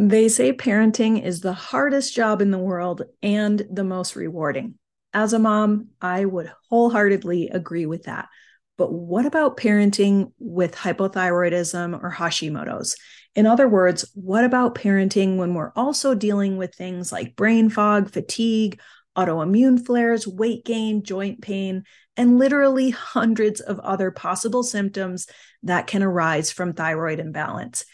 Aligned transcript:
They 0.00 0.28
say 0.28 0.52
parenting 0.52 1.24
is 1.24 1.40
the 1.40 1.52
hardest 1.52 2.14
job 2.14 2.40
in 2.40 2.52
the 2.52 2.58
world 2.58 3.02
and 3.20 3.66
the 3.68 3.82
most 3.82 4.14
rewarding. 4.14 4.74
As 5.12 5.32
a 5.32 5.40
mom, 5.40 5.88
I 6.00 6.24
would 6.24 6.52
wholeheartedly 6.70 7.48
agree 7.48 7.84
with 7.84 8.04
that. 8.04 8.28
But 8.76 8.92
what 8.92 9.26
about 9.26 9.56
parenting 9.56 10.30
with 10.38 10.76
hypothyroidism 10.76 12.00
or 12.00 12.12
Hashimoto's? 12.12 12.94
In 13.34 13.44
other 13.44 13.68
words, 13.68 14.08
what 14.14 14.44
about 14.44 14.76
parenting 14.76 15.36
when 15.36 15.54
we're 15.54 15.72
also 15.74 16.14
dealing 16.14 16.58
with 16.58 16.76
things 16.76 17.10
like 17.10 17.34
brain 17.34 17.68
fog, 17.68 18.08
fatigue, 18.08 18.80
autoimmune 19.16 19.84
flares, 19.84 20.28
weight 20.28 20.64
gain, 20.64 21.02
joint 21.02 21.42
pain, 21.42 21.82
and 22.16 22.38
literally 22.38 22.90
hundreds 22.90 23.60
of 23.60 23.80
other 23.80 24.12
possible 24.12 24.62
symptoms 24.62 25.26
that 25.64 25.88
can 25.88 26.04
arise 26.04 26.52
from 26.52 26.72
thyroid 26.72 27.18
imbalance? 27.18 27.84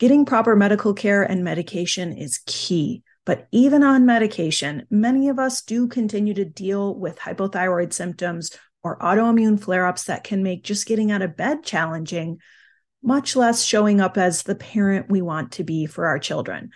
Getting 0.00 0.24
proper 0.24 0.56
medical 0.56 0.94
care 0.94 1.22
and 1.22 1.44
medication 1.44 2.14
is 2.14 2.40
key. 2.46 3.02
But 3.26 3.48
even 3.52 3.82
on 3.82 4.06
medication, 4.06 4.86
many 4.88 5.28
of 5.28 5.38
us 5.38 5.60
do 5.60 5.88
continue 5.88 6.32
to 6.32 6.44
deal 6.46 6.98
with 6.98 7.18
hypothyroid 7.18 7.92
symptoms 7.92 8.50
or 8.82 8.98
autoimmune 9.00 9.60
flare 9.60 9.86
ups 9.86 10.04
that 10.04 10.24
can 10.24 10.42
make 10.42 10.64
just 10.64 10.86
getting 10.86 11.12
out 11.12 11.20
of 11.20 11.36
bed 11.36 11.62
challenging, 11.62 12.38
much 13.02 13.36
less 13.36 13.62
showing 13.62 14.00
up 14.00 14.16
as 14.16 14.42
the 14.42 14.54
parent 14.54 15.10
we 15.10 15.20
want 15.20 15.52
to 15.52 15.64
be 15.64 15.84
for 15.84 16.06
our 16.06 16.18
children. 16.18 16.70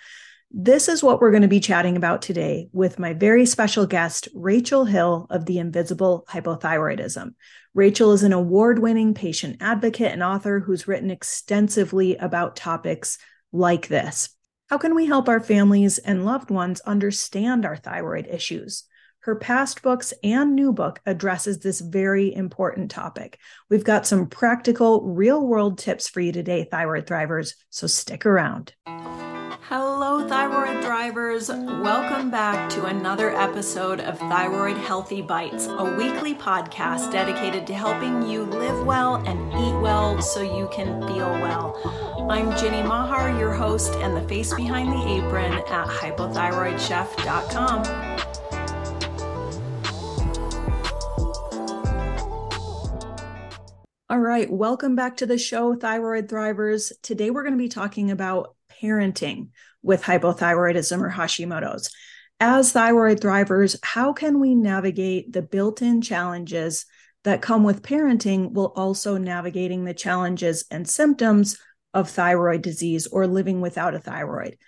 This 0.56 0.88
is 0.88 1.02
what 1.02 1.20
we're 1.20 1.32
going 1.32 1.42
to 1.42 1.48
be 1.48 1.58
chatting 1.58 1.96
about 1.96 2.22
today 2.22 2.68
with 2.72 3.00
my 3.00 3.12
very 3.12 3.44
special 3.44 3.86
guest, 3.86 4.28
Rachel 4.32 4.84
Hill 4.84 5.26
of 5.28 5.46
The 5.46 5.58
Invisible 5.58 6.24
Hypothyroidism. 6.30 7.34
Rachel 7.74 8.12
is 8.12 8.22
an 8.22 8.32
award 8.32 8.78
winning 8.78 9.14
patient 9.14 9.56
advocate 9.58 10.12
and 10.12 10.22
author 10.22 10.60
who's 10.60 10.86
written 10.86 11.10
extensively 11.10 12.14
about 12.18 12.54
topics 12.54 13.18
like 13.50 13.88
this. 13.88 14.28
How 14.70 14.78
can 14.78 14.94
we 14.94 15.06
help 15.06 15.28
our 15.28 15.40
families 15.40 15.98
and 15.98 16.24
loved 16.24 16.52
ones 16.52 16.80
understand 16.82 17.66
our 17.66 17.76
thyroid 17.76 18.28
issues? 18.28 18.84
Her 19.22 19.34
past 19.34 19.82
books 19.82 20.14
and 20.22 20.54
new 20.54 20.72
book 20.72 21.00
addresses 21.04 21.58
this 21.58 21.80
very 21.80 22.32
important 22.32 22.92
topic. 22.92 23.40
We've 23.68 23.82
got 23.82 24.06
some 24.06 24.28
practical, 24.28 25.02
real 25.02 25.44
world 25.44 25.78
tips 25.78 26.08
for 26.08 26.20
you 26.20 26.30
today, 26.30 26.68
thyroid 26.70 27.06
thrivers, 27.06 27.54
so 27.70 27.88
stick 27.88 28.24
around. 28.24 28.72
Hello, 29.62 30.26
Thyroid 30.28 30.84
Thrivers. 30.84 31.48
Welcome 31.82 32.30
back 32.30 32.68
to 32.70 32.86
another 32.86 33.30
episode 33.34 34.00
of 34.00 34.18
Thyroid 34.18 34.76
Healthy 34.76 35.22
Bites, 35.22 35.66
a 35.66 35.94
weekly 35.96 36.34
podcast 36.34 37.10
dedicated 37.12 37.66
to 37.68 37.74
helping 37.74 38.28
you 38.28 38.42
live 38.44 38.84
well 38.84 39.14
and 39.16 39.38
eat 39.52 39.80
well 39.80 40.20
so 40.20 40.42
you 40.42 40.68
can 40.72 41.00
feel 41.06 41.30
well. 41.30 41.80
I'm 42.30 42.56
Ginny 42.58 42.82
Mahar, 42.82 43.30
your 43.38 43.52
host 43.52 43.94
and 43.94 44.16
the 44.16 44.22
face 44.28 44.52
behind 44.54 44.92
the 44.92 45.08
apron 45.08 45.52
at 45.52 45.66
hypothyroidchef.com. 45.66 47.84
All 54.10 54.20
right, 54.20 54.50
welcome 54.50 54.94
back 54.94 55.16
to 55.16 55.26
the 55.26 55.38
show, 55.38 55.74
Thyroid 55.74 56.28
Thrivers. 56.28 56.92
Today 57.02 57.30
we're 57.30 57.42
going 57.42 57.54
to 57.54 57.58
be 57.58 57.68
talking 57.68 58.10
about 58.10 58.54
parenting 58.84 59.48
with 59.82 60.02
hypothyroidism 60.02 61.00
or 61.00 61.10
Hashimoto's. 61.10 61.90
As 62.40 62.72
thyroid 62.72 63.20
thrivers, 63.20 63.76
how 63.82 64.12
can 64.12 64.40
we 64.40 64.54
navigate 64.54 65.32
the 65.32 65.42
built 65.42 65.82
in 65.82 66.02
challenges 66.02 66.84
that 67.22 67.42
come 67.42 67.64
with 67.64 67.82
parenting 67.82 68.50
while 68.50 68.72
also 68.76 69.16
navigating 69.16 69.84
the 69.84 69.94
challenges 69.94 70.64
and 70.70 70.88
symptoms 70.88 71.58
of 71.94 72.10
thyroid 72.10 72.60
disease 72.60 73.06
or 73.06 73.26
living 73.26 73.60
without 73.60 73.94
a 73.94 73.98
thyroid? 73.98 74.58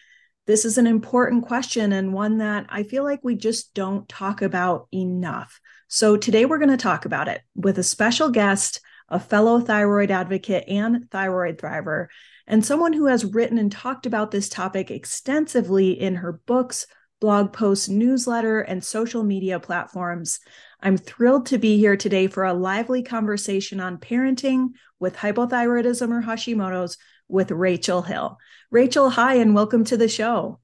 This 0.46 0.64
is 0.64 0.78
an 0.78 0.86
important 0.86 1.44
question 1.46 1.92
and 1.92 2.14
one 2.14 2.38
that 2.38 2.66
I 2.68 2.84
feel 2.84 3.02
like 3.02 3.20
we 3.22 3.34
just 3.34 3.74
don't 3.74 4.08
talk 4.08 4.42
about 4.42 4.86
enough. 4.94 5.60
So 5.88 6.16
today 6.16 6.44
we're 6.44 6.58
going 6.58 6.70
to 6.70 6.76
talk 6.76 7.04
about 7.04 7.28
it 7.28 7.42
with 7.56 7.78
a 7.78 7.82
special 7.82 8.30
guest, 8.30 8.80
a 9.08 9.18
fellow 9.18 9.60
thyroid 9.60 10.10
advocate 10.12 10.64
and 10.68 11.10
thyroid 11.10 11.58
thriver, 11.58 12.06
and 12.46 12.64
someone 12.64 12.92
who 12.92 13.06
has 13.06 13.24
written 13.24 13.58
and 13.58 13.72
talked 13.72 14.06
about 14.06 14.30
this 14.30 14.48
topic 14.48 14.90
extensively 14.90 15.90
in 15.90 16.16
her 16.16 16.40
books, 16.46 16.86
blog 17.20 17.52
posts, 17.52 17.88
newsletter, 17.88 18.60
and 18.60 18.84
social 18.84 19.22
media 19.22 19.58
platforms. 19.58 20.38
I'm 20.80 20.96
thrilled 20.96 21.46
to 21.46 21.58
be 21.58 21.78
here 21.78 21.96
today 21.96 22.26
for 22.26 22.44
a 22.44 22.54
lively 22.54 23.02
conversation 23.02 23.80
on 23.80 23.98
parenting 23.98 24.70
with 25.00 25.16
hypothyroidism 25.16 26.10
or 26.10 26.22
Hashimoto's 26.22 26.98
with 27.28 27.50
Rachel 27.50 28.02
Hill. 28.02 28.38
Rachel, 28.70 29.10
hi, 29.10 29.36
and 29.36 29.54
welcome 29.54 29.84
to 29.84 29.96
the 29.96 30.08
show. 30.08 30.60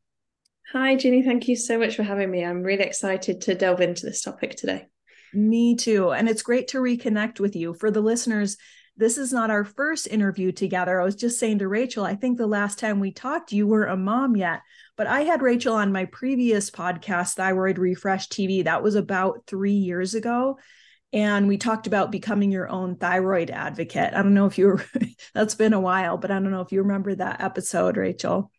Hi, 0.72 0.96
Ginny. 0.96 1.22
Thank 1.22 1.48
you 1.48 1.56
so 1.56 1.78
much 1.78 1.96
for 1.96 2.02
having 2.02 2.30
me. 2.30 2.44
I'm 2.44 2.62
really 2.62 2.84
excited 2.84 3.42
to 3.42 3.54
delve 3.54 3.80
into 3.80 4.06
this 4.06 4.22
topic 4.22 4.56
today. 4.56 4.86
Me 5.34 5.76
too. 5.76 6.12
And 6.12 6.28
it's 6.28 6.42
great 6.42 6.68
to 6.68 6.78
reconnect 6.78 7.40
with 7.40 7.56
you. 7.56 7.74
For 7.74 7.90
the 7.90 8.00
listeners, 8.00 8.56
this 8.96 9.16
is 9.16 9.32
not 9.32 9.50
our 9.50 9.64
first 9.64 10.06
interview 10.06 10.52
together. 10.52 11.00
I 11.00 11.04
was 11.04 11.16
just 11.16 11.38
saying 11.38 11.58
to 11.60 11.68
Rachel, 11.68 12.04
I 12.04 12.14
think 12.14 12.36
the 12.36 12.46
last 12.46 12.78
time 12.78 13.00
we 13.00 13.10
talked, 13.10 13.52
you 13.52 13.66
weren't 13.66 13.92
a 13.92 13.96
mom 13.96 14.36
yet. 14.36 14.60
But 14.96 15.06
I 15.06 15.22
had 15.22 15.42
Rachel 15.42 15.74
on 15.74 15.92
my 15.92 16.04
previous 16.06 16.70
podcast, 16.70 17.34
Thyroid 17.34 17.78
Refresh 17.78 18.28
TV. 18.28 18.64
That 18.64 18.82
was 18.82 18.94
about 18.94 19.44
three 19.46 19.72
years 19.72 20.14
ago. 20.14 20.58
And 21.14 21.48
we 21.48 21.58
talked 21.58 21.86
about 21.86 22.12
becoming 22.12 22.50
your 22.50 22.68
own 22.68 22.96
thyroid 22.96 23.50
advocate. 23.50 24.14
I 24.14 24.22
don't 24.22 24.34
know 24.34 24.46
if 24.46 24.58
you 24.58 24.66
were, 24.66 24.84
that's 25.34 25.54
been 25.54 25.74
a 25.74 25.80
while, 25.80 26.18
but 26.18 26.30
I 26.30 26.34
don't 26.34 26.50
know 26.50 26.60
if 26.60 26.72
you 26.72 26.82
remember 26.82 27.14
that 27.14 27.40
episode, 27.40 27.96
Rachel. 27.96 28.50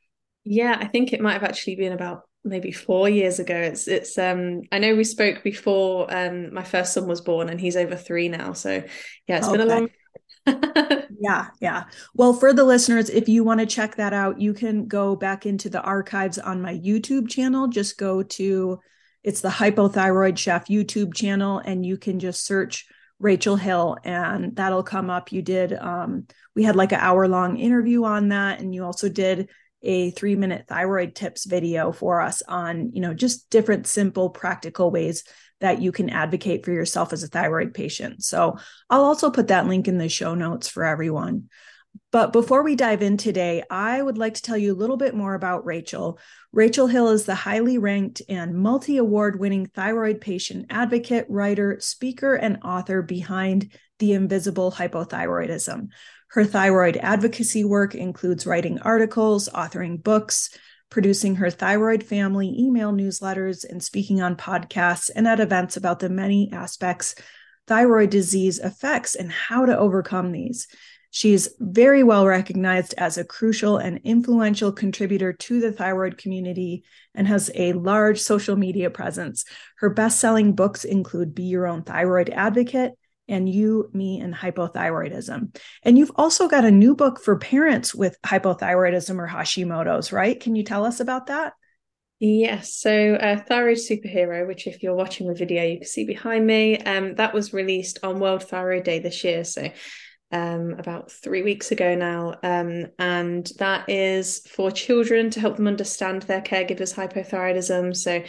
Yeah, 0.43 0.77
I 0.79 0.85
think 0.85 1.13
it 1.13 1.21
might 1.21 1.33
have 1.33 1.43
actually 1.43 1.75
been 1.75 1.93
about 1.93 2.23
maybe 2.43 2.71
four 2.71 3.07
years 3.07 3.39
ago. 3.39 3.55
It's 3.55 3.87
it's 3.87 4.17
um 4.17 4.63
I 4.71 4.79
know 4.79 4.95
we 4.95 5.05
spoke 5.05 5.43
before 5.43 6.13
um 6.13 6.53
my 6.53 6.63
first 6.63 6.93
son 6.93 7.07
was 7.07 7.21
born 7.21 7.47
and 7.47 7.59
he's 7.59 7.77
over 7.77 7.95
three 7.95 8.27
now. 8.27 8.51
So 8.53 8.83
yeah, 9.27 9.37
it's 9.37 9.47
okay. 9.47 9.57
been 9.57 9.67
a 9.67 9.73
long 9.73 9.89
yeah, 11.19 11.47
yeah. 11.59 11.85
Well, 12.13 12.33
for 12.33 12.53
the 12.53 12.63
listeners, 12.63 13.09
if 13.09 13.29
you 13.29 13.43
want 13.43 13.59
to 13.59 13.65
check 13.65 13.95
that 13.95 14.13
out, 14.13 14.39
you 14.41 14.53
can 14.53 14.87
go 14.87 15.15
back 15.15 15.45
into 15.45 15.69
the 15.69 15.81
archives 15.81 16.37
on 16.37 16.61
my 16.61 16.73
YouTube 16.73 17.29
channel. 17.29 17.67
Just 17.67 17.97
go 17.97 18.23
to 18.23 18.79
it's 19.23 19.41
the 19.41 19.49
Hypothyroid 19.49 20.37
Chef 20.37 20.67
YouTube 20.67 21.13
channel, 21.13 21.59
and 21.59 21.85
you 21.85 21.97
can 21.97 22.19
just 22.19 22.45
search 22.45 22.87
Rachel 23.19 23.55
Hill, 23.55 23.97
and 24.03 24.55
that'll 24.55 24.83
come 24.83 25.09
up. 25.09 25.31
You 25.31 25.41
did 25.41 25.73
um, 25.73 26.27
we 26.55 26.63
had 26.63 26.75
like 26.75 26.91
an 26.91 26.99
hour 26.99 27.27
long 27.27 27.57
interview 27.57 28.03
on 28.03 28.29
that, 28.29 28.59
and 28.59 28.75
you 28.75 28.83
also 28.83 29.07
did 29.07 29.49
a 29.81 30.11
three 30.11 30.35
minute 30.35 30.65
thyroid 30.67 31.13
tips 31.15 31.45
video 31.45 31.91
for 31.91 32.21
us 32.21 32.41
on 32.47 32.91
you 32.93 33.01
know 33.01 33.13
just 33.13 33.49
different 33.49 33.85
simple 33.85 34.29
practical 34.29 34.91
ways 34.91 35.23
that 35.63 35.81
you 35.81 35.93
can 35.93 36.09
advocate 36.09 36.65
for 36.65 36.73
yourself 36.73 37.13
as 37.13 37.23
a 37.23 37.27
thyroid 37.27 37.73
patient. 37.73 38.21
So 38.21 38.57
I'll 38.89 39.05
also 39.05 39.31
put 39.31 39.47
that 39.47 39.65
link 39.65 39.87
in 39.87 39.97
the 39.97 40.09
show 40.09 40.35
notes 40.35 40.67
for 40.67 40.83
everyone. 40.83 41.45
But 42.11 42.33
before 42.33 42.63
we 42.63 42.75
dive 42.75 43.01
in 43.01 43.15
today, 43.15 43.63
I 43.69 44.01
would 44.01 44.17
like 44.17 44.33
to 44.33 44.41
tell 44.41 44.57
you 44.57 44.73
a 44.73 44.75
little 44.75 44.97
bit 44.97 45.15
more 45.15 45.35
about 45.35 45.65
Rachel. 45.65 46.19
Rachel 46.51 46.87
Hill 46.87 47.09
is 47.11 47.25
the 47.25 47.33
highly 47.33 47.77
ranked 47.77 48.21
and 48.27 48.55
multi 48.55 48.97
award 48.97 49.39
winning 49.39 49.67
thyroid 49.67 50.19
patient 50.19 50.65
advocate, 50.69 51.27
writer, 51.29 51.77
speaker, 51.79 52.35
and 52.35 52.57
author 52.65 53.01
behind 53.01 53.71
The 53.99 54.11
Invisible 54.11 54.69
Hypothyroidism. 54.69 55.87
Her 56.27 56.43
thyroid 56.43 56.97
advocacy 56.97 57.63
work 57.63 57.95
includes 57.95 58.45
writing 58.45 58.79
articles, 58.79 59.47
authoring 59.47 60.03
books, 60.03 60.49
producing 60.93 61.37
her 61.37 61.49
thyroid 61.49 62.03
family 62.03 62.55
email 62.55 62.93
newsletters 62.93 63.67
and 63.67 63.83
speaking 63.83 64.21
on 64.21 64.35
podcasts 64.35 65.09
and 65.15 65.27
at 65.27 65.39
events 65.39 65.75
about 65.75 65.99
the 65.99 66.07
many 66.07 66.51
aspects 66.53 67.15
thyroid 67.65 68.11
disease 68.11 68.59
affects 68.59 69.15
and 69.15 69.31
how 69.31 69.65
to 69.65 69.75
overcome 69.75 70.31
these. 70.31 70.67
She's 71.09 71.49
very 71.59 72.03
well 72.03 72.27
recognized 72.27 72.93
as 72.95 73.17
a 73.17 73.23
crucial 73.23 73.77
and 73.77 74.01
influential 74.03 74.71
contributor 74.71 75.33
to 75.33 75.59
the 75.59 75.71
thyroid 75.71 76.19
community 76.19 76.83
and 77.15 77.27
has 77.27 77.49
a 77.55 77.73
large 77.73 78.19
social 78.19 78.55
media 78.55 78.91
presence. 78.91 79.45
Her 79.79 79.89
best 79.89 80.19
selling 80.19 80.53
books 80.53 80.83
include 80.83 81.33
Be 81.33 81.43
Your 81.43 81.65
Own 81.65 81.81
Thyroid 81.81 82.29
Advocate 82.29 82.93
and 83.33 83.49
you, 83.49 83.89
me, 83.93 84.19
and 84.19 84.33
hypothyroidism. 84.33 85.57
And 85.83 85.97
you've 85.97 86.11
also 86.15 86.47
got 86.47 86.65
a 86.65 86.71
new 86.71 86.95
book 86.95 87.21
for 87.21 87.37
parents 87.37 87.93
with 87.93 88.17
hypothyroidism 88.21 89.17
or 89.17 89.27
Hashimoto's, 89.27 90.11
right? 90.11 90.39
Can 90.39 90.55
you 90.55 90.63
tell 90.63 90.85
us 90.85 90.99
about 90.99 91.27
that? 91.27 91.53
Yes, 92.19 92.73
so 92.73 93.15
uh, 93.15 93.37
Thyroid 93.37 93.77
Superhero, 93.77 94.47
which 94.47 94.65
if 94.65 94.81
you're 94.81 94.95
watching 94.95 95.27
the 95.27 95.33
video, 95.33 95.63
you 95.63 95.79
can 95.79 95.87
see 95.87 96.05
behind 96.05 96.47
me, 96.47 96.77
um, 96.77 97.15
that 97.15 97.33
was 97.33 97.53
released 97.53 97.99
on 98.01 98.19
World 98.19 98.43
Thyroid 98.43 98.85
Day 98.85 98.99
this 98.99 99.25
year. 99.25 99.43
So 99.43 99.69
um, 100.33 100.73
about 100.79 101.11
three 101.11 101.43
weeks 101.43 101.71
ago 101.71 101.95
now. 101.95 102.35
Um, 102.41 102.87
and 102.97 103.49
that 103.59 103.87
is 103.87 104.39
for 104.47 104.71
children 104.71 105.29
to 105.29 105.39
help 105.39 105.57
them 105.57 105.67
understand 105.67 106.23
their 106.23 106.41
caregivers' 106.41 106.95
hypothyroidism. 106.95 107.95
So 107.95 108.23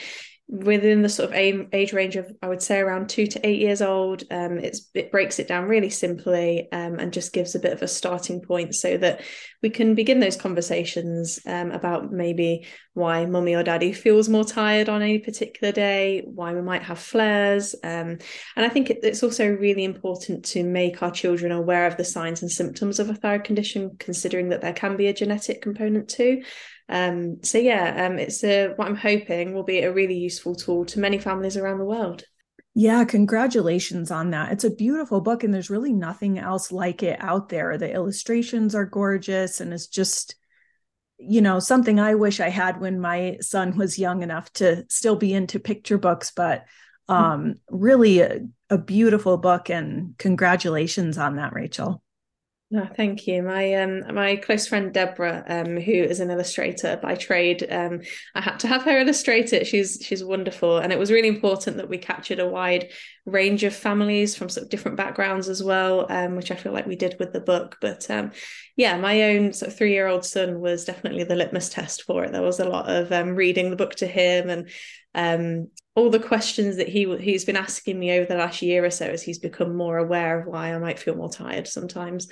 within 0.47 1.01
the 1.01 1.09
sort 1.09 1.31
of 1.31 1.35
age 1.35 1.93
range 1.95 2.17
of 2.17 2.31
I 2.43 2.49
would 2.49 2.63
say 2.63 2.79
around 2.79 3.09
two 3.09 3.27
to 3.27 3.47
eight 3.47 3.61
years 3.61 3.81
old. 3.81 4.25
Um, 4.31 4.59
it 4.59 5.11
breaks 5.11 5.39
it 5.39 5.49
down 5.49 5.65
really 5.65 5.89
simply 5.89 6.69
um, 6.71 6.99
and 6.99 7.13
just 7.13 7.33
gives 7.33 7.55
a 7.55 7.61
bit 7.61 7.73
of 7.73 7.83
a 7.83 7.89
starting 7.89 8.43
point 8.43 8.75
so 8.75 8.99
that 8.99 9.23
we 9.63 9.71
can 9.71 9.95
begin 9.95 10.21
those 10.21 10.37
conversations 10.37 11.41
um, 11.47 11.71
about 11.71 12.13
maybe 12.13 12.67
why 12.93 13.25
mummy 13.25 13.55
or 13.55 13.63
daddy 13.63 13.93
feels 13.93 14.29
more 14.29 14.45
tired 14.45 14.91
on 14.91 15.01
any 15.01 15.19
particular 15.19 15.73
day, 15.73 16.23
why 16.27 16.53
we 16.53 16.61
might 16.61 16.83
have 16.83 16.99
flares, 16.99 17.75
um, 17.83 18.19
and 18.55 18.65
I 18.65 18.69
think 18.69 18.91
it, 18.91 19.01
it's 19.03 19.23
also 19.23 19.49
really 19.49 19.83
important 19.83 20.45
to 20.47 20.63
make 20.63 21.03
our 21.03 21.11
children 21.11 21.51
aware 21.51 21.87
of 21.87 21.97
the 21.97 22.05
signs 22.05 22.43
and 22.43 22.51
symptoms 22.51 23.01
of 23.01 23.09
a 23.09 23.15
thyroid 23.15 23.45
condition, 23.45 23.97
considering 23.99 24.51
that 24.51 24.61
there 24.61 24.75
can 24.75 24.97
be 24.97 25.09
a 25.09 25.15
genetic 25.15 25.63
component 25.63 26.09
too. 26.09 26.43
Um, 26.89 27.43
so 27.43 27.59
yeah, 27.59 28.07
um, 28.07 28.19
it's 28.19 28.45
a, 28.45 28.69
what 28.77 28.89
I'm 28.89 28.97
hoping 28.97 29.55
will 29.55 29.63
be 29.63 29.81
a 29.81 29.93
really 29.93 30.17
useful 30.19 30.55
tool 30.55 30.85
to 30.87 31.01
many 31.01 31.19
families 31.19 31.57
around 31.57 31.79
the 31.79 31.85
world. 31.85 32.25
Yeah, 32.75 33.05
congratulations 33.05 34.11
on 34.11 34.31
that. 34.31 34.53
It's 34.53 34.65
a 34.65 34.71
beautiful 34.71 35.21
book, 35.21 35.45
and 35.45 35.55
there's 35.55 35.71
really 35.71 35.93
nothing 35.93 36.39
else 36.39 36.73
like 36.73 37.03
it 37.03 37.23
out 37.23 37.49
there. 37.49 37.79
The 37.79 37.93
illustrations 37.93 38.75
are 38.75 38.85
gorgeous, 38.85 39.61
and 39.61 39.73
it's 39.73 39.87
just, 39.87 40.35
you 41.17 41.41
know, 41.41 41.61
something 41.61 42.01
I 42.01 42.17
wish 42.17 42.41
I 42.41 42.49
had 42.49 42.81
when 42.81 43.01
my 43.01 43.39
son 43.41 43.77
was 43.79 43.99
young 43.99 44.23
enough 44.23 44.53
to 44.55 44.85
still 44.89 45.15
be 45.17 45.33
into 45.33 45.61
picture 45.61 45.99
books. 45.99 46.33
But 46.35 46.65
um, 47.09 47.55
really, 47.71 48.21
a, 48.21 48.41
a 48.69 48.79
beautiful 48.79 49.37
book, 49.37 49.71
and 49.71 50.19
congratulations 50.19 51.17
on 51.17 51.37
that, 51.37 51.55
Rachel. 51.55 52.03
Oh, 52.73 52.89
thank 52.97 53.29
you. 53.29 53.43
My 53.43 53.75
um 53.75 54.03
my 54.15 54.37
close 54.37 54.67
friend 54.67 54.93
Deborah, 54.93 55.45
um, 55.47 55.77
who 55.77 55.93
is 55.93 56.19
an 56.19 56.31
illustrator 56.31 56.99
by 57.01 57.15
trade, 57.15 57.65
um, 57.71 58.01
I 58.35 58.41
had 58.41 58.59
to 58.61 58.69
have 58.69 58.83
her 58.83 58.99
illustrate 58.99 59.53
it. 59.53 59.67
She's 59.67 59.99
she's 60.03 60.25
wonderful, 60.25 60.79
and 60.79 60.93
it 60.93 60.99
was 60.99 61.13
really 61.13 61.29
important 61.29 61.77
that 61.77 61.89
we 61.89 61.99
captured 61.99 62.41
a 62.41 62.49
wide 62.49 62.91
range 63.27 63.63
of 63.63 63.77
families 63.77 64.35
from 64.35 64.49
sort 64.49 64.65
of 64.65 64.71
different 64.71 64.97
backgrounds 64.97 65.49
as 65.49 65.63
well, 65.63 66.11
um, 66.11 66.35
which 66.37 66.51
I 66.51 66.57
feel 66.57 66.73
like 66.73 66.87
we 66.87 66.97
did 66.97 67.17
with 67.21 67.33
the 67.33 67.41
book. 67.41 67.77
But 67.81 68.11
um, 68.11 68.33
yeah, 68.77 68.97
my 68.97 69.23
own 69.35 69.53
sort 69.53 69.71
of 69.71 69.79
three 69.79 69.93
year 69.93 70.09
old 70.09 70.25
son 70.25 70.59
was 70.59 70.85
definitely 70.85 71.25
the 71.25 71.37
litmus 71.37 71.69
test 71.69 72.03
for 72.03 72.25
it. 72.25 72.33
There 72.33 72.43
was 72.43 72.59
a 72.61 72.69
lot 72.69 72.91
of 72.91 73.13
um, 73.13 73.37
reading 73.37 73.71
the 73.71 73.77
book 73.77 73.95
to 73.97 74.07
him 74.07 74.51
and 74.51 74.69
um, 75.15 75.69
all 75.97 76.11
the 76.11 76.19
questions 76.19 76.77
that 76.77 76.89
he 76.89 77.17
he's 77.19 77.45
been 77.45 77.57
asking 77.57 77.99
me 77.99 78.13
over 78.13 78.27
the 78.27 78.37
last 78.37 78.63
year 78.63 78.85
or 78.85 78.91
so 78.91 79.07
as 79.07 79.23
he's 79.23 79.39
become 79.39 79.77
more 79.77 79.99
aware 79.99 80.41
of 80.41 80.47
why 80.47 80.75
I 80.75 80.79
might 80.79 80.99
feel 80.99 81.15
more 81.15 81.31
tired 81.31 81.69
sometimes. 81.69 82.29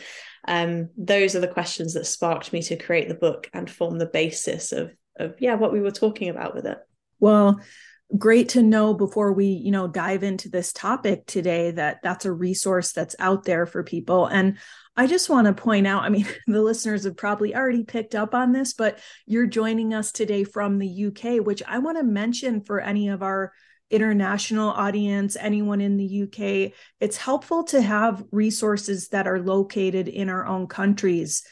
Um, 0.48 0.90
those 0.96 1.36
are 1.36 1.40
the 1.40 1.48
questions 1.48 1.94
that 1.94 2.06
sparked 2.06 2.52
me 2.52 2.62
to 2.62 2.76
create 2.76 3.08
the 3.08 3.14
book 3.14 3.48
and 3.52 3.70
form 3.70 3.98
the 3.98 4.06
basis 4.06 4.72
of 4.72 4.92
of 5.16 5.40
yeah 5.40 5.54
what 5.54 5.72
we 5.72 5.80
were 5.80 5.92
talking 5.92 6.28
about 6.28 6.54
with 6.54 6.66
it. 6.66 6.78
Well, 7.20 7.60
great 8.18 8.50
to 8.50 8.62
know 8.62 8.92
before 8.94 9.32
we 9.32 9.46
you 9.46 9.70
know 9.70 9.88
dive 9.88 10.22
into 10.22 10.48
this 10.48 10.72
topic 10.72 11.24
today 11.26 11.70
that 11.70 11.98
that's 12.02 12.24
a 12.24 12.32
resource 12.32 12.92
that's 12.92 13.16
out 13.18 13.44
there 13.44 13.66
for 13.66 13.82
people. 13.82 14.26
And 14.26 14.58
i 14.94 15.06
just 15.06 15.30
want 15.30 15.46
to 15.46 15.54
point 15.54 15.86
out 15.86 16.02
i 16.02 16.10
mean 16.10 16.26
the 16.46 16.60
listeners 16.60 17.04
have 17.04 17.16
probably 17.16 17.56
already 17.56 17.82
picked 17.82 18.14
up 18.14 18.34
on 18.34 18.52
this 18.52 18.74
but 18.74 18.98
you're 19.24 19.46
joining 19.46 19.94
us 19.94 20.12
today 20.12 20.44
from 20.44 20.78
the 20.78 21.06
uk 21.06 21.46
which 21.46 21.62
i 21.66 21.78
want 21.78 21.96
to 21.96 22.04
mention 22.04 22.60
for 22.60 22.78
any 22.78 23.08
of 23.08 23.22
our 23.22 23.54
international 23.88 24.68
audience 24.68 25.34
anyone 25.40 25.80
in 25.80 25.96
the 25.96 26.24
uk 26.24 26.72
it's 27.00 27.16
helpful 27.16 27.64
to 27.64 27.80
have 27.80 28.22
resources 28.32 29.08
that 29.08 29.26
are 29.26 29.40
located 29.40 30.08
in 30.08 30.28
our 30.28 30.44
own 30.46 30.66
countries 30.66 31.42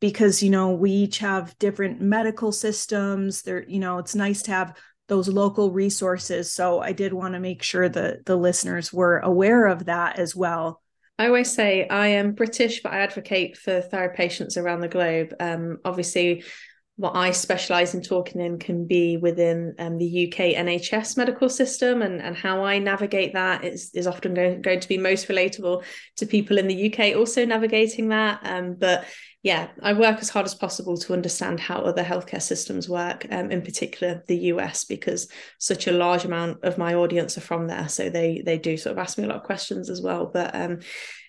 because 0.00 0.42
you 0.42 0.50
know 0.50 0.72
we 0.72 0.90
each 0.90 1.18
have 1.18 1.58
different 1.58 2.00
medical 2.00 2.52
systems. 2.52 3.42
There 3.42 3.64
you 3.68 3.78
know 3.78 3.98
it's 3.98 4.14
nice 4.14 4.42
to 4.42 4.50
have 4.50 4.76
those 5.08 5.28
local 5.28 5.70
resources. 5.70 6.52
So 6.52 6.80
I 6.80 6.92
did 6.92 7.12
want 7.12 7.34
to 7.34 7.40
make 7.40 7.62
sure 7.62 7.88
that 7.88 8.24
the 8.24 8.36
listeners 8.36 8.92
were 8.92 9.18
aware 9.18 9.66
of 9.66 9.86
that 9.86 10.18
as 10.18 10.34
well. 10.34 10.82
I 11.18 11.26
always 11.28 11.52
say 11.52 11.88
I 11.88 12.08
am 12.08 12.32
British, 12.32 12.82
but 12.82 12.92
I 12.92 12.98
advocate 12.98 13.56
for 13.56 13.80
thyroid 13.80 14.14
patients 14.14 14.56
around 14.56 14.80
the 14.80 14.88
globe. 14.88 15.34
Um, 15.40 15.78
obviously, 15.84 16.44
what 16.96 17.14
I 17.14 17.30
specialize 17.30 17.94
in 17.94 18.02
talking 18.02 18.40
in 18.40 18.58
can 18.58 18.86
be 18.86 19.16
within 19.18 19.74
um, 19.78 19.98
the 19.98 20.26
UK 20.26 20.56
NHS 20.56 21.16
medical 21.16 21.48
system, 21.48 22.02
and, 22.02 22.20
and 22.20 22.34
how 22.34 22.64
I 22.64 22.78
navigate 22.78 23.34
that 23.34 23.64
is, 23.64 23.90
is 23.94 24.06
often 24.06 24.34
going, 24.34 24.62
going 24.62 24.80
to 24.80 24.88
be 24.88 24.98
most 24.98 25.28
relatable 25.28 25.84
to 26.16 26.26
people 26.26 26.58
in 26.58 26.68
the 26.68 26.92
UK 26.92 27.16
also 27.16 27.44
navigating 27.44 28.08
that. 28.08 28.40
Um, 28.44 28.74
but 28.74 29.04
yeah, 29.46 29.68
I 29.80 29.92
work 29.92 30.18
as 30.18 30.28
hard 30.28 30.44
as 30.44 30.56
possible 30.56 30.96
to 30.96 31.12
understand 31.12 31.60
how 31.60 31.78
other 31.78 32.02
healthcare 32.02 32.42
systems 32.42 32.88
work, 32.88 33.28
um, 33.30 33.52
in 33.52 33.62
particular 33.62 34.24
the 34.26 34.36
US, 34.50 34.82
because 34.82 35.28
such 35.60 35.86
a 35.86 35.92
large 35.92 36.24
amount 36.24 36.64
of 36.64 36.78
my 36.78 36.94
audience 36.94 37.38
are 37.38 37.42
from 37.42 37.68
there. 37.68 37.88
So 37.88 38.10
they 38.10 38.42
they 38.44 38.58
do 38.58 38.76
sort 38.76 38.94
of 38.94 38.98
ask 38.98 39.16
me 39.16 39.22
a 39.22 39.28
lot 39.28 39.36
of 39.36 39.44
questions 39.44 39.88
as 39.88 40.02
well. 40.02 40.28
But 40.34 40.52
um, 40.52 40.80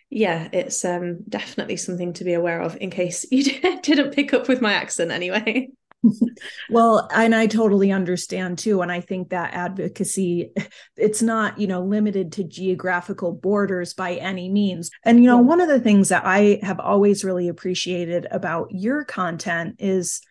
yeah, 0.09 0.49
it's 0.51 0.83
um, 0.83 1.25
definitely 1.29 1.77
something 1.77 2.13
to 2.13 2.23
be 2.23 2.33
aware 2.33 2.59
of 2.59 2.75
in 2.81 2.89
case 2.89 3.23
you 3.29 3.43
didn't 3.83 4.15
pick 4.15 4.33
up 4.33 4.47
with 4.47 4.61
my 4.61 4.73
accent 4.73 5.11
anyway. 5.11 5.69
well, 6.69 7.07
and 7.13 7.33
I 7.33 7.47
totally 7.47 7.91
understand 7.91 8.59
too. 8.59 8.81
And 8.81 8.91
I 8.91 9.01
think 9.01 9.29
that 9.29 9.53
advocacy, 9.53 10.51
it's 10.95 11.21
not, 11.21 11.59
you 11.59 11.67
know, 11.67 11.83
limited 11.83 12.33
to 12.33 12.43
geographical 12.43 13.31
borders 13.33 13.93
by 13.93 14.15
any 14.15 14.49
means. 14.49 14.89
And, 15.03 15.19
you 15.19 15.27
know, 15.27 15.39
one 15.39 15.61
of 15.61 15.67
the 15.67 15.79
things 15.79 16.09
that 16.09 16.23
I 16.25 16.59
have 16.63 16.79
always 16.79 17.23
really 17.23 17.47
appreciated 17.47 18.27
about 18.29 18.67
your 18.71 19.03
content 19.03 19.75
is 19.79 20.21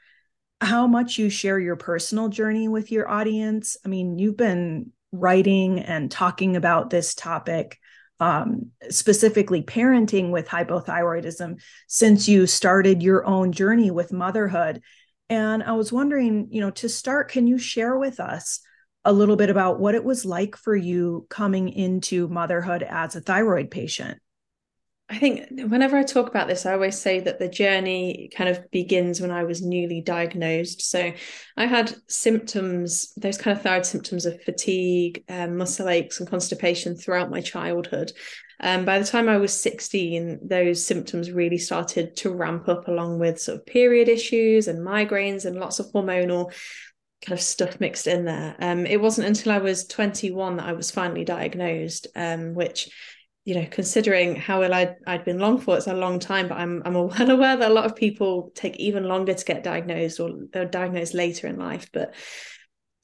how 0.61 0.87
much 0.87 1.19
you 1.19 1.29
share 1.29 1.59
your 1.59 1.77
personal 1.77 2.29
journey 2.29 2.69
with 2.69 2.91
your 2.91 3.09
audience. 3.09 3.77
I 3.85 3.89
mean, 3.89 4.19
you've 4.19 4.37
been 4.37 4.93
writing 5.13 5.81
and 5.81 6.11
talking 6.11 6.57
about 6.57 6.91
this 6.91 7.15
topic 7.15 7.79
um, 8.19 8.71
specifically 8.89 9.63
parenting 9.63 10.31
with 10.31 10.49
hypothyroidism 10.49 11.61
since 11.87 12.29
you 12.29 12.47
started 12.47 13.03
your 13.03 13.27
own 13.27 13.53
journey 13.53 13.91
with 13.91 14.13
motherhood. 14.13 14.83
And 15.29 15.63
I 15.63 15.73
was 15.73 15.93
wondering, 15.93 16.49
you 16.51 16.61
know, 16.61 16.71
to 16.73 16.89
start, 16.89 17.31
can 17.31 17.47
you 17.47 17.59
share 17.59 17.99
with 17.99 18.21
us 18.21 18.61
a 19.05 19.13
little 19.13 19.37
bit 19.37 19.51
about 19.51 19.81
what 19.81 19.95
it 19.95 20.05
was 20.05 20.25
like 20.25 20.57
for 20.57 20.75
you 20.75 21.27
coming 21.31 21.69
into 21.69 22.29
motherhood 22.29 22.83
as 22.83 23.17
a 23.17 23.21
thyroid 23.21 23.71
patient? 23.71 24.19
I 25.09 25.19
think 25.19 25.49
whenever 25.71 25.97
I 25.97 26.03
talk 26.03 26.29
about 26.29 26.49
this, 26.49 26.67
I 26.67 26.73
always 26.73 26.99
say 26.99 27.21
that 27.21 27.39
the 27.39 27.49
journey 27.49 28.29
kind 28.35 28.51
of 28.51 28.69
begins 28.73 29.21
when 29.21 29.31
I 29.31 29.45
was 29.45 29.63
newly 29.63 30.01
diagnosed. 30.01 30.83
So 30.83 31.13
I 31.57 31.67
had 31.67 31.95
symptoms, 32.09 33.13
those 33.17 33.39
kind 33.39 33.57
of 33.57 33.63
thyroid 33.63 33.87
symptoms 33.87 34.27
of 34.27 34.43
fatigue, 34.43 35.23
um, 35.29 35.57
muscle 35.57 35.89
aches, 35.89 36.19
and 36.19 36.29
constipation 36.29 36.97
throughout 36.97 37.31
my 37.31 37.41
childhood. 37.41 38.11
Um, 38.59 38.85
by 38.85 38.99
the 38.99 39.05
time 39.05 39.29
I 39.29 39.37
was 39.37 39.59
16, 39.61 40.41
those 40.43 40.85
symptoms 40.85 41.31
really 41.31 41.59
started 41.59 42.17
to 42.17 42.35
ramp 42.35 42.69
up 42.69 42.89
along 42.89 43.21
with 43.21 43.41
sort 43.41 43.59
of 43.59 43.67
period 43.67 44.09
issues 44.09 44.67
and 44.67 44.85
migraines 44.85 45.45
and 45.45 45.61
lots 45.61 45.79
of 45.79 45.87
hormonal 45.93 46.53
kind 47.25 47.39
of 47.39 47.41
stuff 47.41 47.79
mixed 47.81 48.07
in 48.07 48.25
there. 48.25 48.57
Um, 48.59 48.87
it 48.87 49.01
wasn't 49.01 49.29
until 49.29 49.53
I 49.53 49.59
was 49.59 49.87
21 49.87 50.57
that 50.57 50.67
I 50.67 50.73
was 50.73 50.91
finally 50.91 51.25
diagnosed, 51.25 52.09
um, 52.17 52.55
which 52.55 52.91
you 53.47 53.55
know, 53.55 53.67
considering 53.71 54.35
how 54.35 54.65
ill 54.65 54.75
I'd, 54.75 54.97
I'd 55.07 55.25
been 55.25 55.39
long 55.39 55.59
for, 55.59 55.77
it's 55.77 55.87
a 55.87 55.95
long 55.95 56.19
time, 56.19 56.49
but 56.49 56.59
I'm, 56.59 56.83
I'm 56.85 56.95
well 56.95 57.31
aware 57.31 57.57
that 57.57 57.71
a 57.71 57.73
lot 57.73 57.87
of 57.87 57.95
people 57.95 58.51
take 58.57 58.77
even 58.77 59.05
longer 59.05 59.35
to 59.35 59.45
get 59.45 59.63
diagnosed 59.63 60.19
or 60.19 60.31
they're 60.53 60.65
diagnosed 60.65 61.15
later 61.15 61.47
in 61.47 61.57
life. 61.57 61.89
But 61.93 62.15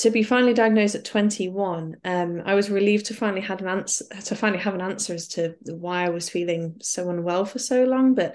to 0.01 0.11
be 0.11 0.25
finally 0.25 0.53
diagnosed 0.53 0.97
at 0.97 1.05
21, 1.05 1.95
um, 2.05 2.43
I 2.45 2.55
was 2.55 2.71
relieved 2.71 3.07
to 3.07 3.15
finally 3.15 3.41
had 3.41 3.61
an 3.61 3.69
answer 3.69 4.05
to 4.25 4.35
finally 4.35 4.61
have 4.61 4.75
an 4.75 4.81
answer 4.81 5.15
as 5.15 5.29
to 5.29 5.55
why 5.65 6.05
I 6.05 6.09
was 6.09 6.29
feeling 6.29 6.75
so 6.81 7.09
unwell 7.09 7.45
for 7.45 7.61
so 7.61 7.85
long. 7.85 8.15
But 8.15 8.35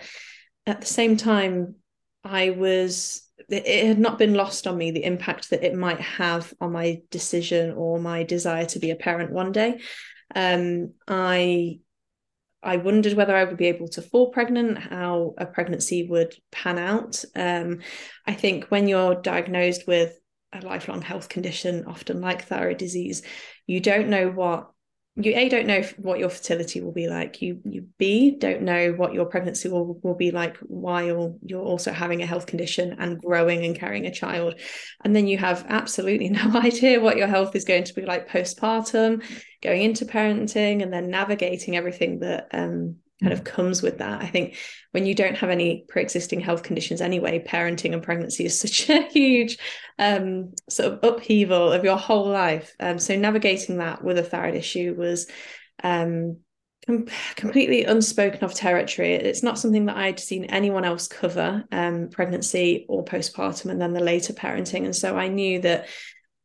at 0.66 0.80
the 0.80 0.88
same 0.88 1.18
time, 1.18 1.76
I 2.24 2.52
was 2.52 3.22
it 3.50 3.86
had 3.86 4.00
not 4.00 4.18
been 4.18 4.34
lost 4.34 4.66
on 4.66 4.78
me 4.78 4.92
the 4.92 5.04
impact 5.04 5.50
that 5.50 5.64
it 5.64 5.76
might 5.76 6.00
have 6.00 6.54
on 6.60 6.72
my 6.72 7.02
decision 7.12 7.74
or 7.74 8.00
my 8.00 8.24
desire 8.24 8.66
to 8.66 8.80
be 8.80 8.92
a 8.92 8.96
parent 8.96 9.32
one 9.32 9.52
day. 9.52 9.80
Um, 10.34 10.94
I 11.08 11.80
I 12.64 12.78
wondered 12.78 13.14
whether 13.14 13.36
I 13.36 13.44
would 13.44 13.58
be 13.58 13.68
able 13.68 13.88
to 13.90 14.02
fall 14.02 14.32
pregnant, 14.32 14.78
how 14.78 15.36
a 15.38 15.46
pregnancy 15.46 16.08
would 16.08 16.36
pan 16.52 16.78
out. 16.78 17.24
Um, 17.36 17.82
I 18.26 18.34
think 18.34 18.66
when 18.66 18.88
you're 18.88 19.16
diagnosed 19.16 19.88
with 19.88 20.18
a 20.54 20.62
lifelong 20.62 21.02
health 21.02 21.30
condition, 21.30 21.86
often 21.86 22.22
like 22.22 22.46
thyroid 22.46 22.78
disease, 22.78 23.22
you 23.68 23.80
don't 23.80 24.10
know 24.10 24.30
what 24.30 24.72
you 25.20 25.34
a 25.36 25.50
don't 25.50 25.66
know 25.66 25.82
what 25.98 26.20
your 26.20 26.30
fertility 26.30 26.80
will 26.80 26.92
be 26.92 27.08
like. 27.08 27.42
You 27.42 27.60
you 27.66 27.88
b 27.98 28.36
don't 28.38 28.62
know 28.62 28.94
what 28.94 29.14
your 29.14 29.26
pregnancy 29.26 29.68
will, 29.68 30.00
will 30.04 30.14
be 30.14 30.30
like 30.30 30.58
while 30.58 31.38
you're 31.44 31.64
also 31.64 31.92
having 31.92 32.22
a 32.22 32.26
health 32.28 32.46
condition 32.46 32.96
and 33.00 33.20
growing 33.20 33.66
and 33.66 33.76
carrying 33.76 34.06
a 34.06 34.14
child. 34.14 34.60
And 35.04 35.16
then 35.16 35.28
you 35.28 35.38
have 35.40 35.66
absolutely 35.70 36.30
no 36.30 36.60
idea 36.60 37.00
what 37.00 37.18
your 37.18 37.28
health 37.28 37.56
is 37.56 37.66
going 37.66 37.86
to 37.86 37.94
be 37.96 38.04
like 38.04 38.30
postpartum 38.30 39.24
going 39.64 39.82
into 39.82 40.06
parenting 40.06 40.84
and 40.84 40.94
then 40.94 41.10
navigating 41.10 41.76
everything 41.76 42.20
that 42.20 42.48
um 42.54 42.98
kind 43.22 43.34
of 43.34 43.44
comes 43.44 43.82
with 43.82 43.98
that. 43.98 44.22
I 44.22 44.28
think 44.28 44.58
when 44.92 45.06
you 45.06 45.16
don't 45.16 45.36
have 45.36 45.50
any 45.50 45.86
pre-existing 45.88 46.40
health 46.40 46.64
conditions 46.64 47.02
anyway, 47.02 47.44
parenting 47.44 47.94
and 47.94 48.04
pregnancy 48.04 48.46
is 48.46 48.60
such 48.60 48.90
a 48.90 49.08
huge 49.08 49.58
um, 49.98 50.54
sort 50.70 50.94
of 50.94 51.00
upheaval 51.04 51.72
of 51.72 51.84
your 51.84 51.98
whole 51.98 52.30
life. 52.30 52.76
Um, 52.80 53.00
so 53.00 53.16
navigating 53.16 53.78
that 53.78 54.04
with 54.04 54.18
a 54.18 54.24
thyroid 54.24 54.56
issue 54.56 54.96
was 54.98 55.28
um, 55.84 56.38
com- 56.86 57.08
completely 57.36 57.86
unspoken 57.86 58.44
of 58.44 58.54
territory. 58.54 59.14
It's 59.14 59.44
not 59.44 59.60
something 59.60 59.86
that 59.88 59.98
I'd 59.98 60.20
seen 60.20 60.46
anyone 60.46 60.86
else 60.86 61.08
cover, 61.08 61.64
um, 61.72 62.10
pregnancy 62.10 62.86
or 62.88 63.04
postpartum, 63.04 63.72
and 63.72 63.82
then 63.82 63.94
the 63.94 64.00
later 64.00 64.34
parenting. 64.34 64.86
And 64.86 64.96
so 64.96 65.18
I 65.18 65.28
knew 65.28 65.62
that 65.62 65.88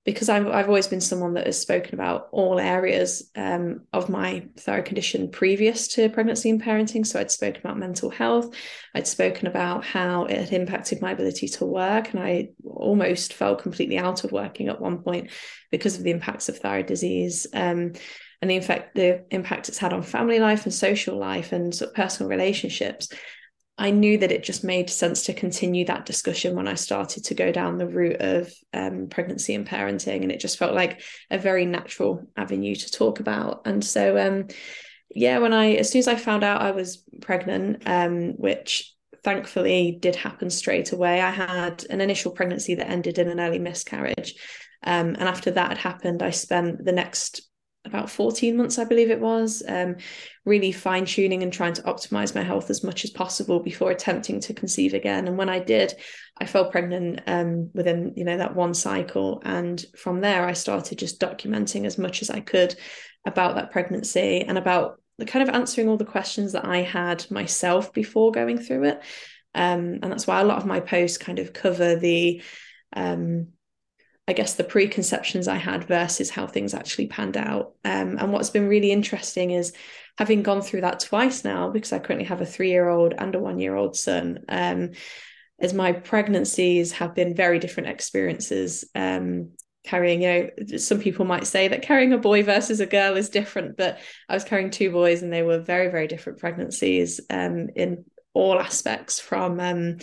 because 0.05 0.29
I've, 0.29 0.49
I've 0.49 0.67
always 0.67 0.89
been 0.89 1.01
someone 1.01 1.35
that 1.35 1.47
has 1.47 1.61
spoken 1.61 1.95
about 1.95 2.29
all 2.33 2.59
areas 2.59 3.31
um, 3.37 3.83
of 3.93 4.09
my 4.09 4.45
thyroid 4.57 4.85
condition 4.85 5.31
previous 5.31 5.87
to 5.89 6.09
pregnancy 6.09 6.51
and 6.51 6.61
parenting. 6.61 7.07
So 7.07 7.21
I'd 7.21 7.31
spoken 7.31 7.61
about 7.65 7.79
mental 7.79 8.11
health, 8.11 8.55
I'd 8.95 9.07
spoken 9.07 9.47
about 9.47 9.85
how 9.85 10.25
it 10.25 10.39
had 10.39 10.53
impacted 10.53 11.01
my 11.01 11.13
ability 11.13 11.49
to 11.49 11.67
work, 11.67 12.13
and 12.13 12.23
I 12.23 12.49
almost 12.65 13.35
felt 13.35 13.63
completely 13.63 13.99
out 13.99 14.25
of 14.25 14.33
working 14.33 14.69
at 14.69 14.81
one 14.81 14.99
point 14.99 15.31
because 15.71 15.97
of 15.97 16.03
the 16.03 16.11
impacts 16.11 16.49
of 16.49 16.59
thyroid 16.59 16.87
disease. 16.87 17.47
Um, 17.53 17.93
and 18.41 18.51
the 18.51 18.57
impact 18.57 18.97
the 18.97 19.25
impact 19.31 19.69
it's 19.69 19.79
had 19.79 19.93
on 19.93 20.03
family 20.03 20.41
life 20.41 20.65
and 20.65 20.75
social 20.75 21.17
life 21.17 21.53
and 21.53 21.73
sort 21.73 21.91
of 21.91 21.95
personal 21.95 22.29
relationships. 22.29 23.09
I 23.79 23.91
knew 23.91 24.19
that 24.19 24.33
it 24.33 24.45
just 24.45 24.65
made 24.65 24.91
sense 24.91 25.25
to 25.25 25.35
continue 25.35 25.87
that 25.87 26.07
discussion 26.07 26.55
when 26.55 26.69
I 26.69 26.75
started 26.75 27.25
to 27.25 27.35
go 27.35 27.51
down 27.53 27.79
the 27.79 27.89
route 27.89 28.21
of 28.21 28.53
um, 28.73 29.09
pregnancy 29.09 29.55
and 29.55 29.67
parenting, 29.67 30.23
and 30.23 30.31
it 30.31 30.41
just 30.41 30.59
felt 30.59 30.75
like 30.75 31.01
a 31.31 31.39
very 31.39 31.65
natural 31.65 32.29
avenue 32.37 32.75
to 32.75 32.91
talk 32.91 33.21
about. 33.21 33.63
And 33.65 33.83
so, 33.85 34.19
um, 34.19 34.49
yeah, 35.15 35.39
when 35.39 35.53
I 35.53 35.73
as 35.73 35.91
soon 35.91 36.01
as 36.01 36.09
I 36.09 36.17
found 36.17 36.45
out 36.45 36.63
I 36.63 36.73
was 36.73 37.03
pregnant, 37.21 37.83
um, 37.87 38.33
which 38.33 38.95
thankfully 39.25 39.99
did 40.01 40.17
happen 40.17 40.51
straight 40.51 40.93
away, 40.93 41.21
I 41.21 41.31
had 41.31 41.85
an 41.89 42.01
initial 42.01 42.33
pregnancy 42.33 42.75
that 42.75 42.91
ended 42.91 43.19
in 43.19 43.29
an 43.29 43.41
early 43.41 43.59
miscarriage. 43.59 44.35
Um, 44.85 45.09
and 45.09 45.23
after 45.23 45.51
that 45.53 45.71
had 45.71 45.79
happened, 45.79 46.23
I 46.23 46.31
spent 46.31 46.85
the 46.85 46.93
next 46.93 47.49
about 47.85 48.11
14 48.11 48.57
months, 48.57 48.79
I 48.79 48.85
believe 48.85 49.11
it 49.11 49.21
was, 49.21 49.63
um, 49.67 49.97
really 50.45 50.73
fine 50.73 51.05
tuning 51.05 51.43
and 51.43 51.53
trying 51.53 51.75
to 51.75 51.83
optimize 51.83 52.35
my 52.35 52.43
health 52.43 52.71
as 52.71 52.85
much 52.85 53.05
as 53.05 53.11
possible 53.11 53.61
before 53.61 53.91
attempting 53.91 54.41
to 54.41 54.55
conceive 54.55 54.95
again. 54.95 55.27
And 55.27 55.37
when 55.37 55.49
I 55.49 55.59
did, 55.59 55.95
I 56.39 56.47
fell 56.47 56.71
pregnant 56.71 57.23
um, 57.27 57.71
within, 57.75 58.15
you 58.17 58.25
know, 58.25 58.39
that 58.39 58.55
one 58.55 58.75
cycle. 58.75 59.43
And 59.45 59.85
from 59.97 60.21
there, 60.21 60.47
I 60.47 60.53
started 60.53 60.99
just 60.99 61.21
documenting 61.21 61.85
as 61.85 61.99
much 61.99 62.23
as 62.23 62.31
I 62.31 62.41
could 62.41 62.75
about 63.27 63.57
that 63.57 63.71
pregnancy 63.71 64.43
and 64.43 64.59
about 64.59 65.01
the 65.19 65.27
kind 65.27 65.49
of 65.49 65.55
answering 65.55 65.89
all 65.89 65.97
the 65.97 66.05
questions 66.05 66.53
that 66.53 66.65
I 66.65 66.79
had 66.79 67.31
myself 67.31 67.93
before 67.93 68.33
going 68.33 68.59
through 68.59 68.85
it. 68.85 69.03
Um, 69.55 69.99
and 70.03 70.11
that's 70.11 70.27
why 70.27 70.41
a 70.41 70.45
lot 70.45 70.59
of 70.59 70.67
my 70.67 70.81
posts 70.81 71.19
kind 71.19 71.39
of 71.39 71.53
cover 71.53 71.97
the 71.97 72.43
um, 72.95 73.49
I 74.29 74.35
guess 74.35 74.55
the 74.55 74.65
preconceptions 74.65 75.49
I 75.49 75.57
had 75.57 75.85
versus 75.85 76.31
how 76.31 76.47
things 76.47 76.75
actually 76.75 77.09
panned 77.09 77.37
out. 77.37 77.75
Um, 77.85 78.19
and 78.19 78.33
what's 78.33 78.51
been 78.51 78.69
really 78.69 78.93
interesting 78.93 79.51
is 79.51 79.73
having 80.17 80.43
gone 80.43 80.63
through 80.63 80.83
that 80.83 81.01
twice 81.01 81.45
now, 81.45 81.71
because 81.71 81.93
I 81.93 81.99
currently 81.99 82.27
have 82.27 82.41
a 82.41 82.47
three 82.47 82.71
year 82.71 82.89
old 82.89 83.15
and 83.17 83.35
a 83.35 83.41
one 83.41 83.59
year 83.59 83.75
old 83.75 83.97
son. 83.97 84.45
Um, 84.49 84.91
as 85.61 85.73
my 85.73 85.93
pregnancies 85.93 86.93
have 86.93 87.15
been 87.15 87.35
very 87.35 87.59
different 87.59 87.89
experiences. 87.89 88.85
Um, 88.95 89.53
carrying, 89.85 90.23
you 90.23 90.29
know, 90.29 90.77
some 90.77 91.01
people 91.01 91.25
might 91.25 91.47
say 91.47 91.69
that 91.69 91.83
carrying 91.83 92.13
a 92.13 92.19
boy 92.19 92.43
versus 92.43 92.81
a 92.81 92.87
girl 92.87 93.17
is 93.17 93.31
different, 93.31 93.77
but 93.77 93.99
I 94.29 94.35
was 94.35 94.45
carrying 94.45 94.71
two 94.71 94.91
boys 94.91 95.23
and 95.23 95.33
they 95.33 95.43
were 95.43 95.61
very, 95.61 95.89
very 95.89 96.07
different 96.07 96.39
pregnancies 96.39 97.21
um, 97.31 97.69
in 97.75 98.05
all 98.35 98.59
aspects 98.59 99.21
from 99.21 99.61
um, 99.61 99.99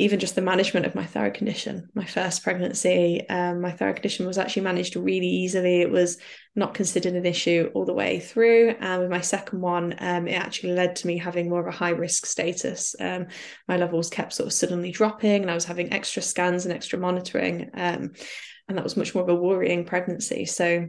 even 0.00 0.18
just 0.18 0.34
the 0.34 0.42
management 0.42 0.86
of 0.86 0.96
my 0.96 1.06
thyroid 1.06 1.34
condition. 1.34 1.88
My 1.94 2.04
first 2.04 2.42
pregnancy, 2.42 3.28
um, 3.28 3.60
my 3.60 3.70
thyroid 3.70 3.96
condition 3.96 4.26
was 4.26 4.38
actually 4.38 4.62
managed 4.62 4.96
really 4.96 5.28
easily. 5.28 5.82
It 5.82 5.90
was 5.90 6.18
not 6.56 6.74
considered 6.74 7.14
an 7.14 7.24
issue 7.24 7.70
all 7.74 7.84
the 7.84 7.94
way 7.94 8.18
through. 8.18 8.74
And 8.80 9.02
with 9.02 9.10
my 9.10 9.20
second 9.20 9.60
one, 9.60 9.94
um, 9.98 10.26
it 10.26 10.34
actually 10.34 10.72
led 10.72 10.96
to 10.96 11.06
me 11.06 11.16
having 11.16 11.48
more 11.48 11.60
of 11.60 11.72
a 11.72 11.76
high 11.76 11.90
risk 11.90 12.26
status. 12.26 12.96
Um, 12.98 13.28
my 13.68 13.76
levels 13.76 14.10
kept 14.10 14.32
sort 14.32 14.48
of 14.48 14.52
suddenly 14.52 14.90
dropping, 14.90 15.42
and 15.42 15.50
I 15.50 15.54
was 15.54 15.64
having 15.64 15.92
extra 15.92 16.22
scans 16.22 16.66
and 16.66 16.74
extra 16.74 16.98
monitoring. 16.98 17.70
Um, 17.72 18.14
and 18.68 18.76
that 18.76 18.84
was 18.84 18.96
much 18.96 19.14
more 19.14 19.22
of 19.22 19.30
a 19.30 19.34
worrying 19.34 19.84
pregnancy. 19.84 20.44
So, 20.44 20.88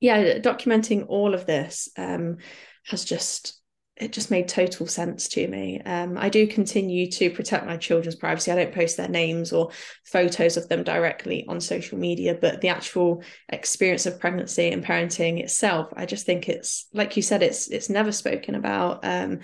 yeah, 0.00 0.38
documenting 0.38 1.06
all 1.06 1.34
of 1.34 1.46
this 1.46 1.88
um, 1.96 2.38
has 2.86 3.04
just 3.04 3.57
it 4.00 4.12
just 4.12 4.30
made 4.30 4.48
total 4.48 4.86
sense 4.86 5.28
to 5.28 5.46
me. 5.48 5.80
Um, 5.80 6.16
I 6.16 6.28
do 6.28 6.46
continue 6.46 7.10
to 7.12 7.30
protect 7.30 7.66
my 7.66 7.76
children's 7.76 8.14
privacy. 8.14 8.50
I 8.50 8.56
don't 8.56 8.74
post 8.74 8.96
their 8.96 9.08
names 9.08 9.52
or 9.52 9.70
photos 10.04 10.56
of 10.56 10.68
them 10.68 10.84
directly 10.84 11.44
on 11.48 11.60
social 11.60 11.98
media, 11.98 12.38
but 12.40 12.60
the 12.60 12.68
actual 12.68 13.22
experience 13.48 14.06
of 14.06 14.20
pregnancy 14.20 14.70
and 14.70 14.84
parenting 14.84 15.40
itself, 15.40 15.92
I 15.96 16.06
just 16.06 16.26
think 16.26 16.48
it's 16.48 16.86
like 16.92 17.16
you 17.16 17.22
said, 17.22 17.42
it's 17.42 17.68
it's 17.68 17.90
never 17.90 18.12
spoken 18.12 18.54
about. 18.54 19.04
Um, 19.04 19.40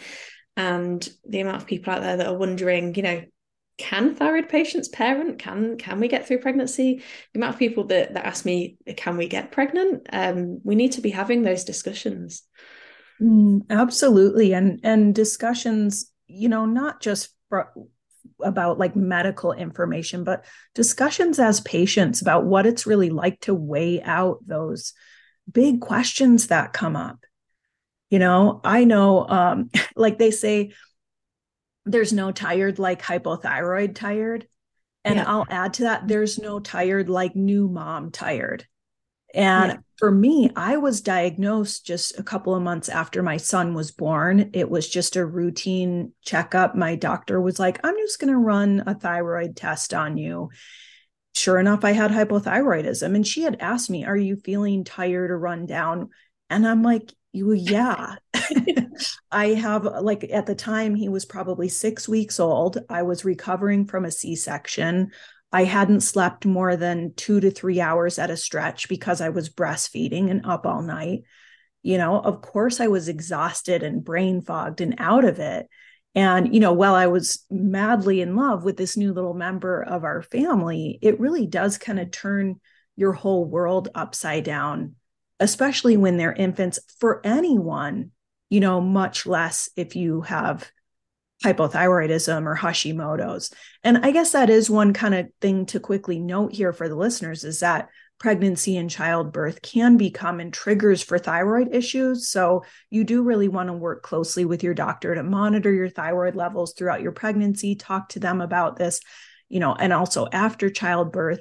and 0.56 1.06
the 1.28 1.40
amount 1.40 1.62
of 1.62 1.66
people 1.66 1.92
out 1.92 2.02
there 2.02 2.16
that 2.16 2.28
are 2.28 2.38
wondering, 2.38 2.94
you 2.94 3.02
know, 3.02 3.25
can 3.76 4.14
thyroid 4.14 4.49
patients 4.49 4.88
parent? 4.88 5.40
Can 5.40 5.78
can 5.78 5.99
we 5.99 6.06
get 6.06 6.28
through 6.28 6.38
pregnancy? 6.38 7.02
The 7.32 7.38
amount 7.40 7.54
of 7.54 7.58
people 7.58 7.84
that 7.88 8.14
that 8.14 8.25
ask 8.25 8.44
me, 8.44 8.76
can 8.96 9.16
we 9.16 9.26
get 9.26 9.50
pregnant? 9.50 10.06
Um, 10.12 10.61
we 10.62 10.76
need 10.76 10.92
to 10.92 11.00
be 11.00 11.11
having 11.11 11.42
those 11.42 11.64
discussions. 11.64 12.44
Mm, 13.21 13.62
absolutely. 13.71 14.54
And 14.54 14.80
and 14.83 15.14
discussions, 15.14 16.11
you 16.26 16.49
know, 16.49 16.66
not 16.66 17.00
just 17.00 17.30
for, 17.49 17.73
about 18.40 18.78
like 18.78 18.97
medical 18.97 19.52
information, 19.52 20.25
but 20.25 20.44
discussions 20.75 21.38
as 21.38 21.61
patients 21.61 22.21
about 22.23 22.44
what 22.44 22.66
it's 22.66 22.87
really 22.87 23.11
like 23.11 23.40
to 23.40 23.54
weigh 23.54 24.02
out 24.02 24.38
those 24.47 24.92
big 25.50 25.80
questions 25.80 26.49
that 26.49 26.73
come 26.73 26.97
up. 26.97 27.25
You 28.11 28.18
know, 28.18 28.61
I 28.64 28.85
know 28.85 29.26
um 29.28 29.71
like 29.97 30.18
they 30.18 30.30
say 30.30 30.73
there's 31.87 32.12
no 32.12 32.33
tired 32.33 32.78
like 32.78 33.02
hypothyroid 33.02 33.94
tired. 33.94 34.47
And 35.04 35.16
yeah. 35.16 35.25
I'll 35.26 35.47
add 35.50 35.75
to 35.75 35.83
that, 35.83 36.09
there's 36.09 36.38
no 36.38 36.61
tired 36.61 37.11
like 37.11 37.37
new 37.37 37.68
mom 37.68 38.11
tired. 38.11 38.66
And 39.34 39.72
yeah. 39.72 39.78
for 39.98 40.10
me, 40.10 40.50
I 40.54 40.76
was 40.76 41.00
diagnosed 41.00 41.84
just 41.84 42.18
a 42.18 42.22
couple 42.22 42.54
of 42.54 42.62
months 42.62 42.88
after 42.88 43.22
my 43.22 43.36
son 43.36 43.74
was 43.74 43.90
born. 43.90 44.50
It 44.54 44.70
was 44.70 44.88
just 44.88 45.16
a 45.16 45.26
routine 45.26 46.12
checkup. 46.22 46.76
My 46.76 46.94
doctor 46.94 47.40
was 47.40 47.58
like, 47.58 47.80
I'm 47.84 47.96
just 47.96 48.20
going 48.20 48.32
to 48.32 48.38
run 48.38 48.84
a 48.86 48.94
thyroid 48.94 49.56
test 49.56 49.92
on 49.92 50.16
you. 50.16 50.50
Sure 51.34 51.58
enough, 51.58 51.84
I 51.84 51.90
had 51.90 52.12
hypothyroidism. 52.12 53.14
And 53.14 53.26
she 53.26 53.42
had 53.42 53.56
asked 53.60 53.90
me, 53.90 54.04
Are 54.04 54.16
you 54.16 54.36
feeling 54.36 54.84
tired 54.84 55.32
or 55.32 55.38
run 55.38 55.66
down? 55.66 56.10
And 56.48 56.66
I'm 56.66 56.82
like, 56.82 57.12
well, 57.42 57.54
yeah. 57.54 58.16
I 59.32 59.48
have, 59.48 59.84
like, 59.84 60.30
at 60.32 60.46
the 60.46 60.54
time, 60.54 60.94
he 60.94 61.08
was 61.08 61.24
probably 61.24 61.68
six 61.68 62.08
weeks 62.08 62.38
old. 62.38 62.78
I 62.88 63.02
was 63.02 63.24
recovering 63.24 63.86
from 63.86 64.04
a 64.04 64.10
C 64.10 64.36
section. 64.36 65.10
I 65.54 65.62
hadn't 65.62 66.00
slept 66.00 66.44
more 66.44 66.75
than 66.75 67.14
two 67.14 67.38
to 67.38 67.49
three 67.49 67.80
hours 67.80 68.18
at 68.18 68.28
a 68.28 68.37
stretch 68.37 68.88
because 68.88 69.20
I 69.20 69.28
was 69.28 69.49
breastfeeding 69.49 70.28
and 70.28 70.44
up 70.44 70.66
all 70.66 70.82
night. 70.82 71.23
You 71.84 71.96
know, 71.96 72.18
of 72.18 72.42
course, 72.42 72.80
I 72.80 72.88
was 72.88 73.08
exhausted 73.08 73.84
and 73.84 74.02
brain 74.02 74.42
fogged 74.42 74.80
and 74.80 74.96
out 74.99 75.25
of 75.25 75.38
it. 75.38 75.68
And, 76.12 76.52
you 76.52 76.58
know, 76.58 76.73
while 76.73 76.96
I 76.96 77.06
was 77.06 77.46
madly 77.52 78.20
in 78.20 78.34
love 78.34 78.64
with 78.64 78.76
this 78.76 78.96
new 78.96 79.12
little 79.12 79.32
member 79.32 79.80
of 79.80 80.02
our 80.02 80.23
family, 80.23 80.99
it 81.00 81.20
really 81.20 81.46
does 81.46 81.78
kind 81.78 82.00
of 82.00 82.11
turn 82.11 82.61
your 82.96 83.12
whole 83.12 83.44
world 83.44 83.90
upside 83.94 84.42
down, 84.42 84.96
especially 85.38 85.96
when 85.96 86.16
they're 86.16 86.32
infants 86.32 86.80
for 86.99 87.25
anyone, 87.25 88.11
you 88.50 88.58
know, 88.58 88.80
much 88.80 89.25
less 89.25 89.70
if 89.76 89.94
you 89.94 90.23
have 90.23 90.68
hypothyroidism 91.44 92.46
or 92.46 92.56
Hashimoto's. 92.56 93.52
And 93.82 93.98
I 93.98 94.10
guess 94.10 94.32
that 94.32 94.48
is 94.48 94.70
one 94.70 94.94
kind 94.94 95.14
of 95.14 95.28
thing 95.40 95.66
to 95.66 95.78
quickly 95.78 96.18
note 96.18 96.54
here 96.54 96.72
for 96.72 96.88
the 96.88 96.96
listeners 96.96 97.44
is 97.44 97.60
that 97.60 97.90
pregnancy 98.18 98.78
and 98.78 98.88
childbirth 98.88 99.60
can 99.60 99.98
be 99.98 100.10
common 100.10 100.50
triggers 100.50 101.02
for 101.02 101.18
thyroid 101.18 101.74
issues. 101.74 102.28
So 102.28 102.64
you 102.88 103.04
do 103.04 103.22
really 103.22 103.48
want 103.48 103.68
to 103.68 103.74
work 103.74 104.02
closely 104.02 104.46
with 104.46 104.62
your 104.62 104.72
doctor 104.72 105.14
to 105.14 105.22
monitor 105.22 105.72
your 105.72 105.90
thyroid 105.90 106.34
levels 106.34 106.72
throughout 106.72 107.02
your 107.02 107.12
pregnancy, 107.12 107.74
talk 107.74 108.08
to 108.10 108.20
them 108.20 108.40
about 108.40 108.76
this, 108.76 109.00
you 109.50 109.60
know, 109.60 109.74
and 109.74 109.92
also 109.92 110.26
after 110.32 110.70
childbirth 110.70 111.40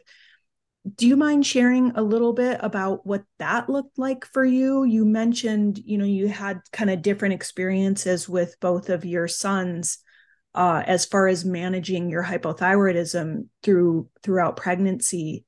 do 0.95 1.07
you 1.07 1.15
mind 1.15 1.45
sharing 1.45 1.91
a 1.91 2.01
little 2.01 2.33
bit 2.33 2.59
about 2.61 3.05
what 3.05 3.23
that 3.39 3.69
looked 3.69 3.97
like 3.97 4.25
for 4.25 4.43
you? 4.43 4.83
You 4.83 5.05
mentioned 5.05 5.79
you 5.79 5.97
know 5.97 6.05
you 6.05 6.27
had 6.27 6.61
kind 6.71 6.89
of 6.89 7.01
different 7.01 7.35
experiences 7.35 8.27
with 8.27 8.59
both 8.59 8.89
of 8.89 9.05
your 9.05 9.27
sons 9.27 9.99
uh, 10.55 10.83
as 10.85 11.05
far 11.05 11.27
as 11.27 11.45
managing 11.45 12.09
your 12.09 12.23
hypothyroidism 12.23 13.47
through 13.63 14.09
throughout 14.21 14.57
pregnancy. 14.57 15.45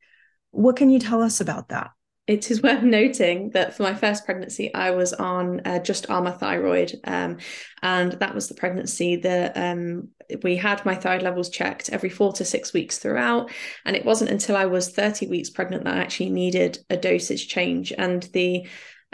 What 0.51 0.77
can 0.77 0.89
you 0.89 0.99
tell 0.99 1.21
us 1.21 1.41
about 1.41 1.69
that 1.69 1.91
it 2.27 2.49
is 2.49 2.61
worth 2.61 2.83
noting 2.83 3.51
that 3.51 3.75
for 3.75 3.83
my 3.83 3.93
first 3.93 4.25
pregnancy, 4.25 4.73
I 4.73 4.91
was 4.91 5.13
on 5.13 5.61
uh, 5.65 5.79
just 5.79 6.09
Armour 6.09 6.31
thyroid. 6.31 6.93
Um, 7.03 7.37
and 7.81 8.13
that 8.13 8.33
was 8.33 8.47
the 8.47 8.55
pregnancy 8.55 9.17
that 9.17 9.55
um, 9.55 10.09
we 10.43 10.55
had 10.55 10.85
my 10.85 10.95
thyroid 10.95 11.21
levels 11.21 11.49
checked 11.49 11.89
every 11.89 12.09
four 12.09 12.33
to 12.33 12.45
six 12.45 12.73
weeks 12.73 12.97
throughout. 12.97 13.51
And 13.85 13.95
it 13.95 14.05
wasn't 14.05 14.31
until 14.31 14.55
I 14.55 14.65
was 14.65 14.89
30 14.89 15.27
weeks 15.27 15.49
pregnant 15.49 15.83
that 15.83 15.95
I 15.95 15.99
actually 15.99 16.31
needed 16.31 16.79
a 16.89 16.97
dosage 16.97 17.47
change. 17.47 17.93
And 17.95 18.23
the 18.33 18.67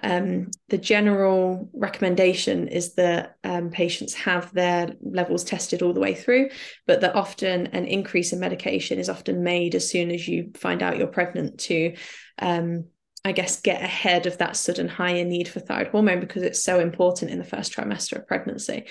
um, 0.04 0.50
the 0.70 0.80
general 0.80 1.70
recommendation 1.74 2.68
is 2.70 2.96
that 2.96 3.36
um, 3.44 3.70
patients 3.70 4.16
have 4.16 4.52
their 4.52 4.96
levels 5.02 5.44
tested 5.44 5.84
all 5.84 5.94
the 5.94 6.00
way 6.00 6.16
through, 6.16 6.50
but 6.88 7.02
that 7.02 7.16
often 7.16 7.68
an 7.68 7.86
increase 7.86 8.34
in 8.34 8.40
medication 8.40 8.98
is 8.98 9.10
often 9.10 9.44
made 9.44 9.76
as 9.76 9.90
soon 9.90 10.10
as 10.10 10.28
you 10.28 10.52
find 10.56 10.82
out 10.82 10.98
you're 10.98 11.06
pregnant 11.06 11.60
to 11.60 11.96
um, 12.40 12.86
I 13.24 13.34
guess, 13.34 13.62
get 13.62 13.84
ahead 13.84 14.26
of 14.26 14.40
that 14.40 14.56
sudden 14.56 14.88
higher 14.88 15.24
need 15.24 15.48
for 15.48 15.60
thyroid 15.60 15.90
hormone 15.90 16.20
because 16.20 16.42
it's 16.42 16.64
so 16.64 16.80
important 16.80 17.30
in 17.30 17.38
the 17.38 17.44
first 17.44 17.72
trimester 17.72 18.14
of 18.14 18.26
pregnancy. 18.26 18.86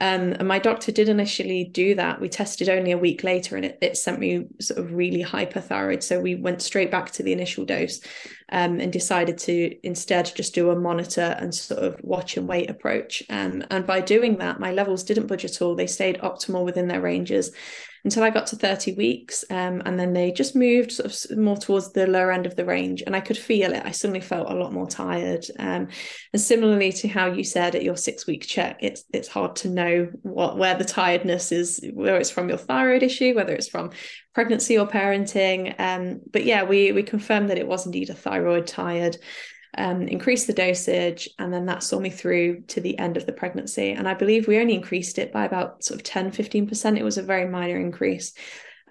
Um, 0.00 0.32
and 0.32 0.48
my 0.48 0.58
doctor 0.58 0.90
did 0.90 1.10
initially 1.10 1.64
do 1.64 1.94
that. 1.96 2.18
We 2.18 2.30
tested 2.30 2.70
only 2.70 2.92
a 2.92 2.98
week 2.98 3.22
later 3.22 3.56
and 3.56 3.64
it, 3.66 3.78
it 3.82 3.98
sent 3.98 4.20
me 4.20 4.46
sort 4.58 4.80
of 4.80 4.94
really 4.94 5.22
hyperthyroid. 5.22 6.02
So 6.02 6.18
we 6.18 6.34
went 6.34 6.62
straight 6.62 6.90
back 6.90 7.10
to 7.12 7.22
the 7.22 7.32
initial 7.32 7.66
dose 7.66 8.00
um, 8.48 8.80
and 8.80 8.90
decided 8.90 9.36
to 9.38 9.76
instead 9.86 10.32
just 10.34 10.54
do 10.54 10.70
a 10.70 10.76
monitor 10.76 11.36
and 11.38 11.54
sort 11.54 11.82
of 11.82 12.00
watch 12.02 12.38
and 12.38 12.48
wait 12.48 12.70
approach. 12.70 13.22
Um, 13.28 13.64
and 13.70 13.86
by 13.86 14.00
doing 14.00 14.38
that, 14.38 14.60
my 14.60 14.72
levels 14.72 15.04
didn't 15.04 15.26
budge 15.26 15.44
at 15.44 15.60
all. 15.60 15.74
They 15.74 15.88
stayed 15.88 16.20
optimal 16.20 16.64
within 16.64 16.88
their 16.88 17.02
ranges 17.02 17.50
until 18.04 18.22
I 18.22 18.30
got 18.30 18.46
to 18.48 18.56
30 18.56 18.94
weeks. 18.94 19.44
Um, 19.50 19.82
and 19.86 19.98
then 19.98 20.12
they 20.12 20.30
just 20.30 20.54
moved 20.54 20.92
sort 20.92 21.30
of 21.30 21.38
more 21.38 21.56
towards 21.56 21.92
the 21.92 22.06
lower 22.06 22.30
end 22.30 22.44
of 22.44 22.54
the 22.54 22.64
range. 22.64 23.02
And 23.06 23.16
I 23.16 23.20
could 23.20 23.38
feel 23.38 23.72
it. 23.72 23.82
I 23.84 23.92
suddenly 23.92 24.20
felt 24.20 24.50
a 24.50 24.54
lot 24.54 24.74
more 24.74 24.86
tired. 24.86 25.46
Um, 25.58 25.88
and 26.32 26.40
similarly 26.40 26.92
to 26.92 27.08
how 27.08 27.26
you 27.26 27.42
said 27.44 27.74
at 27.74 27.82
your 27.82 27.96
six 27.96 28.26
week 28.26 28.46
check, 28.46 28.78
it's 28.80 29.04
it's 29.12 29.28
hard 29.28 29.56
to 29.56 29.70
know 29.70 30.10
what 30.22 30.58
where 30.58 30.76
the 30.76 30.84
tiredness 30.84 31.50
is, 31.50 31.80
whether 31.94 32.18
it's 32.18 32.30
from 32.30 32.50
your 32.50 32.58
thyroid 32.58 33.02
issue, 33.02 33.34
whether 33.34 33.54
it's 33.54 33.68
from 33.68 33.90
pregnancy 34.34 34.78
or 34.78 34.86
parenting. 34.86 35.74
Um, 35.80 36.20
but 36.30 36.44
yeah, 36.44 36.64
we 36.64 36.92
we 36.92 37.02
confirmed 37.02 37.48
that 37.50 37.58
it 37.58 37.66
was 37.66 37.86
indeed 37.86 38.10
a 38.10 38.14
thyroid 38.14 38.66
tired 38.66 39.16
um, 39.76 40.02
increased 40.02 40.46
the 40.46 40.52
dosage, 40.52 41.28
and 41.38 41.52
then 41.52 41.66
that 41.66 41.82
saw 41.82 41.98
me 41.98 42.10
through 42.10 42.62
to 42.68 42.80
the 42.80 42.98
end 42.98 43.16
of 43.16 43.26
the 43.26 43.32
pregnancy. 43.32 43.92
And 43.92 44.08
I 44.08 44.14
believe 44.14 44.46
we 44.46 44.58
only 44.58 44.74
increased 44.74 45.18
it 45.18 45.32
by 45.32 45.44
about 45.44 45.84
sort 45.84 46.00
of 46.00 46.04
10, 46.04 46.30
15%. 46.30 46.98
It 46.98 47.02
was 47.02 47.18
a 47.18 47.22
very 47.22 47.48
minor 47.48 47.78
increase. 47.78 48.32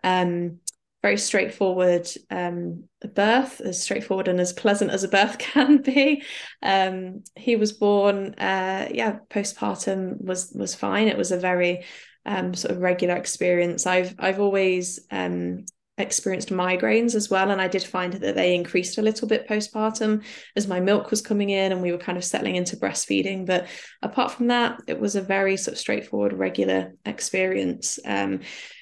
Um, 0.04 0.60
very 1.02 1.18
straightforward 1.18 2.08
um, 2.32 2.86
birth, 3.14 3.60
as 3.60 3.82
straightforward 3.82 4.30
and 4.30 4.40
as 4.40 4.54
pleasant 4.54 4.90
as 4.90 5.04
a 5.04 5.10
birth 5.10 5.38
can 5.40 5.82
be. 5.82 6.24
Um, 6.62 7.24
he 7.36 7.58
was 7.58 7.74
born, 7.74 8.36
uh, 8.36 8.88
yeah, 8.92 9.20
postpartum 9.30 10.24
was 10.24 10.52
was 10.56 10.74
fine. 10.74 11.10
It 11.10 11.18
was 11.18 11.32
a 11.32 11.38
very 11.38 11.84
um, 12.26 12.54
sort 12.54 12.72
of 12.72 12.82
regular 12.82 13.16
experience. 13.18 13.86
I've 13.86 14.16
I've 14.18 14.40
always 14.40 15.02
um, 15.12 15.66
experienced 15.98 16.50
migraines 16.50 17.14
as 17.14 17.30
well 17.30 17.52
and 17.52 17.62
i 17.62 17.68
did 17.68 17.84
find 17.84 18.14
that 18.14 18.34
they 18.34 18.56
increased 18.56 18.98
a 18.98 19.02
little 19.02 19.28
bit 19.28 19.48
postpartum 19.48 20.24
as 20.56 20.68
my 20.68 20.80
milk 20.80 21.12
was 21.12 21.22
coming 21.22 21.50
in 21.50 21.72
and 21.72 21.82
we 21.82 21.92
were 21.92 21.98
kind 21.98 22.18
of 22.18 22.24
settling 22.24 22.56
into 22.56 22.78
breastfeeding. 22.78 23.46
But 23.46 23.68
apart 24.02 24.32
from 24.32 24.48
that 24.48 24.80
it 24.88 25.00
was 25.00 25.16
a 25.16 25.22
very 25.22 25.58
sort 25.58 25.74
of 25.74 25.80
straightforward 25.80 26.34
regular 26.34 26.94
experience. 27.06 28.00
Um, 28.06 28.42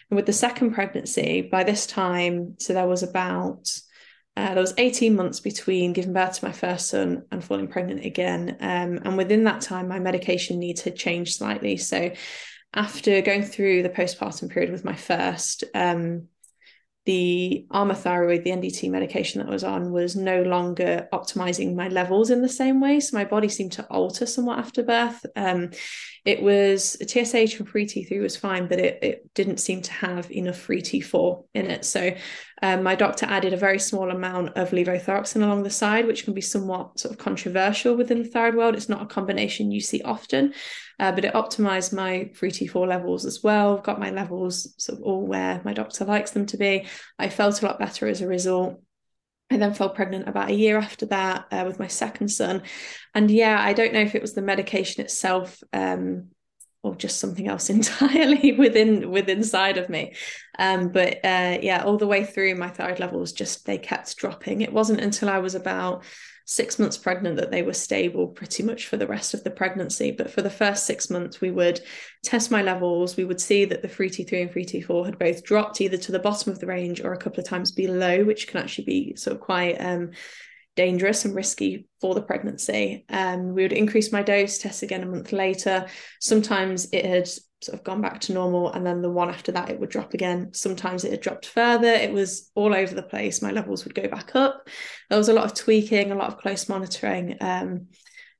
and 0.09 0.17
with 0.17 0.25
the 0.25 0.33
second 0.33 0.73
pregnancy 0.73 1.41
by 1.41 1.63
this 1.63 1.85
time 1.87 2.55
so 2.59 2.73
there 2.73 2.87
was 2.87 3.03
about 3.03 3.67
uh, 4.37 4.53
there 4.53 4.61
was 4.61 4.73
18 4.77 5.15
months 5.15 5.41
between 5.41 5.91
giving 5.91 6.13
birth 6.13 6.39
to 6.39 6.45
my 6.45 6.53
first 6.53 6.87
son 6.87 7.23
and 7.31 7.43
falling 7.43 7.67
pregnant 7.67 8.05
again. 8.05 8.55
Um, 8.61 8.99
and 9.03 9.17
within 9.17 9.43
that 9.43 9.59
time 9.59 9.89
my 9.89 9.99
medication 9.99 10.59
needs 10.59 10.81
had 10.81 10.95
changed 10.95 11.35
slightly. 11.35 11.75
So 11.75 12.11
after 12.73 13.21
going 13.21 13.43
through 13.43 13.83
the 13.83 13.89
postpartum 13.89 14.49
period 14.49 14.71
with 14.71 14.85
my 14.85 14.95
first 14.95 15.65
um, 15.75 16.27
the 17.05 17.65
Armour 17.71 17.95
thyroid, 17.95 18.43
the 18.43 18.51
NDT 18.51 18.89
medication 18.91 19.39
that 19.39 19.49
I 19.49 19.51
was 19.51 19.63
on, 19.63 19.91
was 19.91 20.15
no 20.15 20.43
longer 20.43 21.07
optimizing 21.11 21.75
my 21.75 21.87
levels 21.87 22.29
in 22.29 22.41
the 22.41 22.49
same 22.49 22.79
way. 22.79 22.99
So 22.99 23.17
my 23.17 23.25
body 23.25 23.49
seemed 23.49 23.71
to 23.73 23.85
alter 23.85 24.25
somewhat 24.25 24.59
after 24.59 24.83
birth. 24.83 25.25
Um, 25.35 25.71
it 26.23 26.41
was 26.41 26.97
TSH 27.01 27.55
from 27.55 27.65
free 27.65 27.87
T3 27.87 28.21
was 28.21 28.37
fine, 28.37 28.67
but 28.67 28.79
it, 28.79 28.99
it 29.01 29.33
didn't 29.33 29.57
seem 29.57 29.81
to 29.81 29.91
have 29.91 30.31
enough 30.31 30.57
free 30.57 30.81
T4 30.81 31.45
in 31.55 31.65
it. 31.65 31.83
So 31.83 32.13
um, 32.61 32.83
my 32.83 32.93
doctor 32.93 33.25
added 33.25 33.53
a 33.53 33.57
very 33.57 33.79
small 33.79 34.11
amount 34.11 34.49
of 34.55 34.69
levothyroxine 34.69 35.43
along 35.43 35.63
the 35.63 35.71
side, 35.71 36.05
which 36.05 36.23
can 36.23 36.35
be 36.35 36.41
somewhat 36.41 36.99
sort 36.99 37.13
of 37.13 37.17
controversial 37.17 37.95
within 37.95 38.21
the 38.21 38.29
thyroid 38.29 38.55
world. 38.55 38.75
It's 38.75 38.89
not 38.89 39.01
a 39.01 39.07
combination 39.07 39.71
you 39.71 39.81
see 39.81 40.03
often, 40.03 40.53
uh, 40.99 41.11
but 41.11 41.25
it 41.25 41.33
optimized 41.33 41.91
my 41.91 42.29
free 42.35 42.51
T4 42.51 42.87
levels 42.87 43.25
as 43.25 43.41
well, 43.41 43.77
got 43.77 43.99
my 43.99 44.11
levels 44.11 44.75
sort 44.77 44.99
of 44.99 45.03
all 45.03 45.25
where 45.25 45.59
my 45.65 45.73
doctor 45.73 46.05
likes 46.05 46.31
them 46.31 46.45
to 46.47 46.57
be. 46.57 46.85
I 47.17 47.29
felt 47.29 47.63
a 47.63 47.65
lot 47.65 47.79
better 47.79 48.07
as 48.07 48.21
a 48.21 48.27
result. 48.27 48.79
I 49.51 49.57
then 49.57 49.73
fell 49.73 49.89
pregnant 49.89 50.29
about 50.29 50.49
a 50.49 50.55
year 50.55 50.77
after 50.77 51.05
that 51.07 51.45
uh, 51.51 51.63
with 51.67 51.77
my 51.77 51.87
second 51.87 52.29
son. 52.29 52.63
And 53.13 53.29
yeah, 53.29 53.59
I 53.59 53.73
don't 53.73 53.93
know 53.93 53.99
if 53.99 54.15
it 54.15 54.21
was 54.21 54.33
the 54.33 54.41
medication 54.41 55.03
itself 55.03 55.61
um, 55.73 56.29
or 56.83 56.95
just 56.95 57.19
something 57.19 57.47
else 57.47 57.69
entirely 57.69 58.53
within 58.53 59.11
within 59.11 59.39
inside 59.39 59.77
of 59.77 59.89
me. 59.89 60.15
Um, 60.57 60.89
but 60.89 61.17
uh, 61.25 61.57
yeah, 61.61 61.83
all 61.85 61.97
the 61.97 62.07
way 62.07 62.23
through, 62.25 62.55
my 62.55 62.69
thyroid 62.69 62.99
levels 62.99 63.33
just 63.33 63.65
they 63.65 63.77
kept 63.77 64.15
dropping. 64.17 64.61
It 64.61 64.73
wasn't 64.73 65.01
until 65.01 65.29
I 65.29 65.39
was 65.39 65.53
about 65.53 66.05
six 66.51 66.77
months 66.77 66.97
pregnant 66.97 67.37
that 67.37 67.49
they 67.49 67.61
were 67.61 67.71
stable 67.71 68.27
pretty 68.27 68.61
much 68.61 68.85
for 68.85 68.97
the 68.97 69.07
rest 69.07 69.33
of 69.33 69.41
the 69.45 69.49
pregnancy. 69.49 70.11
But 70.11 70.29
for 70.29 70.41
the 70.41 70.49
first 70.49 70.85
six 70.85 71.09
months, 71.09 71.39
we 71.39 71.49
would 71.49 71.79
test 72.23 72.51
my 72.51 72.61
levels. 72.61 73.15
We 73.15 73.23
would 73.23 73.39
see 73.39 73.63
that 73.63 73.81
the 73.81 73.87
free 73.87 74.09
T3 74.09 74.41
and 74.41 74.51
free 74.51 74.65
T4 74.65 75.05
had 75.05 75.17
both 75.17 75.45
dropped 75.45 75.79
either 75.79 75.95
to 75.95 76.11
the 76.11 76.19
bottom 76.19 76.51
of 76.51 76.59
the 76.59 76.67
range 76.67 76.99
or 76.99 77.13
a 77.13 77.17
couple 77.17 77.39
of 77.39 77.47
times 77.47 77.71
below, 77.71 78.25
which 78.25 78.49
can 78.49 78.59
actually 78.59 78.83
be 78.83 79.15
sort 79.15 79.37
of 79.37 79.41
quite 79.41 79.75
um, 79.75 80.11
dangerous 80.75 81.25
and 81.25 81.35
risky 81.35 81.87
for 81.99 82.15
the 82.15 82.21
pregnancy. 82.21 83.05
Um, 83.09 83.53
we 83.53 83.63
would 83.63 83.73
increase 83.73 84.11
my 84.11 84.23
dose, 84.23 84.57
test 84.57 84.83
again 84.83 85.03
a 85.03 85.05
month 85.05 85.31
later. 85.31 85.87
Sometimes 86.19 86.87
it 86.91 87.05
had 87.05 87.27
sort 87.27 87.77
of 87.77 87.83
gone 87.83 88.01
back 88.01 88.19
to 88.21 88.33
normal 88.33 88.71
and 88.71 88.85
then 88.85 89.01
the 89.01 89.11
one 89.11 89.29
after 89.29 89.51
that 89.51 89.69
it 89.69 89.79
would 89.79 89.89
drop 89.89 90.13
again. 90.13 90.53
Sometimes 90.53 91.03
it 91.03 91.11
had 91.11 91.21
dropped 91.21 91.45
further. 91.45 91.87
It 91.87 92.11
was 92.11 92.49
all 92.55 92.73
over 92.73 92.95
the 92.95 93.03
place. 93.03 93.41
My 93.41 93.51
levels 93.51 93.83
would 93.83 93.95
go 93.95 94.07
back 94.07 94.35
up. 94.35 94.67
There 95.09 95.17
was 95.17 95.29
a 95.29 95.33
lot 95.33 95.45
of 95.45 95.53
tweaking 95.53 96.11
a 96.11 96.15
lot 96.15 96.27
of 96.27 96.37
close 96.37 96.67
monitoring. 96.69 97.37
Um, 97.41 97.87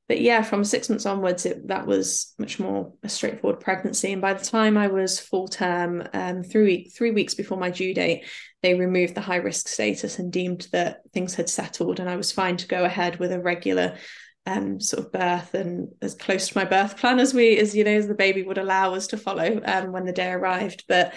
but 0.07 0.19
yeah 0.19 0.41
from 0.41 0.65
six 0.65 0.89
months 0.89 1.05
onwards 1.05 1.45
it, 1.45 1.67
that 1.69 1.85
was 1.87 2.33
much 2.37 2.59
more 2.59 2.93
a 3.03 3.09
straightforward 3.09 3.61
pregnancy. 3.61 4.11
And 4.11 4.21
by 4.21 4.33
the 4.33 4.43
time 4.43 4.77
i 4.77 4.87
was 4.87 5.19
full 5.19 5.47
term 5.47 6.07
um, 6.13 6.43
three, 6.43 6.89
three 6.89 7.11
weeks 7.11 7.35
before 7.35 7.57
my 7.57 7.69
due 7.69 7.93
date 7.93 8.25
they 8.61 8.75
removed 8.75 9.15
the 9.15 9.21
high 9.21 9.37
risk 9.37 9.67
status 9.67 10.19
and 10.19 10.31
deemed 10.31 10.67
that 10.71 11.01
things 11.13 11.35
had 11.35 11.49
settled 11.49 11.99
and 11.99 12.09
i 12.09 12.15
was 12.15 12.31
fine 12.31 12.57
to 12.57 12.67
go 12.67 12.83
ahead 12.83 13.17
with 13.17 13.31
a 13.31 13.39
regular 13.39 13.97
um, 14.45 14.79
sort 14.79 15.05
of 15.05 15.11
birth 15.11 15.53
and 15.53 15.89
as 16.01 16.15
close 16.15 16.49
to 16.49 16.57
my 16.57 16.65
birth 16.65 16.97
plan 16.97 17.19
as 17.19 17.33
we 17.33 17.57
as 17.57 17.75
you 17.75 17.83
know 17.83 17.91
as 17.91 18.07
the 18.07 18.15
baby 18.15 18.43
would 18.43 18.57
allow 18.57 18.93
us 18.95 19.07
to 19.07 19.17
follow 19.17 19.61
um, 19.65 19.91
when 19.91 20.05
the 20.05 20.11
day 20.11 20.31
arrived. 20.31 20.85
But 20.87 21.13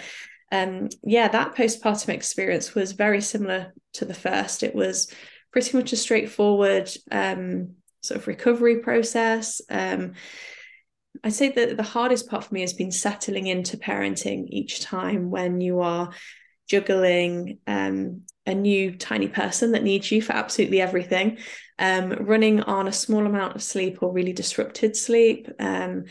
um, 0.51 0.89
yeah 1.03 1.27
that 1.29 1.55
postpartum 1.55 2.09
experience 2.09 2.75
was 2.75 2.91
very 2.91 3.21
similar 3.21 3.73
to 3.93 4.05
the 4.05 4.13
first. 4.13 4.61
It 4.61 4.75
was 4.75 5.11
pretty 5.51 5.75
much 5.75 5.91
a 5.91 5.97
straightforward 5.97 6.89
um, 7.11 7.75
sort 8.01 8.19
of 8.19 8.27
recovery 8.27 8.79
process. 8.79 9.61
Um, 9.69 10.13
I'd 11.23 11.33
say 11.33 11.49
that 11.49 11.77
the 11.77 11.83
hardest 11.83 12.29
part 12.29 12.43
for 12.43 12.53
me 12.53 12.61
has 12.61 12.73
been 12.73 12.91
settling 12.91 13.47
into 13.47 13.77
parenting 13.77 14.47
each 14.49 14.81
time 14.81 15.31
when 15.31 15.61
you 15.61 15.79
are 15.79 16.11
juggling 16.67 17.59
um, 17.67 18.21
a 18.45 18.53
new 18.53 18.95
tiny 18.95 19.27
person 19.27 19.71
that 19.71 19.83
needs 19.83 20.11
you 20.11 20.21
for 20.21 20.33
absolutely 20.33 20.81
everything, 20.81 21.37
um, 21.79 22.11
running 22.11 22.61
on 22.61 22.87
a 22.87 22.93
small 22.93 23.25
amount 23.25 23.55
of 23.55 23.63
sleep 23.63 24.01
or 24.01 24.11
really 24.11 24.33
disrupted 24.33 24.95
sleep. 24.95 25.49
Um, 25.59 26.05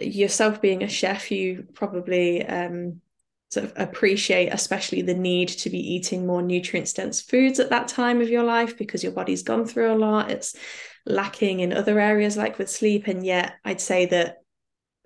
yourself 0.00 0.60
being 0.60 0.82
a 0.82 0.88
chef, 0.88 1.30
you 1.30 1.66
probably 1.74 2.44
um, 2.44 3.00
sort 3.50 3.66
of 3.66 3.72
appreciate, 3.76 4.48
especially 4.48 5.02
the 5.02 5.14
need 5.14 5.48
to 5.48 5.70
be 5.70 5.78
eating 5.78 6.26
more 6.26 6.42
nutrient 6.42 6.92
dense 6.94 7.20
foods 7.20 7.60
at 7.60 7.70
that 7.70 7.88
time 7.88 8.20
of 8.20 8.28
your 8.28 8.42
life 8.42 8.76
because 8.76 9.02
your 9.02 9.12
body's 9.12 9.42
gone 9.42 9.64
through 9.64 9.92
a 9.92 9.96
lot. 9.96 10.30
It's 10.30 10.56
lacking 11.06 11.60
in 11.60 11.72
other 11.72 12.00
areas 12.00 12.36
like 12.36 12.58
with 12.58 12.70
sleep. 12.70 13.06
And 13.06 13.24
yet, 13.24 13.54
I'd 13.64 13.80
say 13.80 14.06
that 14.06 14.38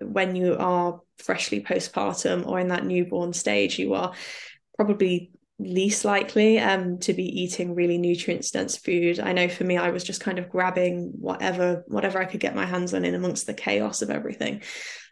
when 0.01 0.35
you 0.35 0.55
are 0.57 1.01
freshly 1.17 1.61
postpartum 1.61 2.47
or 2.47 2.59
in 2.59 2.69
that 2.69 2.85
newborn 2.85 3.33
stage, 3.33 3.77
you 3.77 3.93
are 3.93 4.13
probably 4.79 5.29
least 5.59 6.05
likely 6.05 6.57
um, 6.57 6.99
to 6.99 7.11
be 7.11 7.41
eating 7.41 7.75
really 7.75 7.97
nutrient 7.97 8.49
dense 8.53 8.77
food. 8.77 9.19
I 9.19 9.33
know 9.33 9.49
for 9.49 9.65
me, 9.65 9.75
I 9.75 9.89
was 9.89 10.05
just 10.05 10.21
kind 10.21 10.39
of 10.39 10.49
grabbing 10.49 11.11
whatever 11.19 11.83
whatever 11.87 12.17
I 12.17 12.23
could 12.23 12.39
get 12.39 12.55
my 12.55 12.65
hands 12.65 12.93
on 12.93 13.03
in 13.03 13.13
amongst 13.13 13.45
the 13.45 13.53
chaos 13.53 14.01
of 14.01 14.09
everything. 14.09 14.61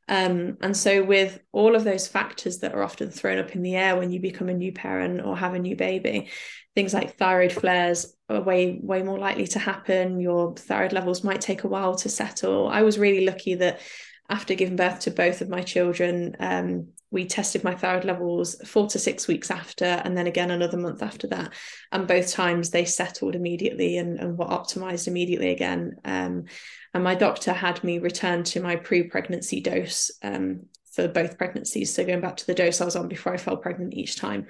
Um, 0.08 0.56
and 0.62 0.76
so, 0.76 1.04
with 1.04 1.42
all 1.52 1.76
of 1.76 1.84
those 1.84 2.08
factors 2.08 2.60
that 2.60 2.74
are 2.74 2.82
often 2.82 3.12
thrown 3.12 3.40
up 3.40 3.58
in 3.58 3.62
the 3.62 3.76
air 3.76 3.98
when 3.98 4.10
you 4.10 4.22
become 4.22 4.48
a 4.48 4.54
new 4.54 4.72
parent 4.72 5.20
or 5.20 5.36
have 5.36 5.54
a 5.54 5.60
new 5.60 5.76
baby, 5.76 6.30
things 6.76 6.94
like 6.94 7.18
thyroid 7.18 7.52
flares 7.52 8.16
are 8.30 8.42
way, 8.42 8.80
way 8.82 9.04
more 9.04 9.20
likely 9.20 9.48
to 9.48 9.60
happen. 9.60 10.22
Your 10.22 10.56
thyroid 10.56 10.94
levels 10.94 11.26
might 11.26 11.42
take 11.42 11.66
a 11.66 11.68
while 11.68 11.96
to 11.96 12.08
settle. 12.08 12.70
I 12.70 12.84
was 12.84 12.98
really 12.98 13.26
lucky 13.26 13.56
that 13.56 13.82
after 14.30 14.56
giving 14.56 14.78
birth 14.78 15.02
to 15.02 15.12
both 15.12 15.42
of 15.42 15.50
my 15.50 15.62
children, 15.62 16.38
um, 16.40 16.88
we 17.10 17.26
tested 17.26 17.64
my 17.64 17.74
thyroid 17.74 18.04
levels 18.04 18.56
four 18.66 18.88
to 18.88 19.00
six 19.00 19.28
weeks 19.28 19.50
after, 19.50 19.86
and 19.86 20.18
then 20.18 20.28
again 20.28 20.52
another 20.52 20.78
month 20.78 21.02
after 21.02 21.28
that. 21.28 21.54
And 21.92 22.08
both 22.08 22.32
times 22.32 22.70
they 22.70 22.86
settled 22.86 23.36
immediately 23.36 23.98
and, 23.98 24.20
and 24.20 24.38
were 24.38 24.46
optimized 24.46 25.08
immediately 25.08 25.52
again. 25.52 25.96
Um, 26.04 26.46
and 26.94 27.04
my 27.04 27.16
doctor 27.16 27.54
had 27.54 27.84
me 27.84 28.00
return 28.00 28.44
to 28.46 28.62
my 28.62 28.76
pre 28.76 29.04
pregnancy 29.04 29.62
dose 29.62 30.12
um, 30.22 30.66
for 30.92 31.08
both 31.08 31.38
pregnancies. 31.38 31.94
So 31.94 32.04
going 32.04 32.22
back 32.22 32.38
to 32.38 32.48
the 32.48 32.56
dose 32.56 32.82
I 32.82 32.86
was 32.86 32.96
on 32.96 33.08
before 33.08 33.34
I 33.34 33.38
fell 33.38 33.58
pregnant 33.58 33.94
each 33.94 34.18
time. 34.18 34.48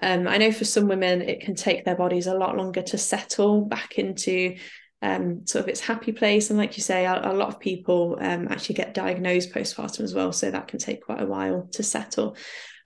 Um, 0.00 0.28
I 0.28 0.38
know 0.38 0.52
for 0.52 0.64
some 0.64 0.86
women, 0.86 1.22
it 1.22 1.40
can 1.40 1.54
take 1.54 1.84
their 1.84 1.96
bodies 1.96 2.26
a 2.26 2.36
lot 2.36 2.56
longer 2.56 2.82
to 2.82 2.98
settle 2.98 3.62
back 3.62 3.98
into 3.98 4.56
um, 5.02 5.46
sort 5.46 5.64
of 5.64 5.68
its 5.68 5.80
happy 5.80 6.12
place. 6.12 6.50
And 6.50 6.58
like 6.58 6.76
you 6.76 6.82
say, 6.82 7.06
a, 7.06 7.32
a 7.32 7.34
lot 7.34 7.48
of 7.48 7.60
people 7.60 8.18
um, 8.20 8.48
actually 8.48 8.74
get 8.74 8.94
diagnosed 8.94 9.52
postpartum 9.52 10.00
as 10.00 10.14
well, 10.14 10.32
so 10.32 10.50
that 10.50 10.68
can 10.68 10.78
take 10.78 11.04
quite 11.04 11.22
a 11.22 11.26
while 11.26 11.68
to 11.72 11.82
settle. 11.82 12.36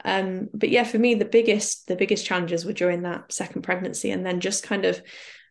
Um, 0.05 0.49
but 0.53 0.69
yeah, 0.69 0.85
for 0.85 0.99
me, 0.99 1.15
the 1.15 1.25
biggest 1.25 1.87
the 1.87 1.97
biggest 1.97 2.27
challenges 2.27 2.65
were 2.65 2.73
during 2.73 3.03
that 3.03 3.33
second 3.33 3.63
pregnancy, 3.63 4.11
and 4.11 4.27
then 4.27 4.41
just 4.41 4.65
kind 4.65 4.85
of 4.85 5.01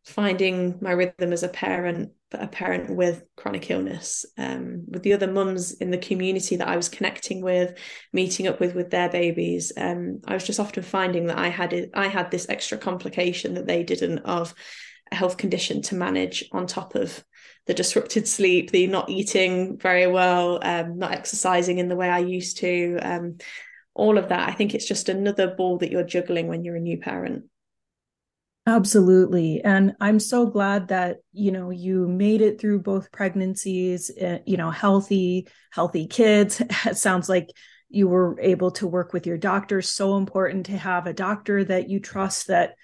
finding 0.06 0.80
my 0.82 0.92
rhythm 0.92 1.32
as 1.32 1.44
a 1.44 1.48
parent, 1.48 2.10
a 2.32 2.48
parent 2.48 2.96
with 2.96 3.24
chronic 3.38 3.70
illness, 3.70 4.26
um, 4.38 4.84
with 4.88 5.04
the 5.04 5.14
other 5.14 5.32
mums 5.32 5.74
in 5.74 5.92
the 5.92 5.98
community 5.98 6.56
that 6.56 6.68
I 6.68 6.76
was 6.76 6.90
connecting 6.90 7.42
with, 7.42 7.78
meeting 8.12 8.48
up 8.48 8.60
with 8.60 8.76
with 8.76 8.90
their 8.90 9.10
babies. 9.10 9.72
Um, 9.78 10.22
I 10.28 10.34
was 10.34 10.44
just 10.44 10.60
often 10.60 10.84
finding 10.84 11.28
that 11.28 11.38
I 11.38 11.50
had 11.50 11.74
it, 11.74 11.92
I 11.94 12.08
had 12.08 12.30
this 12.30 12.50
extra 12.50 12.78
complication 12.78 13.54
that 13.56 13.68
they 13.68 13.84
didn't 13.84 14.20
of 14.20 14.54
health 15.12 15.38
condition 15.38 15.82
to 15.84 15.96
manage 15.96 16.46
on 16.52 16.68
top 16.68 16.96
of 16.96 17.24
the 17.68 17.74
disrupted 17.74 18.28
sleep, 18.28 18.72
the 18.72 18.88
not 18.88 19.10
eating 19.10 19.78
very 19.78 20.08
well, 20.08 20.60
um, 20.64 20.98
not 20.98 21.12
exercising 21.12 21.78
in 21.78 21.90
the 21.90 21.96
way 21.96 22.10
I 22.10 22.20
used 22.20 22.58
to, 22.58 22.98
um, 23.02 23.38
all 23.94 24.18
of 24.18 24.30
that. 24.30 24.50
I 24.50 24.54
think 24.54 24.74
it's 24.74 24.88
just 24.88 25.10
another 25.10 25.54
ball 25.56 25.78
that 25.80 25.92
you're 25.92 26.04
juggling 26.04 26.48
when 26.48 26.64
you're 26.64 26.78
a 26.78 26.82
new 26.82 26.98
parent. 26.98 27.46
Absolutely. 28.68 29.62
And 29.64 29.96
I'm 30.00 30.20
so 30.20 30.46
glad 30.46 30.90
that, 30.90 31.18
you 31.34 31.52
know, 31.52 31.72
you 31.72 32.08
made 32.08 32.42
it 32.42 32.62
through 32.62 32.82
both 32.82 33.12
pregnancies, 33.12 34.12
uh, 34.22 34.38
you 34.46 34.56
know, 34.56 34.70
healthy, 34.70 35.48
healthy 35.72 36.08
kids. 36.08 36.62
It 36.86 36.98
sounds 36.98 37.28
like 37.28 37.50
you 37.90 38.08
were 38.08 38.40
able 38.40 38.72
to 38.72 38.88
work 38.88 39.14
with 39.14 39.26
your 39.26 39.38
doctor. 39.38 39.82
So 39.82 40.16
important 40.16 40.68
to 40.68 40.78
have 40.78 41.08
a 41.08 41.14
doctor 41.14 41.64
that 41.66 41.90
you 41.90 42.00
trust 42.00 42.48
that 42.48 42.76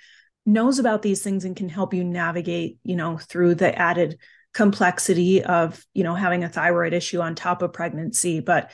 knows 0.48 0.80
about 0.80 1.02
these 1.02 1.22
things 1.22 1.46
and 1.46 1.56
can 1.56 1.70
help 1.70 1.94
you 1.94 2.04
navigate, 2.04 2.80
you 2.84 2.96
know, 2.96 3.18
through 3.18 3.54
the 3.54 3.78
added 3.78 4.18
complexity 4.54 5.44
of, 5.44 5.86
you 5.94 6.04
know, 6.04 6.16
having 6.16 6.44
a 6.44 6.50
thyroid 6.50 6.94
issue 6.94 7.20
on 7.20 7.36
top 7.36 7.62
of 7.62 7.74
pregnancy, 7.74 8.40
but 8.40 8.72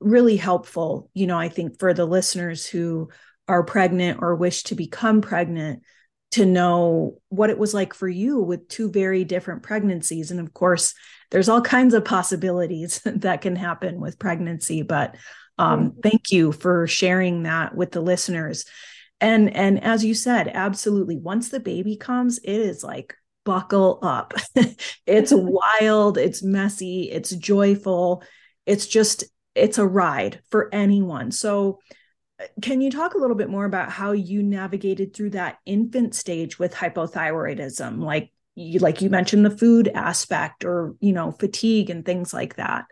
really 0.00 0.36
helpful, 0.36 1.08
you 1.14 1.28
know, 1.28 1.38
I 1.38 1.48
think 1.48 1.78
for 1.78 1.94
the 1.94 2.04
listeners 2.04 2.66
who 2.66 3.08
are 3.46 3.62
pregnant 3.62 4.18
or 4.20 4.34
wish 4.34 4.64
to 4.64 4.74
become 4.74 5.20
pregnant 5.20 5.82
to 6.32 6.44
know 6.44 7.18
what 7.28 7.50
it 7.50 7.58
was 7.58 7.72
like 7.72 7.94
for 7.94 8.08
you 8.08 8.40
with 8.40 8.66
two 8.68 8.90
very 8.90 9.22
different 9.22 9.62
pregnancies 9.62 10.30
and 10.30 10.40
of 10.40 10.54
course 10.54 10.94
there's 11.30 11.48
all 11.48 11.60
kinds 11.60 11.92
of 11.92 12.04
possibilities 12.04 13.00
that 13.04 13.42
can 13.42 13.54
happen 13.54 14.00
with 14.00 14.18
pregnancy 14.18 14.82
but 14.82 15.14
um, 15.58 15.90
mm-hmm. 15.90 16.00
thank 16.00 16.30
you 16.30 16.50
for 16.50 16.86
sharing 16.86 17.42
that 17.42 17.74
with 17.74 17.90
the 17.90 18.00
listeners 18.00 18.64
and 19.22 19.54
and 19.56 19.82
as 19.82 20.04
you 20.04 20.14
said 20.14 20.48
absolutely 20.48 21.16
once 21.16 21.48
the 21.48 21.60
baby 21.60 21.96
comes 21.96 22.38
it 22.38 22.60
is 22.60 22.84
like 22.84 23.14
buckle 23.44 23.98
up. 24.02 24.34
It's 25.06 25.32
wild 25.34 26.18
it's 26.18 26.42
messy 26.42 27.10
it's 27.10 27.30
joyful. 27.30 28.22
It's 28.66 28.86
just 28.86 29.24
it's 29.54 29.78
a 29.78 29.86
ride 29.86 30.40
for 30.50 30.72
anyone. 30.72 31.30
So 31.30 31.80
uh, 32.40 32.46
can 32.60 32.80
you 32.80 32.90
talk 32.90 33.14
a 33.14 33.18
little 33.18 33.36
bit 33.36 33.50
more 33.50 33.64
about 33.64 33.90
how 33.90 34.12
you 34.12 34.42
navigated 34.42 35.14
through 35.14 35.30
that 35.30 35.58
infant 35.66 36.14
stage 36.14 36.58
with 36.58 36.74
hypothyroidism? 36.74 38.02
Like 38.02 38.32
you 38.54 38.78
like 38.78 39.02
you 39.02 39.10
mentioned 39.10 39.44
the 39.44 39.56
food 39.56 39.88
aspect 39.88 40.64
or 40.64 40.94
you 41.00 41.12
know 41.12 41.32
fatigue 41.32 41.90
and 41.90 42.04
things 42.04 42.32
like 42.32 42.56
that 42.56 42.84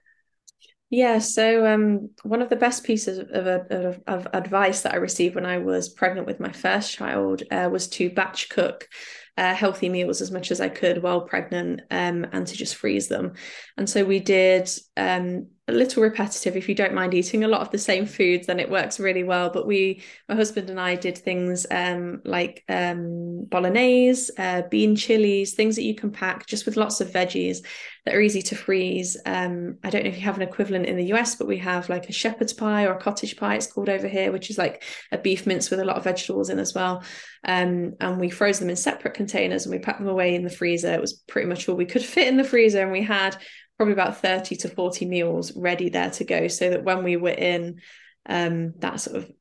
yeah, 0.90 1.20
so 1.20 1.66
um, 1.72 2.10
one 2.24 2.42
of 2.42 2.48
the 2.48 2.56
best 2.56 2.82
pieces 2.82 3.18
of, 3.18 3.30
of, 3.30 4.00
of, 4.08 4.26
advice 4.32 4.82
that 4.82 4.92
I 4.92 4.96
received 4.96 5.36
when 5.36 5.46
I 5.46 5.58
was 5.58 5.88
pregnant 5.88 6.26
with 6.26 6.40
my 6.40 6.50
first 6.50 6.92
child 6.92 7.44
uh, 7.52 7.68
was 7.70 7.86
to 7.90 8.10
batch 8.10 8.48
cook 8.48 8.88
uh, 9.36 9.54
healthy 9.54 9.88
meals 9.88 10.20
as 10.20 10.32
much 10.32 10.50
as 10.50 10.60
I 10.60 10.68
could 10.68 11.00
while 11.00 11.20
pregnant 11.22 11.82
um, 11.92 12.26
and 12.32 12.44
to 12.44 12.56
just 12.56 12.74
freeze 12.74 13.06
them. 13.06 13.34
And 13.76 13.88
so 13.88 14.04
we 14.04 14.18
did 14.18 14.68
um, 14.96 15.46
a 15.70 15.76
little 15.76 16.02
repetitive. 16.02 16.56
If 16.56 16.68
you 16.68 16.74
don't 16.74 16.94
mind 16.94 17.14
eating 17.14 17.44
a 17.44 17.48
lot 17.48 17.60
of 17.60 17.70
the 17.70 17.78
same 17.78 18.06
foods, 18.06 18.46
then 18.46 18.60
it 18.60 18.70
works 18.70 19.00
really 19.00 19.24
well. 19.24 19.50
But 19.50 19.66
we, 19.66 20.02
my 20.28 20.34
husband 20.34 20.70
and 20.70 20.80
I, 20.80 20.96
did 20.96 21.16
things 21.16 21.66
um, 21.70 22.20
like 22.24 22.64
um, 22.68 23.44
bolognese, 23.46 24.32
uh, 24.38 24.62
bean 24.70 24.96
chilies, 24.96 25.54
things 25.54 25.76
that 25.76 25.84
you 25.84 25.94
can 25.94 26.10
pack 26.10 26.46
just 26.46 26.66
with 26.66 26.76
lots 26.76 27.00
of 27.00 27.10
veggies 27.10 27.64
that 28.04 28.14
are 28.14 28.20
easy 28.20 28.42
to 28.42 28.56
freeze. 28.56 29.16
Um, 29.26 29.76
I 29.84 29.90
don't 29.90 30.04
know 30.04 30.10
if 30.10 30.16
you 30.16 30.22
have 30.22 30.36
an 30.36 30.42
equivalent 30.42 30.86
in 30.86 30.96
the 30.96 31.12
US, 31.12 31.34
but 31.34 31.46
we 31.46 31.58
have 31.58 31.88
like 31.88 32.08
a 32.08 32.12
shepherd's 32.12 32.52
pie 32.52 32.84
or 32.84 32.94
a 32.94 33.00
cottage 33.00 33.36
pie, 33.36 33.56
it's 33.56 33.70
called 33.70 33.88
over 33.88 34.08
here, 34.08 34.32
which 34.32 34.50
is 34.50 34.58
like 34.58 34.84
a 35.12 35.18
beef 35.18 35.46
mince 35.46 35.70
with 35.70 35.80
a 35.80 35.84
lot 35.84 35.96
of 35.96 36.04
vegetables 36.04 36.48
in 36.48 36.58
as 36.58 36.74
well. 36.74 37.02
Um, 37.44 37.94
and 38.00 38.18
we 38.18 38.30
froze 38.30 38.58
them 38.58 38.70
in 38.70 38.76
separate 38.76 39.14
containers 39.14 39.66
and 39.66 39.72
we 39.72 39.78
packed 39.78 39.98
them 39.98 40.08
away 40.08 40.34
in 40.34 40.44
the 40.44 40.50
freezer. 40.50 40.92
It 40.92 41.00
was 41.00 41.12
pretty 41.12 41.48
much 41.48 41.68
all 41.68 41.76
we 41.76 41.86
could 41.86 42.04
fit 42.04 42.28
in 42.28 42.36
the 42.36 42.44
freezer, 42.44 42.82
and 42.82 42.92
we 42.92 43.02
had 43.02 43.36
probably 43.80 43.94
about 43.94 44.20
30 44.20 44.56
to 44.56 44.68
40 44.68 45.06
meals 45.06 45.56
ready 45.56 45.88
there 45.88 46.10
to 46.10 46.22
go 46.22 46.48
so 46.48 46.68
that 46.68 46.84
when 46.84 47.02
we 47.02 47.16
were 47.16 47.30
in 47.30 47.80
um, 48.26 48.74
that 48.80 49.00
sort 49.00 49.16
of 49.16 49.32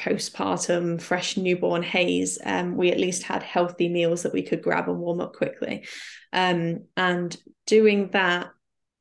postpartum 0.00 1.02
fresh 1.02 1.36
newborn 1.36 1.82
haze 1.82 2.38
um, 2.44 2.76
we 2.76 2.92
at 2.92 3.00
least 3.00 3.24
had 3.24 3.42
healthy 3.42 3.88
meals 3.88 4.22
that 4.22 4.32
we 4.32 4.44
could 4.44 4.62
grab 4.62 4.88
and 4.88 5.00
warm 5.00 5.20
up 5.20 5.32
quickly. 5.32 5.84
Um, 6.32 6.84
and 6.96 7.36
doing 7.66 8.10
that 8.12 8.50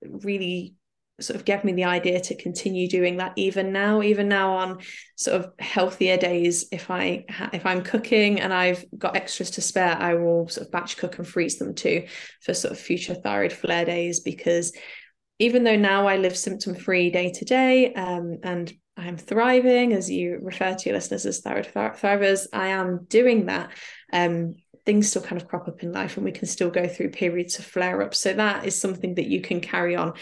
really 0.02 0.77
sort 1.20 1.36
of 1.36 1.46
gave 1.46 1.64
me 1.64 1.74
the 1.74 1.86
idea 1.86 2.20
to 2.20 2.36
continue 2.36 2.88
doing 2.88 3.18
that 3.18 3.34
even 3.36 3.72
now 3.72 4.02
even 4.02 4.28
now 4.28 4.52
on 4.54 4.80
sort 5.16 5.40
of 5.42 5.52
healthier 5.60 6.18
days. 6.18 6.68
If 6.72 6.92
i 6.92 7.26
if 7.54 7.66
i'm 7.66 7.84
cooking 7.84 8.40
and 8.40 8.54
i've 8.54 8.86
got 8.98 9.16
extras 9.16 9.52
to 9.52 9.62
spare 9.62 9.98
i 10.00 10.14
will 10.14 10.48
sort 10.48 10.68
of 10.68 10.72
batch 10.72 10.98
cook 10.98 11.18
and 11.18 11.28
freeze 11.28 11.58
them 11.58 11.74
too 11.74 12.06
for 12.42 12.54
sort 12.54 12.72
of 12.72 12.80
future 12.80 13.16
thyroid 13.16 13.54
flare 13.54 13.86
days 13.86 14.20
because 14.20 14.74
even 15.40 15.64
though 15.64 15.76
now 15.76 16.08
i 16.08 16.18
live 16.18 16.38
symptom 16.38 16.76
free 16.76 17.10
day 17.10 17.32
to 17.32 17.46
day 17.46 17.94
um, 17.94 18.38
and 18.44 18.74
i'm 18.96 19.18
thriving 19.18 19.94
as 19.94 20.10
you 20.10 20.40
refer 20.42 20.74
to 20.76 20.90
your 20.90 20.96
listeners 20.96 21.26
as 21.26 21.40
thyroid 21.40 21.68
thrivers 21.68 22.48
i 22.54 22.68
am 22.68 23.06
doing 23.10 23.48
that 23.48 23.72
um, 24.14 24.56
things 24.86 25.10
still 25.10 25.22
kind 25.22 25.42
of 25.42 25.50
crop 25.50 25.68
up 25.68 25.84
in 25.84 25.92
life 25.92 26.16
and 26.16 26.24
we 26.24 26.32
can 26.32 26.48
still 26.48 26.70
go 26.70 26.88
through 26.88 27.10
periods 27.10 27.60
of 27.60 27.66
flare 27.66 28.02
up 28.02 28.16
so 28.16 28.32
that 28.34 28.66
is 28.66 28.80
something 28.80 29.16
that 29.16 29.28
you 29.28 29.42
can 29.42 29.60
carry 29.60 29.98
on 29.98 30.14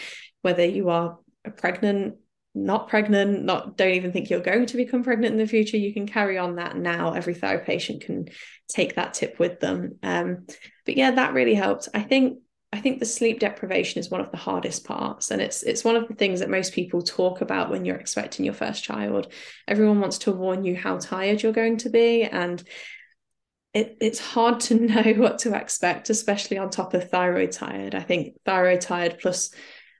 whether 0.46 0.64
you 0.64 0.90
are 0.90 1.18
pregnant 1.56 2.18
not 2.54 2.88
pregnant 2.88 3.42
not 3.42 3.76
don't 3.76 3.94
even 3.94 4.12
think 4.12 4.30
you're 4.30 4.38
going 4.38 4.64
to 4.64 4.76
become 4.76 5.02
pregnant 5.02 5.32
in 5.32 5.38
the 5.38 5.46
future 5.46 5.76
you 5.76 5.92
can 5.92 6.06
carry 6.06 6.38
on 6.38 6.54
that 6.54 6.76
now. 6.76 7.12
Every 7.14 7.34
thyroid 7.34 7.66
patient 7.66 8.02
can 8.02 8.28
take 8.68 8.94
that 8.94 9.12
tip 9.12 9.40
with 9.40 9.58
them. 9.58 9.98
Um, 10.04 10.46
but 10.84 10.96
yeah 10.96 11.10
that 11.10 11.34
really 11.34 11.54
helped. 11.54 11.88
I 11.92 12.02
think 12.02 12.38
i 12.72 12.80
think 12.80 12.98
the 12.98 13.06
sleep 13.06 13.38
deprivation 13.40 14.00
is 14.00 14.10
one 14.10 14.20
of 14.20 14.30
the 14.32 14.36
hardest 14.36 14.84
parts 14.84 15.30
and 15.30 15.40
it's 15.40 15.62
it's 15.62 15.84
one 15.84 15.94
of 15.94 16.08
the 16.08 16.14
things 16.14 16.40
that 16.40 16.50
most 16.50 16.72
people 16.72 17.00
talk 17.00 17.40
about 17.40 17.70
when 17.70 17.84
you're 17.84 17.96
expecting 18.04 18.44
your 18.44 18.54
first 18.54 18.84
child. 18.84 19.32
Everyone 19.66 20.00
wants 20.00 20.18
to 20.18 20.32
warn 20.32 20.64
you 20.64 20.76
how 20.76 20.96
tired 20.98 21.42
you're 21.42 21.52
going 21.52 21.78
to 21.78 21.90
be 21.90 22.22
and 22.22 22.62
it, 23.74 23.98
it's 24.00 24.18
hard 24.18 24.60
to 24.60 24.74
know 24.92 25.12
what 25.16 25.40
to 25.40 25.54
expect 25.54 26.08
especially 26.08 26.56
on 26.56 26.70
top 26.70 26.94
of 26.94 27.10
thyroid 27.10 27.52
tired. 27.52 27.94
I 27.94 28.00
think 28.00 28.36
thyroid 28.46 28.80
tired 28.80 29.18
plus 29.20 29.50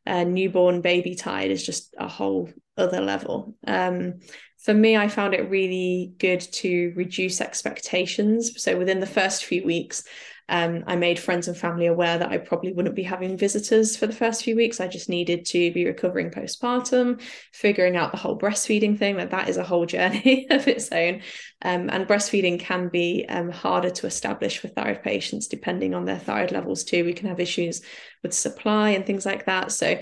uh, 0.07 0.25
newborn 0.25 0.81
baby 0.81 1.15
tide 1.15 1.51
is 1.51 1.65
just 1.65 1.95
a 1.99 2.09
whole 2.09 2.49
other 2.77 3.01
level. 3.01 3.55
Um, 3.67 4.21
for 4.59 4.75
me, 4.75 4.97
I 4.97 5.09
found 5.09 5.35
it 5.35 5.51
really 5.51 6.13
good 6.19 6.41
to 6.41 6.93
reduce 6.97 7.41
expectations. 7.41 8.63
So 8.63 8.77
within 8.77 9.01
the 9.01 9.07
first 9.07 9.45
few 9.45 9.65
weeks, 9.65 10.05
um, 10.49 10.85
I 10.87 10.97
made 10.97 11.19
friends 11.19 11.49
and 11.49 11.57
family 11.57 11.87
aware 11.87 12.19
that 12.19 12.31
I 12.31 12.39
probably 12.39 12.73
wouldn't 12.73 12.95
be 12.95 13.03
having 13.03 13.37
visitors 13.37 13.97
for 13.97 14.07
the 14.07 14.13
first 14.13 14.45
few 14.45 14.55
weeks. 14.55 14.81
I 14.81 14.87
just 14.87 15.09
needed 15.09 15.45
to 15.47 15.73
be 15.73 15.87
recovering 15.87 16.31
postpartum, 16.31 17.21
figuring 17.53 17.97
out 17.97 18.13
the 18.13 18.19
whole 18.19 18.39
breastfeeding 18.39 18.99
thing. 18.99 19.17
That 19.17 19.31
that 19.31 19.49
is 19.49 19.57
a 19.57 19.65
whole 19.65 19.87
journey 19.97 20.47
of 20.51 20.69
its 20.69 20.91
own, 20.93 21.23
um, 21.63 21.91
and 21.91 22.07
breastfeeding 22.07 22.61
can 22.61 22.89
be 22.89 23.27
um, 23.29 23.51
harder 23.51 23.91
to 23.91 24.07
establish 24.07 24.59
for 24.59 24.69
thyroid 24.69 25.03
patients 25.03 25.49
depending 25.49 25.95
on 25.95 26.05
their 26.05 26.19
thyroid 26.19 26.53
levels 26.53 26.85
too. 26.85 27.05
We 27.05 27.13
can 27.13 27.29
have 27.29 27.41
issues 27.41 27.83
with 28.23 28.33
supply 28.33 28.91
and 28.91 29.05
things 29.05 29.27
like 29.27 29.47
that. 29.47 29.73
So 29.73 29.99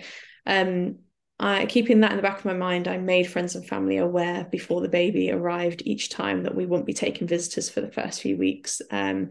um, 0.46 0.96
I, 1.40 1.66
keeping 1.66 2.00
that 2.00 2.12
in 2.12 2.16
the 2.16 2.22
back 2.22 2.38
of 2.38 2.44
my 2.44 2.54
mind, 2.54 2.86
I 2.86 2.98
made 2.98 3.24
friends 3.28 3.56
and 3.56 3.66
family 3.66 3.96
aware 3.96 4.44
before 4.44 4.80
the 4.80 4.88
baby 4.88 5.30
arrived 5.30 5.82
each 5.84 6.10
time 6.10 6.44
that 6.44 6.54
we 6.54 6.66
wouldn't 6.66 6.86
be 6.86 6.92
taking 6.92 7.26
visitors 7.26 7.68
for 7.68 7.80
the 7.80 7.90
first 7.90 8.20
few 8.20 8.36
weeks. 8.36 8.80
Um, 8.90 9.30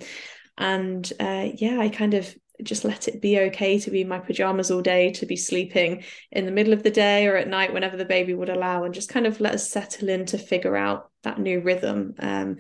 and 0.58 1.12
uh, 1.20 1.50
yeah, 1.56 1.80
I 1.80 1.89
kind 1.89 2.13
of 2.13 2.34
just 2.62 2.86
let 2.86 3.08
it 3.08 3.22
be 3.22 3.39
okay 3.39 3.80
to 3.80 3.92
be 3.92 4.02
in 4.02 4.08
my 4.08 4.20
pajamas 4.20 4.70
all 4.70 4.82
day, 4.82 5.12
to 5.12 5.26
be 5.26 5.36
sleeping 5.36 6.04
in 6.32 6.46
the 6.46 6.52
middle 6.52 6.74
of 6.74 6.84
the 6.84 6.92
day 6.92 7.28
or 7.28 7.36
at 7.36 7.48
night 7.48 7.74
whenever 7.74 7.98
the 7.98 8.06
baby 8.06 8.34
would 8.34 8.50
allow, 8.50 8.84
and 8.84 8.94
just 8.94 9.10
kind 9.10 9.26
of 9.26 9.42
let 9.42 9.56
us 9.56 9.70
settle 9.70 10.10
in 10.10 10.26
to 10.28 10.38
figure 10.38 10.76
out 10.76 11.10
that 11.24 11.39
new 11.39 11.60
rhythm. 11.60 12.13
Um, 12.20 12.58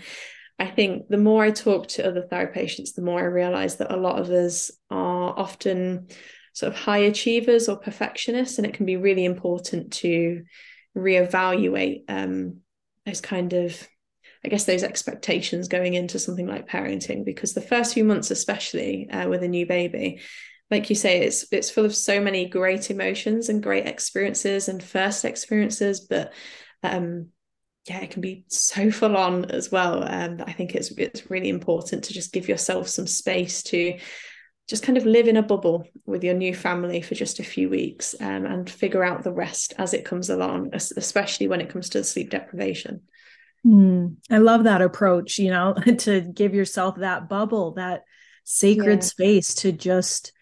I 0.59 0.67
think 0.67 1.07
the 1.09 1.17
more 1.17 1.43
I 1.43 1.51
talk 1.51 1.87
to 1.89 2.07
other 2.07 2.21
thyroid 2.21 2.53
patients, 2.53 2.93
the 2.93 3.01
more 3.01 3.19
I 3.19 3.25
realize 3.25 3.77
that 3.77 3.93
a 3.93 3.97
lot 3.97 4.19
of 4.19 4.29
us 4.29 4.71
are 4.89 5.33
often 5.37 6.07
sort 6.53 6.73
of 6.73 6.79
high 6.79 6.99
achievers 6.99 7.67
or 7.67 7.77
perfectionists, 7.77 8.57
and 8.57 8.67
it 8.67 8.73
can 8.73 8.85
be 8.85 8.97
really 8.97 9.25
important 9.25 9.93
to 9.93 10.43
reevaluate 10.95 12.03
um, 12.07 12.57
those 13.05 13.21
kind 13.21 13.53
of 13.53 13.87
I 14.45 14.49
guess 14.49 14.65
those 14.65 14.83
expectations 14.83 15.67
going 15.67 15.93
into 15.93 16.19
something 16.19 16.47
like 16.47 16.67
parenting 16.67 17.23
because 17.23 17.53
the 17.53 17.61
first 17.61 17.93
few 17.93 18.03
months, 18.03 18.29
especially 18.29 19.09
uh, 19.09 19.29
with 19.29 19.43
a 19.43 19.47
new 19.47 19.65
baby, 19.65 20.19
like 20.69 20.89
you 20.89 20.95
say, 20.95 21.21
it's 21.21 21.45
it's 21.51 21.69
full 21.69 21.85
of 21.85 21.95
so 21.95 22.19
many 22.19 22.45
great 22.45 22.89
emotions 22.91 23.49
and 23.49 23.63
great 23.63 23.87
experiences 23.87 24.67
and 24.67 24.83
first 24.83 25.23
experiences, 25.23 26.01
but 26.01 26.33
um, 26.81 27.29
yeah, 27.87 27.99
it 27.99 28.11
can 28.11 28.21
be 28.21 28.45
so 28.47 28.91
full 28.91 29.17
on 29.17 29.45
as 29.45 29.71
well. 29.71 30.03
Um, 30.03 30.41
I 30.45 30.53
think 30.53 30.75
it's 30.75 30.91
it's 30.91 31.29
really 31.29 31.49
important 31.49 32.05
to 32.05 32.13
just 32.13 32.33
give 32.33 32.47
yourself 32.47 32.87
some 32.87 33.07
space 33.07 33.63
to 33.63 33.97
just 34.69 34.83
kind 34.83 34.97
of 34.97 35.05
live 35.05 35.27
in 35.27 35.35
a 35.37 35.43
bubble 35.43 35.85
with 36.05 36.23
your 36.23 36.33
new 36.33 36.55
family 36.55 37.01
for 37.01 37.15
just 37.15 37.39
a 37.39 37.43
few 37.43 37.69
weeks 37.69 38.15
um, 38.21 38.45
and 38.45 38.69
figure 38.69 39.03
out 39.03 39.23
the 39.23 39.33
rest 39.33 39.73
as 39.77 39.93
it 39.93 40.05
comes 40.05 40.29
along, 40.29 40.69
especially 40.73 41.49
when 41.49 41.59
it 41.59 41.69
comes 41.69 41.89
to 41.89 42.03
sleep 42.03 42.29
deprivation. 42.29 43.01
Mm, 43.65 44.17
I 44.29 44.39
love 44.39 44.65
that 44.65 44.81
approach, 44.81 45.37
you 45.39 45.49
know, 45.49 45.73
to 45.99 46.21
give 46.21 46.53
yourself 46.53 46.97
that 46.97 47.29
bubble, 47.29 47.73
that 47.73 48.03
sacred 48.43 48.99
yeah. 48.99 49.07
space 49.07 49.53
to 49.55 49.71
just 49.71 50.33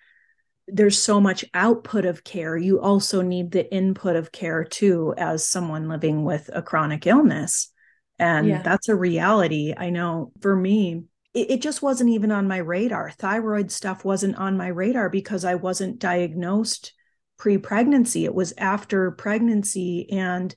there's 0.68 0.98
so 0.98 1.20
much 1.20 1.44
output 1.54 2.06
of 2.06 2.24
care. 2.24 2.56
You 2.56 2.80
also 2.80 3.22
need 3.22 3.52
the 3.52 3.72
input 3.74 4.16
of 4.16 4.32
care 4.32 4.64
too, 4.64 5.14
as 5.18 5.46
someone 5.46 5.90
living 5.90 6.24
with 6.24 6.50
a 6.54 6.62
chronic 6.62 7.06
illness. 7.06 7.70
And 8.18 8.48
yeah. 8.48 8.62
that's 8.62 8.88
a 8.88 8.96
reality. 8.96 9.74
I 9.76 9.90
know 9.90 10.32
for 10.42 10.56
me, 10.56 11.04
it, 11.34 11.52
it 11.52 11.62
just 11.62 11.82
wasn't 11.82 12.12
even 12.12 12.32
on 12.32 12.48
my 12.48 12.58
radar. 12.58 13.12
Thyroid 13.12 13.72
stuff 13.72 14.06
wasn't 14.06 14.38
on 14.38 14.58
my 14.58 14.68
radar 14.68 15.10
because 15.10 15.44
I 15.44 15.56
wasn't 15.56 16.00
diagnosed 16.00 16.94
pre 17.38 17.58
pregnancy. 17.58 18.26
It 18.26 18.36
was 18.36 18.54
after 18.58 19.12
pregnancy. 19.12 20.10
And 20.12 20.56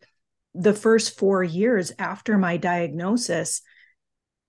the 0.55 0.75
first 0.75 1.19
four 1.19 1.43
years 1.43 1.93
after 1.99 2.39
my 2.39 2.57
diagnosis, 2.57 3.63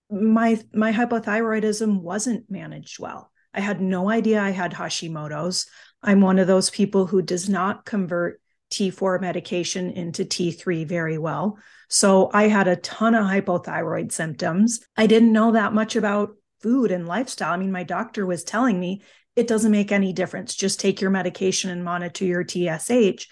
my 0.10 0.62
my 0.74 0.92
hypothyroidism 0.92 2.02
wasn't 2.02 2.50
managed 2.50 3.00
well. 3.00 3.32
I 3.54 3.62
had 3.62 3.82
no 3.82 4.10
idea 4.10 4.42
I 4.42 4.52
had 4.52 4.74
Hashimoto's. 4.74 5.66
I'm 6.04 6.22
one 6.22 6.40
of 6.40 6.48
those 6.48 6.70
people 6.70 7.08
who 7.08 7.22
does 7.22 7.50
not 7.50 7.86
convert 7.86 8.40
T4 8.72 9.22
medication 9.22 9.92
into 9.92 10.26
T3 10.26 10.86
very 10.86 11.18
well. 11.18 11.58
So 11.90 12.30
I 12.34 12.48
had 12.48 12.68
a 12.68 12.76
ton 12.76 13.16
of 13.16 13.26
hypothyroid 13.26 14.12
symptoms. 14.12 14.82
I 14.98 15.08
didn't 15.08 15.34
know 15.34 15.54
that 15.54 15.74
much 15.74 15.96
about 15.96 16.36
food 16.62 16.92
and 16.92 17.08
lifestyle. 17.08 17.54
I 17.54 17.58
mean, 17.58 17.72
my 17.72 17.84
doctor 17.84 18.26
was 18.26 18.44
telling 18.44 18.80
me 18.80 19.02
it 19.36 19.48
doesn't 19.48 19.72
make 19.72 19.92
any 19.92 20.14
difference. 20.14 20.56
Just 20.56 20.80
take 20.80 21.02
your 21.02 21.12
medication 21.12 21.70
and 21.70 21.84
monitor 21.84 22.26
your 22.26 22.46
TSH. 22.48 23.28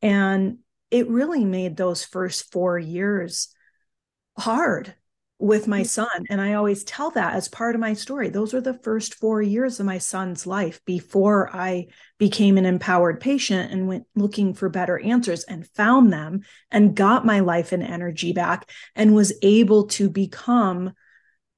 And 0.00 0.58
it 0.92 1.08
really 1.08 1.44
made 1.44 1.76
those 1.76 2.04
first 2.04 2.52
four 2.52 2.78
years 2.78 3.48
hard 4.38 4.94
with 5.38 5.66
my 5.66 5.80
mm. 5.80 5.86
son. 5.86 6.26
And 6.28 6.40
I 6.40 6.52
always 6.52 6.84
tell 6.84 7.10
that 7.12 7.34
as 7.34 7.48
part 7.48 7.74
of 7.74 7.80
my 7.80 7.94
story. 7.94 8.28
Those 8.28 8.52
were 8.52 8.60
the 8.60 8.78
first 8.78 9.14
four 9.14 9.40
years 9.40 9.80
of 9.80 9.86
my 9.86 9.96
son's 9.98 10.46
life 10.46 10.80
before 10.84 11.50
I 11.52 11.88
became 12.18 12.58
an 12.58 12.66
empowered 12.66 13.20
patient 13.20 13.72
and 13.72 13.88
went 13.88 14.04
looking 14.14 14.52
for 14.52 14.68
better 14.68 15.00
answers 15.00 15.44
and 15.44 15.66
found 15.66 16.12
them 16.12 16.42
and 16.70 16.94
got 16.94 17.26
my 17.26 17.40
life 17.40 17.72
and 17.72 17.82
energy 17.82 18.34
back 18.34 18.70
and 18.94 19.14
was 19.14 19.32
able 19.42 19.86
to 19.88 20.10
become 20.10 20.92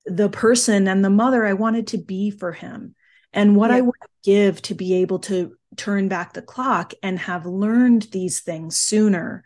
the 0.07 0.29
person 0.29 0.87
and 0.87 1.05
the 1.05 1.11
mother 1.11 1.45
I 1.45 1.55
wanted 1.55 1.89
to 1.89 1.99
be 1.99 2.31
for 2.31 2.53
him. 2.53 2.95
And 3.33 3.57
what 3.57 3.71
yeah. 3.71 3.79
I 3.79 3.81
would 3.81 3.95
give 4.23 4.63
to 4.63 4.75
be 4.75 4.95
able 5.03 5.19
to 5.21 5.57
turn 5.77 6.09
back 6.09 6.33
the 6.33 6.43
clock 6.43 6.93
and 7.03 7.19
have 7.19 7.47
learned 7.47 8.03
these 8.13 8.41
things 8.41 8.77
sooner. 8.77 9.45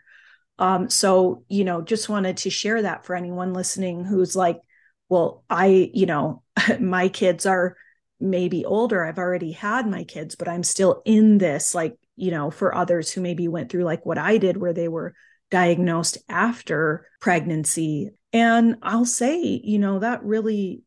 Um, 0.57 0.89
so, 0.89 1.43
you 1.47 1.63
know, 1.63 1.81
just 1.81 2.09
wanted 2.09 2.37
to 2.37 2.49
share 2.49 2.81
that 2.81 3.05
for 3.05 3.15
anyone 3.15 3.53
listening 3.53 4.03
who's 4.03 4.35
like, 4.35 4.59
well, 5.07 5.43
I, 5.49 5.89
you 5.93 6.05
know, 6.05 6.43
my 6.79 7.09
kids 7.09 7.45
are 7.45 7.77
maybe 8.19 8.65
older. 8.65 9.03
I've 9.03 9.17
already 9.17 9.53
had 9.53 9.87
my 9.87 10.03
kids, 10.03 10.35
but 10.35 10.47
I'm 10.47 10.63
still 10.63 11.01
in 11.05 11.37
this, 11.37 11.73
like, 11.73 11.97
you 12.15 12.31
know, 12.31 12.51
for 12.51 12.75
others 12.75 13.11
who 13.11 13.21
maybe 13.21 13.47
went 13.47 13.71
through 13.71 13.85
like 13.85 14.05
what 14.05 14.17
I 14.17 14.37
did, 14.37 14.57
where 14.57 14.73
they 14.73 14.89
were 14.89 15.13
diagnosed 15.49 16.17
after 16.27 17.07
pregnancy. 17.21 18.11
And 18.33 18.75
I'll 18.81 19.05
say, 19.05 19.41
you 19.41 19.79
know, 19.79 19.99
that 19.99 20.23
really 20.23 20.83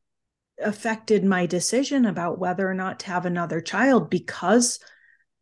affected 0.61 1.25
my 1.25 1.47
decision 1.47 2.05
about 2.07 2.39
whether 2.39 2.69
or 2.69 2.75
not 2.75 3.01
to 3.01 3.07
have 3.07 3.27
another 3.27 3.61
child 3.61 4.11
because 4.11 4.79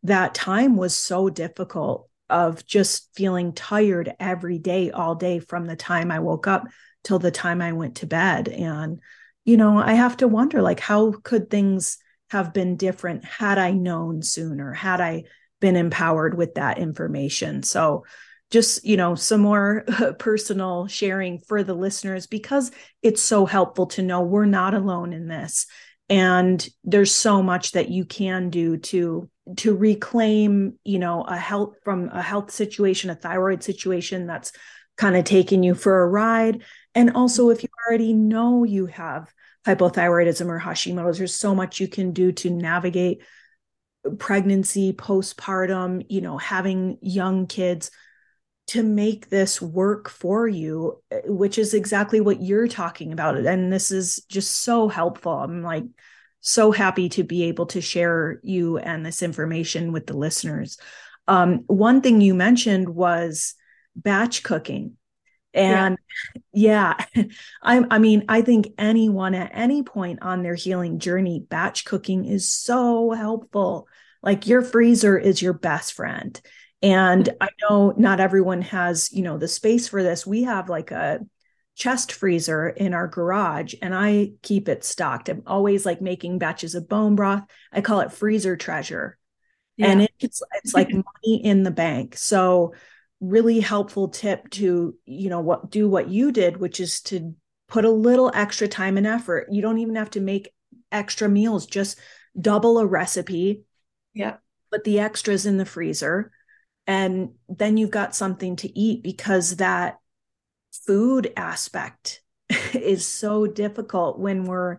that 0.03 0.33
time 0.33 0.75
was 0.75 0.95
so 0.95 1.29
difficult 1.29 2.09
of 2.29 2.65
just 2.65 3.09
feeling 3.15 3.53
tired 3.53 4.13
every 4.19 4.57
day 4.57 4.89
all 4.91 5.15
day 5.15 5.39
from 5.39 5.65
the 5.65 5.75
time 5.75 6.11
i 6.11 6.19
woke 6.19 6.47
up 6.47 6.65
till 7.03 7.19
the 7.19 7.31
time 7.31 7.61
i 7.61 7.73
went 7.73 7.95
to 7.97 8.07
bed. 8.07 8.47
And 8.47 8.99
you 9.43 9.57
know 9.57 9.77
i 9.79 9.93
have 9.93 10.17
to 10.17 10.27
wonder 10.27 10.61
like 10.61 10.79
how 10.79 11.11
could 11.23 11.49
things 11.49 11.97
have 12.29 12.53
been 12.53 12.77
different 12.77 13.25
had 13.25 13.57
i 13.57 13.71
known 13.71 14.21
sooner 14.21 14.71
had 14.71 15.01
i 15.01 15.23
been 15.61 15.77
empowered 15.77 16.35
with 16.35 16.55
that 16.55 16.79
information? 16.79 17.63
So 17.63 18.03
just 18.49 18.83
you 18.83 18.97
know 18.97 19.15
some 19.15 19.39
more 19.39 19.85
personal 20.19 20.87
sharing 20.87 21.39
for 21.39 21.63
the 21.63 21.73
listeners 21.73 22.27
because 22.27 22.71
it's 23.01 23.21
so 23.21 23.45
helpful 23.45 23.85
to 23.85 24.01
know 24.01 24.21
we're 24.21 24.45
not 24.45 24.73
alone 24.73 25.13
in 25.13 25.27
this. 25.27 25.67
And 26.09 26.67
there's 26.83 27.15
so 27.15 27.41
much 27.41 27.71
that 27.71 27.89
you 27.89 28.03
can 28.03 28.49
do 28.49 28.75
to 28.75 29.29
to 29.57 29.75
reclaim 29.75 30.77
you 30.83 30.99
know 30.99 31.23
a 31.23 31.37
health 31.37 31.75
from 31.83 32.09
a 32.09 32.21
health 32.21 32.51
situation 32.51 33.09
a 33.09 33.15
thyroid 33.15 33.63
situation 33.63 34.27
that's 34.27 34.51
kind 34.97 35.15
of 35.15 35.23
taking 35.23 35.63
you 35.63 35.73
for 35.73 36.03
a 36.03 36.07
ride 36.07 36.63
and 36.93 37.11
also 37.15 37.49
if 37.49 37.63
you 37.63 37.69
already 37.87 38.13
know 38.13 38.63
you 38.63 38.85
have 38.85 39.33
hypothyroidism 39.65 40.47
or 40.47 40.59
hashimoto's 40.59 41.17
there's 41.17 41.35
so 41.35 41.55
much 41.55 41.79
you 41.79 41.87
can 41.87 42.11
do 42.11 42.31
to 42.31 42.49
navigate 42.49 43.23
pregnancy 44.19 44.93
postpartum 44.93 46.05
you 46.07 46.21
know 46.21 46.37
having 46.37 46.97
young 47.01 47.47
kids 47.47 47.89
to 48.71 48.83
make 48.83 49.29
this 49.29 49.61
work 49.61 50.07
for 50.07 50.47
you, 50.47 51.01
eh, 51.11 51.19
which 51.25 51.57
is 51.57 51.73
exactly 51.73 52.21
what 52.21 52.41
you're 52.41 52.69
talking 52.69 53.11
about. 53.11 53.37
And 53.37 53.71
this 53.71 53.91
is 53.91 54.23
just 54.29 54.59
so 54.59 54.87
helpful. 54.87 55.33
I'm 55.33 55.61
like 55.61 55.83
so 56.41 56.71
happy 56.71 57.09
to 57.09 57.23
be 57.23 57.43
able 57.43 57.67
to 57.67 57.81
share 57.81 58.39
you 58.43 58.77
and 58.77 59.05
this 59.05 59.21
information 59.21 59.91
with 59.91 60.07
the 60.07 60.17
listeners. 60.17 60.77
Um, 61.27 61.63
one 61.67 62.01
thing 62.01 62.19
you 62.19 62.33
mentioned 62.33 62.89
was 62.89 63.53
batch 63.95 64.43
cooking. 64.43 64.97
And 65.53 65.97
yeah, 66.53 66.95
yeah 67.15 67.23
I, 67.63 67.85
I 67.89 67.99
mean, 67.99 68.25
I 68.27 68.41
think 68.41 68.69
anyone 68.77 69.35
at 69.35 69.51
any 69.53 69.83
point 69.83 70.21
on 70.21 70.43
their 70.43 70.55
healing 70.55 70.99
journey, 70.99 71.45
batch 71.47 71.85
cooking 71.85 72.25
is 72.25 72.51
so 72.51 73.11
helpful. 73.11 73.87
Like 74.23 74.47
your 74.47 74.61
freezer 74.61 75.17
is 75.17 75.41
your 75.41 75.53
best 75.53 75.93
friend 75.93 76.39
and 76.81 77.29
I 77.39 77.49
know 77.61 77.93
not 77.95 78.19
everyone 78.19 78.63
has, 78.63 79.11
you 79.11 79.21
know, 79.21 79.37
the 79.37 79.47
space 79.47 79.87
for 79.87 80.01
this. 80.01 80.25
We 80.25 80.43
have 80.43 80.69
like 80.69 80.91
a 80.91 81.19
chest 81.81 82.11
freezer 82.11 82.69
in 82.69 82.93
our 82.93 83.07
garage 83.07 83.73
and 83.81 83.95
I 83.95 84.33
keep 84.43 84.69
it 84.69 84.83
stocked. 84.83 85.29
I'm 85.29 85.41
always 85.47 85.83
like 85.83 85.99
making 85.99 86.37
batches 86.37 86.75
of 86.75 86.87
bone 86.87 87.15
broth. 87.15 87.41
I 87.73 87.81
call 87.81 88.01
it 88.01 88.11
freezer 88.11 88.55
treasure. 88.55 89.17
Yeah. 89.77 89.87
And 89.87 90.09
it's 90.19 90.43
it's 90.61 90.75
like 90.75 90.89
money 90.93 91.43
in 91.43 91.63
the 91.63 91.71
bank. 91.71 92.17
So 92.17 92.75
really 93.19 93.59
helpful 93.59 94.09
tip 94.09 94.47
to, 94.51 94.93
you 95.05 95.29
know, 95.31 95.39
what 95.39 95.71
do 95.71 95.89
what 95.89 96.07
you 96.07 96.31
did, 96.31 96.57
which 96.57 96.79
is 96.79 97.01
to 97.01 97.33
put 97.67 97.83
a 97.83 97.89
little 97.89 98.29
extra 98.31 98.67
time 98.67 98.95
and 98.95 99.07
effort. 99.07 99.47
You 99.49 99.63
don't 99.63 99.79
even 99.79 99.95
have 99.95 100.11
to 100.11 100.21
make 100.21 100.53
extra 100.91 101.27
meals, 101.27 101.65
just 101.65 101.97
double 102.39 102.77
a 102.77 102.85
recipe. 102.85 103.63
Yeah. 104.13 104.35
Put 104.71 104.83
the 104.83 104.99
extras 104.99 105.47
in 105.47 105.57
the 105.57 105.65
freezer 105.65 106.31
and 106.85 107.31
then 107.49 107.77
you've 107.77 107.89
got 107.89 108.15
something 108.15 108.55
to 108.57 108.79
eat 108.79 109.01
because 109.01 109.55
that 109.55 109.97
food 110.85 111.31
aspect 111.35 112.21
is 112.73 113.05
so 113.05 113.47
difficult 113.47 114.19
when 114.19 114.45
we're 114.45 114.77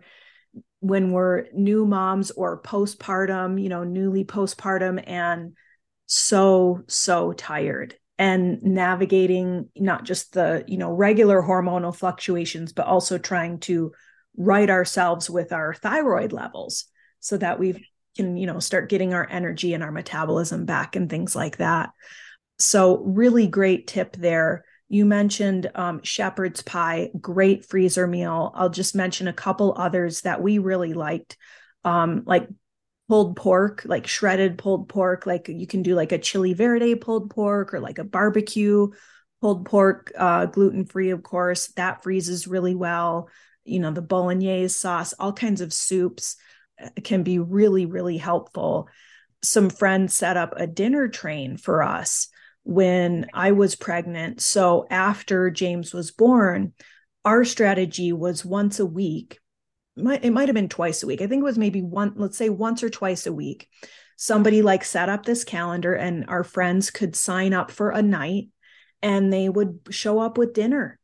when 0.79 1.11
we're 1.11 1.45
new 1.53 1.85
moms 1.85 2.31
or 2.31 2.61
postpartum 2.61 3.61
you 3.61 3.69
know 3.69 3.83
newly 3.83 4.25
postpartum 4.25 5.01
and 5.07 5.53
so, 6.05 6.83
so 6.87 7.33
tired 7.33 7.95
and 8.19 8.61
navigating 8.61 9.69
not 9.75 10.03
just 10.03 10.33
the, 10.33 10.63
you 10.67 10.77
know, 10.77 10.91
regular 10.91 11.41
hormonal 11.41 11.95
fluctuations, 11.95 12.73
but 12.73 12.85
also 12.85 13.17
trying 13.17 13.59
to 13.61 13.91
right 14.37 14.69
ourselves 14.69 15.29
with 15.29 15.51
our 15.51 15.73
thyroid 15.73 16.31
levels 16.31 16.85
so 17.19 17.37
that 17.37 17.59
we 17.59 17.87
can, 18.15 18.37
you 18.37 18.45
know, 18.45 18.59
start 18.59 18.89
getting 18.89 19.13
our 19.13 19.27
energy 19.29 19.73
and 19.73 19.83
our 19.83 19.91
metabolism 19.91 20.65
back 20.65 20.95
and 20.95 21.09
things 21.09 21.35
like 21.35 21.57
that. 21.57 21.89
So, 22.59 22.99
really 22.99 23.47
great 23.47 23.87
tip 23.87 24.15
there. 24.15 24.65
You 24.89 25.05
mentioned 25.05 25.71
um, 25.75 26.01
shepherd's 26.03 26.61
pie, 26.61 27.09
great 27.19 27.65
freezer 27.65 28.05
meal. 28.05 28.51
I'll 28.53 28.69
just 28.69 28.95
mention 28.95 29.27
a 29.27 29.33
couple 29.33 29.73
others 29.75 30.21
that 30.21 30.41
we 30.41 30.59
really 30.59 30.93
liked, 30.93 31.37
um, 31.83 32.23
like 32.25 32.47
pulled 33.07 33.35
pork, 33.35 33.83
like 33.85 34.07
shredded 34.07 34.57
pulled 34.57 34.89
pork. 34.89 35.25
Like 35.25 35.47
you 35.47 35.67
can 35.67 35.83
do 35.83 35.95
like 35.95 36.11
a 36.11 36.17
chili 36.17 36.53
verde 36.53 36.95
pulled 36.95 37.29
pork 37.29 37.73
or 37.73 37.79
like 37.79 37.97
a 37.97 38.03
barbecue 38.03 38.89
pulled 39.41 39.65
pork, 39.65 40.11
uh, 40.17 40.45
gluten 40.45 40.85
free, 40.85 41.09
of 41.09 41.23
course. 41.23 41.67
That 41.69 42.03
freezes 42.03 42.47
really 42.47 42.75
well. 42.75 43.29
You 43.65 43.79
know, 43.79 43.91
the 43.91 44.01
bolognese 44.01 44.73
sauce, 44.73 45.13
all 45.13 45.33
kinds 45.33 45.61
of 45.61 45.73
soups 45.73 46.35
uh, 46.81 46.89
can 47.03 47.23
be 47.23 47.39
really, 47.39 47.85
really 47.85 48.17
helpful. 48.17 48.89
Some 49.41 49.69
friends 49.69 50.15
set 50.15 50.37
up 50.37 50.53
a 50.55 50.67
dinner 50.67 51.07
train 51.07 51.57
for 51.57 51.83
us 51.83 52.29
when 52.63 53.27
I 53.33 53.51
was 53.51 53.75
pregnant. 53.75 54.41
So 54.41 54.87
after 54.89 55.49
James 55.49 55.93
was 55.93 56.11
born, 56.11 56.73
our 57.25 57.43
strategy 57.45 58.13
was 58.13 58.45
once 58.45 58.79
a 58.79 58.85
week. 58.85 59.39
It 59.95 60.33
might 60.33 60.47
have 60.47 60.55
been 60.55 60.69
twice 60.69 61.03
a 61.03 61.07
week. 61.07 61.21
I 61.21 61.27
think 61.27 61.41
it 61.41 61.45
was 61.45 61.57
maybe 61.57 61.81
one, 61.81 62.13
let's 62.15 62.37
say 62.37 62.49
once 62.49 62.81
or 62.83 62.89
twice 62.89 63.27
a 63.27 63.33
week. 63.33 63.67
Somebody 64.15 64.61
like 64.61 64.83
set 64.83 65.09
up 65.09 65.25
this 65.25 65.43
calendar 65.43 65.93
and 65.93 66.25
our 66.27 66.43
friends 66.43 66.89
could 66.89 67.15
sign 67.15 67.53
up 67.53 67.69
for 67.69 67.89
a 67.89 68.01
night 68.01 68.49
and 69.01 69.31
they 69.31 69.49
would 69.49 69.79
show 69.89 70.19
up 70.19 70.37
with 70.37 70.53
dinner 70.53 70.99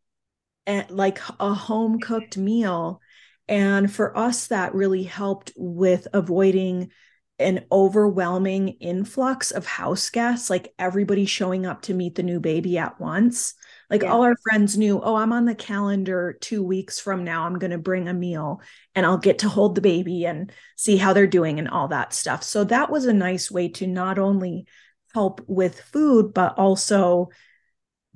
and 0.65 0.89
like 0.89 1.19
a 1.39 1.53
home 1.53 1.99
cooked 1.99 2.37
meal. 2.37 3.01
And 3.47 3.91
for 3.91 4.15
us, 4.17 4.47
that 4.47 4.75
really 4.75 5.03
helped 5.03 5.51
with 5.57 6.07
avoiding 6.13 6.91
an 7.39 7.65
overwhelming 7.71 8.69
influx 8.80 9.52
of 9.52 9.65
house 9.65 10.10
guests, 10.10 10.49
like 10.49 10.73
everybody 10.78 11.25
showing 11.25 11.65
up 11.65 11.82
to 11.84 11.93
meet 11.93 12.15
the 12.15 12.23
new 12.23 12.39
baby 12.39 12.78
at 12.78 12.99
once. 12.99 13.54
Like 13.89 14.04
yeah. 14.04 14.12
all 14.12 14.23
our 14.23 14.36
friends 14.43 14.78
knew, 14.78 15.02
oh, 15.02 15.15
I'm 15.15 15.34
on 15.34 15.45
the 15.45 15.56
calendar 15.56 16.38
two 16.41 16.62
weeks 16.62 16.99
from 16.99 17.23
now. 17.23 17.45
I'm 17.45 17.58
going 17.58 17.71
to 17.71 17.78
bring 17.78 18.08
a 18.08 18.13
meal 18.13 18.62
and 18.93 19.06
I'll 19.06 19.17
get 19.17 19.39
to 19.39 19.49
hold 19.49 19.75
the 19.75 19.82
baby 19.82 20.25
and 20.25 20.52
see 20.75 20.97
how 20.97 21.13
they're 21.13 21.28
doing 21.28 21.58
and 21.58 21.69
all 21.69 21.88
that 21.88 22.13
stuff. 22.13 22.43
So 22.43 22.65
that 22.65 22.91
was 22.91 23.06
a 23.06 23.13
nice 23.13 23.49
way 23.49 23.69
to 23.69 23.88
not 23.88 24.19
only 24.19 24.67
help 25.13 25.41
with 25.47 25.80
food, 25.80 26.34
but 26.34 26.58
also 26.58 27.30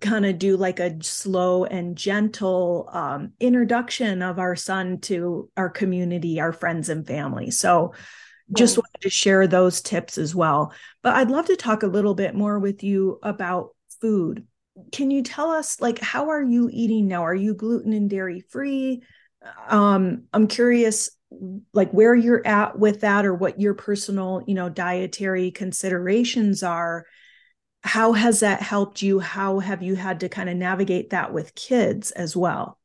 kind 0.02 0.26
of 0.26 0.38
do 0.38 0.58
like 0.58 0.80
a 0.80 1.02
slow 1.02 1.64
and 1.64 1.96
gentle 1.96 2.90
um, 2.92 3.32
introduction 3.40 4.22
of 4.22 4.38
our 4.38 4.56
son 4.56 5.00
to 5.00 5.50
our 5.56 5.70
community, 5.70 6.40
our 6.40 6.52
friends 6.52 6.90
and 6.90 7.08
family. 7.08 7.50
So 7.50 7.94
just 8.52 8.78
wanted 8.78 9.02
to 9.02 9.10
share 9.10 9.48
those 9.48 9.82
tips 9.82 10.18
as 10.18 10.36
well. 10.36 10.74
But 11.02 11.16
I'd 11.16 11.32
love 11.32 11.46
to 11.48 11.56
talk 11.56 11.84
a 11.84 11.88
little 11.88 12.14
bit 12.14 12.36
more 12.36 12.60
with 12.60 12.84
you 12.84 13.20
about 13.24 13.76
food. 14.02 14.46
Can 14.92 15.12
you 15.12 15.24
tell 15.24 15.52
us 15.52 15.80
like 15.80 16.00
how 16.00 16.30
are 16.30 16.42
you 16.42 16.70
eating 16.72 17.08
now? 17.08 17.24
Are 17.24 17.36
you 17.36 17.54
gluten 17.54 17.94
and 17.94 18.10
dairy 18.10 18.42
free? 18.50 19.04
Um, 19.68 20.24
I'm 20.34 20.48
curious 20.48 21.10
like 21.74 21.92
where 21.92 22.16
you're 22.16 22.46
at 22.46 22.78
with 22.78 23.02
that 23.02 23.26
or 23.26 23.34
what 23.34 23.60
your 23.60 23.74
personal, 23.74 24.44
you 24.48 24.54
know, 24.54 24.70
dietary 24.70 25.52
considerations 25.52 26.64
are. 26.64 27.06
How 27.84 28.14
has 28.14 28.42
that 28.42 28.62
helped 28.62 29.02
you? 29.02 29.20
How 29.20 29.60
have 29.60 29.82
you 29.82 29.96
had 29.96 30.22
to 30.22 30.30
kind 30.30 30.50
of 30.50 30.56
navigate 30.56 31.10
that 31.10 31.34
with 31.34 31.56
kids 31.56 32.12
as 32.12 32.36
well? 32.36 32.80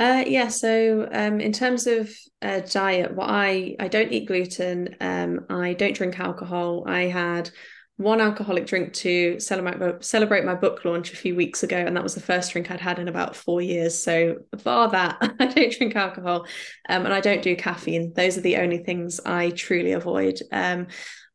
Uh, 0.00 0.24
yeah, 0.26 0.48
so 0.48 1.06
um, 1.12 1.40
in 1.40 1.52
terms 1.52 1.86
of 1.86 2.10
uh, 2.40 2.60
diet, 2.60 3.14
what 3.14 3.28
I 3.28 3.76
I 3.78 3.88
don't 3.88 4.10
eat 4.12 4.26
gluten. 4.26 4.96
Um, 4.98 5.44
I 5.50 5.74
don't 5.74 5.94
drink 5.94 6.18
alcohol. 6.18 6.84
I 6.86 7.02
had 7.02 7.50
one 7.98 8.18
alcoholic 8.18 8.66
drink 8.66 8.94
to 8.94 9.38
celebrate 9.38 10.02
celebrate 10.02 10.46
my 10.46 10.54
book 10.54 10.86
launch 10.86 11.12
a 11.12 11.16
few 11.16 11.36
weeks 11.36 11.62
ago, 11.62 11.76
and 11.76 11.94
that 11.96 12.02
was 12.02 12.14
the 12.14 12.22
first 12.22 12.50
drink 12.52 12.70
I'd 12.70 12.80
had 12.80 12.98
in 12.98 13.08
about 13.08 13.36
four 13.36 13.60
years. 13.60 14.02
So 14.02 14.36
bar 14.64 14.88
that, 14.90 15.18
I 15.38 15.46
don't 15.46 15.72
drink 15.76 15.94
alcohol, 15.94 16.46
um, 16.88 17.04
and 17.04 17.12
I 17.12 17.20
don't 17.20 17.42
do 17.42 17.54
caffeine. 17.54 18.14
Those 18.14 18.38
are 18.38 18.42
the 18.42 18.56
only 18.56 18.78
things 18.78 19.20
I 19.26 19.50
truly 19.50 19.92
avoid. 19.92 20.40
Um, 20.50 20.86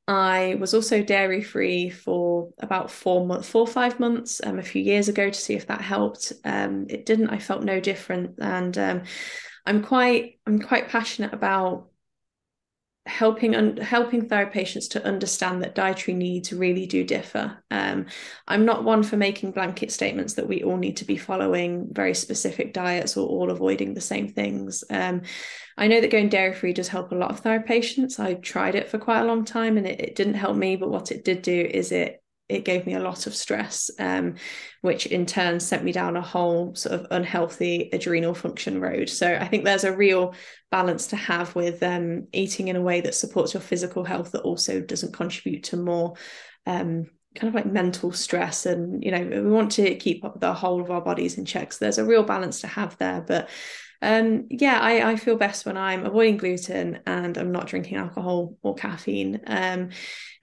I 0.07 0.55
was 0.59 0.73
also 0.73 1.01
dairy 1.01 1.41
free 1.41 1.89
for 1.89 2.53
about 2.59 2.91
four 2.91 3.25
months, 3.25 3.49
four 3.49 3.61
or 3.61 3.67
five 3.67 3.99
months, 3.99 4.39
um, 4.43 4.59
a 4.59 4.63
few 4.63 4.81
years 4.81 5.07
ago 5.07 5.29
to 5.29 5.39
see 5.39 5.55
if 5.55 5.67
that 5.67 5.81
helped. 5.81 6.31
Um, 6.43 6.85
it 6.89 7.05
didn't. 7.05 7.31
I 7.31 7.39
felt 7.39 7.63
no 7.63 7.79
different, 7.79 8.35
and 8.39 8.77
um, 8.77 9.03
I'm 9.65 9.81
quite, 9.83 10.39
I'm 10.45 10.59
quite 10.59 10.89
passionate 10.89 11.33
about 11.33 11.89
helping 13.07 13.55
un- 13.55 13.77
helping 13.77 14.27
thyroid 14.27 14.51
patients 14.51 14.87
to 14.89 15.05
understand 15.05 15.61
that 15.61 15.75
dietary 15.75 16.15
needs 16.15 16.51
really 16.51 16.85
do 16.87 17.03
differ. 17.03 17.63
Um, 17.69 18.07
I'm 18.47 18.65
not 18.65 18.83
one 18.83 19.03
for 19.03 19.15
making 19.15 19.51
blanket 19.51 19.91
statements 19.91 20.35
that 20.35 20.47
we 20.47 20.63
all 20.63 20.77
need 20.77 20.97
to 20.97 21.05
be 21.05 21.17
following 21.17 21.87
very 21.91 22.15
specific 22.15 22.73
diets 22.73 23.15
or 23.15 23.27
all 23.27 23.51
avoiding 23.51 23.93
the 23.93 24.01
same 24.01 24.29
things. 24.29 24.83
Um, 24.89 25.21
I 25.77 25.87
know 25.87 25.99
that 25.99 26.11
going 26.11 26.29
dairy 26.29 26.53
free 26.53 26.73
does 26.73 26.87
help 26.87 27.11
a 27.11 27.15
lot 27.15 27.31
of 27.31 27.39
thyroid 27.39 27.65
patients. 27.65 28.19
I 28.19 28.35
tried 28.35 28.75
it 28.75 28.89
for 28.89 28.97
quite 28.97 29.21
a 29.21 29.25
long 29.25 29.43
time 29.43 29.77
and 29.77 29.85
it, 29.85 29.99
it 29.99 30.15
didn't 30.15 30.35
help 30.35 30.55
me, 30.55 30.75
but 30.75 30.89
what 30.89 31.11
it 31.11 31.25
did 31.25 31.41
do 31.41 31.69
is 31.69 31.91
it 31.91 32.21
it 32.47 32.63
gave 32.63 32.85
me 32.85 32.93
a 32.93 32.99
lot 32.99 33.25
of 33.25 33.35
stress, 33.35 33.89
um, 33.97 34.35
which 34.81 35.07
in 35.07 35.25
turn 35.25 35.59
sent 35.59 35.83
me 35.83 35.91
down 35.91 36.15
a 36.15 36.21
whole 36.21 36.75
sort 36.75 36.99
of 36.99 37.07
unhealthy 37.09 37.89
adrenal 37.91 38.35
function 38.35 38.79
road. 38.79 39.09
So 39.09 39.35
I 39.35 39.47
think 39.47 39.65
there's 39.65 39.83
a 39.83 39.95
real 39.95 40.35
balance 40.69 41.07
to 41.07 41.15
have 41.15 41.55
with 41.55 41.81
um, 41.81 42.27
eating 42.33 42.67
in 42.67 42.75
a 42.75 42.81
way 42.81 43.01
that 43.01 43.15
supports 43.15 43.55
your 43.55 43.61
physical 43.61 44.03
health 44.03 44.31
that 44.33 44.43
also 44.43 44.79
doesn't 44.79 45.13
contribute 45.13 45.63
to 45.65 45.77
more 45.77 46.15
um, 46.67 47.09
kind 47.35 47.49
of 47.49 47.55
like 47.55 47.65
mental 47.65 48.11
stress. 48.11 48.67
And, 48.67 49.03
you 49.03 49.09
know, 49.09 49.23
we 49.23 49.49
want 49.49 49.71
to 49.73 49.95
keep 49.95 50.23
the 50.39 50.53
whole 50.53 50.81
of 50.81 50.91
our 50.91 51.01
bodies 51.01 51.39
in 51.39 51.45
check. 51.45 51.73
So 51.73 51.83
there's 51.83 51.97
a 51.97 52.05
real 52.05 52.23
balance 52.23 52.61
to 52.61 52.67
have 52.67 52.95
there. 52.99 53.21
But 53.21 53.49
um, 54.01 54.47
yeah, 54.49 54.79
I, 54.79 55.11
I 55.11 55.15
feel 55.15 55.37
best 55.37 55.65
when 55.65 55.77
I'm 55.77 56.05
avoiding 56.05 56.37
gluten 56.37 56.99
and 57.05 57.37
I'm 57.37 57.51
not 57.51 57.67
drinking 57.67 57.97
alcohol 57.97 58.57
or 58.61 58.75
caffeine. 58.75 59.41
Um, 59.47 59.89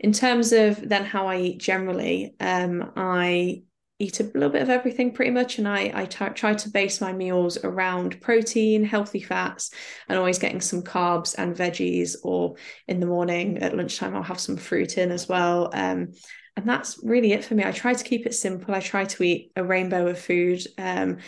in 0.00 0.12
terms 0.12 0.52
of 0.52 0.88
then 0.88 1.04
how 1.04 1.26
I 1.28 1.38
eat 1.38 1.58
generally, 1.58 2.34
um, 2.40 2.92
I 2.96 3.62
eat 3.98 4.18
a 4.18 4.24
little 4.24 4.50
bit 4.50 4.62
of 4.62 4.70
everything 4.70 5.12
pretty 5.12 5.30
much 5.30 5.58
and 5.58 5.68
I, 5.68 5.92
I 5.94 6.04
t- 6.06 6.24
try 6.34 6.54
to 6.54 6.70
base 6.70 7.00
my 7.00 7.12
meals 7.12 7.56
around 7.62 8.20
protein, 8.20 8.84
healthy 8.84 9.20
fats, 9.20 9.70
and 10.08 10.18
always 10.18 10.40
getting 10.40 10.60
some 10.60 10.82
carbs 10.82 11.36
and 11.38 11.54
veggies 11.54 12.16
or 12.24 12.56
in 12.88 12.98
the 12.98 13.06
morning 13.06 13.58
at 13.58 13.76
lunchtime 13.76 14.16
I'll 14.16 14.24
have 14.24 14.40
some 14.40 14.56
fruit 14.56 14.98
in 14.98 15.12
as 15.12 15.28
well. 15.28 15.70
Um, 15.72 16.12
and 16.56 16.68
that's 16.68 17.00
really 17.02 17.32
it 17.32 17.44
for 17.44 17.54
me. 17.54 17.64
I 17.64 17.72
try 17.72 17.94
to 17.94 18.04
keep 18.04 18.26
it 18.26 18.34
simple. 18.34 18.74
I 18.74 18.80
try 18.80 19.04
to 19.04 19.22
eat 19.22 19.52
a 19.56 19.64
rainbow 19.64 20.08
of 20.08 20.18
food. 20.18 20.60
Um, 20.76 21.18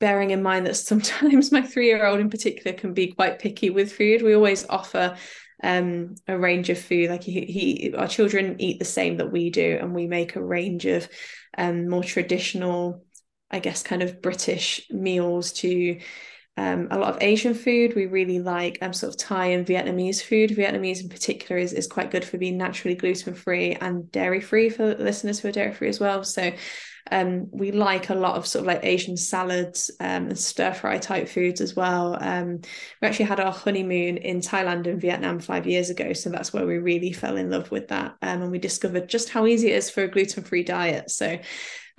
bearing 0.00 0.30
in 0.30 0.42
mind 0.42 0.66
that 0.66 0.76
sometimes 0.76 1.52
my 1.52 1.62
three 1.62 1.86
year 1.86 2.06
old 2.06 2.20
in 2.20 2.30
particular 2.30 2.76
can 2.76 2.94
be 2.94 3.12
quite 3.12 3.38
picky 3.38 3.70
with 3.70 3.92
food. 3.92 4.22
We 4.22 4.34
always 4.34 4.66
offer 4.68 5.16
um, 5.62 6.14
a 6.28 6.38
range 6.38 6.70
of 6.70 6.78
food. 6.78 7.10
Like 7.10 7.22
he, 7.22 7.40
he, 7.42 7.94
our 7.94 8.08
children 8.08 8.56
eat 8.60 8.78
the 8.78 8.84
same 8.84 9.16
that 9.18 9.32
we 9.32 9.50
do, 9.50 9.78
and 9.80 9.94
we 9.94 10.06
make 10.06 10.36
a 10.36 10.44
range 10.44 10.86
of 10.86 11.08
um, 11.56 11.88
more 11.88 12.04
traditional, 12.04 13.04
I 13.50 13.60
guess, 13.60 13.82
kind 13.82 14.02
of 14.02 14.20
British 14.20 14.82
meals 14.90 15.52
to 15.54 16.00
um, 16.56 16.88
a 16.90 16.98
lot 16.98 17.14
of 17.14 17.22
Asian 17.22 17.54
food. 17.54 17.94
We 17.94 18.06
really 18.06 18.40
like 18.40 18.78
um, 18.82 18.92
sort 18.92 19.14
of 19.14 19.18
Thai 19.18 19.46
and 19.46 19.66
Vietnamese 19.66 20.22
food. 20.22 20.50
Vietnamese 20.50 21.02
in 21.02 21.08
particular 21.08 21.60
is, 21.60 21.72
is 21.72 21.86
quite 21.86 22.10
good 22.10 22.24
for 22.24 22.38
being 22.38 22.58
naturally 22.58 22.94
gluten 22.94 23.34
free 23.34 23.72
and 23.72 24.10
dairy 24.12 24.40
free 24.40 24.68
for 24.68 24.94
listeners 24.94 25.40
who 25.40 25.48
are 25.48 25.52
dairy 25.52 25.72
free 25.72 25.88
as 25.88 25.98
well. 25.98 26.22
So 26.24 26.52
um, 27.10 27.48
we 27.50 27.70
like 27.70 28.08
a 28.08 28.14
lot 28.14 28.36
of 28.36 28.46
sort 28.46 28.62
of 28.62 28.66
like 28.66 28.84
Asian 28.84 29.16
salads 29.16 29.90
um, 30.00 30.28
and 30.28 30.38
stir 30.38 30.72
fry 30.72 30.98
type 30.98 31.28
foods 31.28 31.60
as 31.60 31.76
well. 31.76 32.16
Um, 32.18 32.60
we 33.02 33.08
actually 33.08 33.26
had 33.26 33.40
our 33.40 33.52
honeymoon 33.52 34.16
in 34.16 34.40
Thailand 34.40 34.86
and 34.86 35.00
Vietnam 35.00 35.38
five 35.38 35.66
years 35.66 35.90
ago, 35.90 36.12
so 36.14 36.30
that's 36.30 36.52
where 36.52 36.66
we 36.66 36.78
really 36.78 37.12
fell 37.12 37.36
in 37.36 37.50
love 37.50 37.70
with 37.70 37.88
that, 37.88 38.16
um, 38.22 38.42
and 38.42 38.50
we 38.50 38.58
discovered 38.58 39.08
just 39.08 39.28
how 39.28 39.46
easy 39.46 39.70
it 39.70 39.76
is 39.76 39.90
for 39.90 40.02
a 40.02 40.08
gluten 40.08 40.44
free 40.44 40.62
diet. 40.62 41.10
So, 41.10 41.38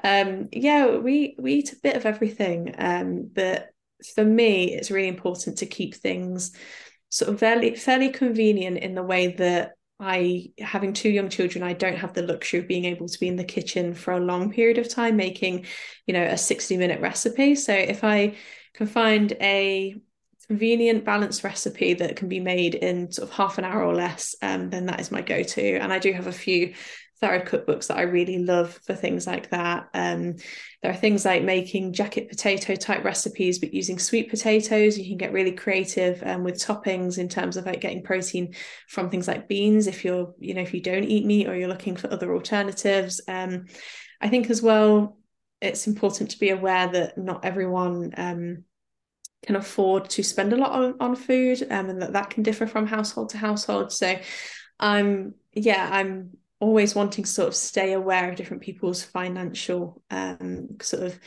um, 0.04 0.50
yeah, 0.52 0.98
we 0.98 1.36
we 1.39 1.54
eat 1.54 1.74
a 1.74 1.80
bit 1.84 1.96
of 1.96 2.06
everything, 2.06 2.74
um, 2.78 3.30
but 3.34 3.70
for 4.15 4.26
me, 4.26 4.74
it's 4.74 4.91
really 4.91 5.08
important 5.08 5.60
to 5.60 5.65
keep 5.65 5.96
things 5.96 6.52
sort 7.10 7.32
of 7.32 7.39
fairly 7.39 7.76
fairly 7.76 8.10
convenient 8.10 8.78
in 8.78 8.96
the 8.96 9.04
way 9.04 9.28
that 9.28 9.74
I, 10.00 10.52
having 10.60 10.94
two 10.94 11.10
young 11.10 11.30
children, 11.30 11.64
I 11.64 11.74
don't 11.74 11.98
have 11.98 12.14
the 12.14 12.22
luxury 12.22 12.60
of 12.60 12.68
being 12.68 12.86
able 12.86 13.08
to 13.08 13.20
be 13.20 13.28
in 13.28 13.38
the 13.38 13.44
kitchen 13.44 13.94
for 13.94 14.14
a 14.14 14.20
long 14.20 14.52
period 14.52 14.78
of 14.78 14.90
time 14.90 15.16
making, 15.16 15.66
you 16.06 16.14
know, 16.14 16.24
a 16.24 16.38
60 16.38 16.78
minute 16.78 17.00
recipe. 17.00 17.56
So 17.56 17.74
if 17.74 18.04
I 18.04 18.36
can 18.74 18.88
find 18.88 19.32
a 19.39 19.96
convenient 20.48 21.06
balanced 21.06 21.43
recipe 21.43 21.93
that 21.96 22.16
can 22.16 22.28
be 22.28 22.39
made 22.39 22.76
in 22.76 23.12
sort 23.12 23.28
of 23.28 23.36
half 23.36 23.58
an 23.58 23.64
hour 23.64 23.84
or 23.84 23.96
less 23.96 24.36
um, 24.41 24.70
then 24.70 24.86
that 24.86 25.00
is 25.00 25.12
my 25.12 25.22
go-to 25.22 25.78
and 25.78 25.91
i 25.91 25.98
do 25.98 26.14
have 26.14 26.28
a 26.28 26.32
few 26.32 26.74
thyroid 27.22 27.45
cookbooks 27.45 27.88
that 27.88 27.97
i 27.97 28.01
really 28.01 28.39
love 28.39 28.74
for 28.86 28.93
things 28.93 29.26
like 29.26 29.49
that. 29.49 29.88
Um, 29.93 30.36
there 30.82 30.91
are 30.91 30.95
things 30.95 31.26
like 31.26 31.43
making 31.43 31.93
jacket 31.93 32.30
potato 32.30 32.76
type 32.76 33.03
recipes 33.03 33.59
but 33.59 33.74
using 33.74 33.97
sweet 33.97 34.30
potatoes 34.30 34.97
you 34.97 35.05
can 35.07 35.18
get 35.18 35.34
really 35.34 35.51
creative 35.51 36.22
um, 36.24 36.43
with 36.43 36.55
toppings 36.55 37.18
in 37.18 37.30
terms 37.30 37.57
of 37.57 37.66
like 37.66 37.82
getting 37.82 38.03
protein 38.03 38.53
from 38.88 39.09
things 39.09 39.28
like 39.28 39.47
beans 39.47 39.88
if 39.88 40.03
you're 40.03 40.34
you 40.39 40.53
know 40.53 40.61
if 40.61 40.74
you 40.74 40.82
don't 40.82 41.05
eat 41.05 41.26
meat 41.26 41.47
or 41.47 41.55
you're 41.55 41.70
looking 41.70 41.95
for 41.95 42.11
other 42.11 42.34
alternatives. 42.34 43.22
Um, 43.28 43.66
i 44.22 44.30
think 44.30 44.49
as 44.49 44.61
well 44.61 45.18
it's 45.61 45.88
important 45.88 46.32
to 46.32 46.39
be 46.39 46.49
aware 46.49 46.88
that 46.88 47.18
not 47.18 47.45
everyone 47.45 48.13
um, 48.18 48.63
can 49.45 49.55
afford 49.55 50.09
to 50.09 50.24
spend 50.24 50.53
a 50.53 50.57
lot 50.57 50.72
on, 50.72 50.95
on 50.99 51.16
food 51.16 51.61
um, 51.72 51.89
and 51.89 52.01
that 52.01 52.13
that 52.13 52.30
can 52.30 52.43
differ 52.43 52.68
from 52.68 52.88
household 52.88 53.30
to 53.30 53.38
household. 53.38 53.91
So 53.91 54.20
i'm 54.80 55.34
yeah 55.53 55.88
i'm 55.89 56.32
always 56.60 56.95
wanting 56.95 57.24
to 57.24 57.30
sort 57.30 57.47
of 57.47 57.56
stay 57.56 57.93
aware 57.93 58.30
of 58.30 58.36
different 58.36 58.64
people's 58.64 59.03
financial 59.03 60.01
um, 60.10 60.78
sort 60.82 61.03
of 61.03 61.20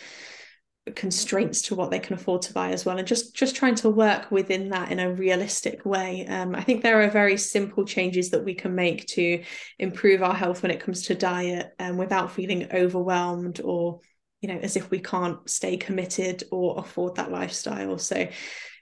constraints 0.94 1.62
to 1.62 1.74
what 1.74 1.90
they 1.90 1.98
can 1.98 2.14
afford 2.14 2.42
to 2.42 2.52
buy 2.52 2.70
as 2.70 2.84
well 2.84 2.98
and 2.98 3.06
just 3.06 3.34
just 3.34 3.54
trying 3.54 3.74
to 3.74 3.90
work 3.90 4.30
within 4.30 4.70
that 4.70 4.90
in 4.90 4.98
a 4.98 5.12
realistic 5.12 5.84
way. 5.84 6.26
Um, 6.26 6.54
i 6.54 6.62
think 6.62 6.82
there 6.82 7.02
are 7.02 7.10
very 7.10 7.36
simple 7.36 7.84
changes 7.84 8.30
that 8.30 8.44
we 8.44 8.54
can 8.54 8.74
make 8.74 9.06
to 9.08 9.42
improve 9.78 10.22
our 10.22 10.34
health 10.34 10.62
when 10.62 10.70
it 10.70 10.80
comes 10.80 11.02
to 11.04 11.14
diet 11.14 11.72
um, 11.78 11.96
without 11.96 12.32
feeling 12.32 12.72
overwhelmed 12.72 13.60
or 13.62 14.00
you 14.40 14.48
know 14.48 14.58
as 14.58 14.76
if 14.76 14.90
we 14.90 15.00
can't 15.00 15.48
stay 15.48 15.76
committed 15.76 16.44
or 16.50 16.78
afford 16.78 17.16
that 17.16 17.30
lifestyle. 17.30 17.98
So 17.98 18.28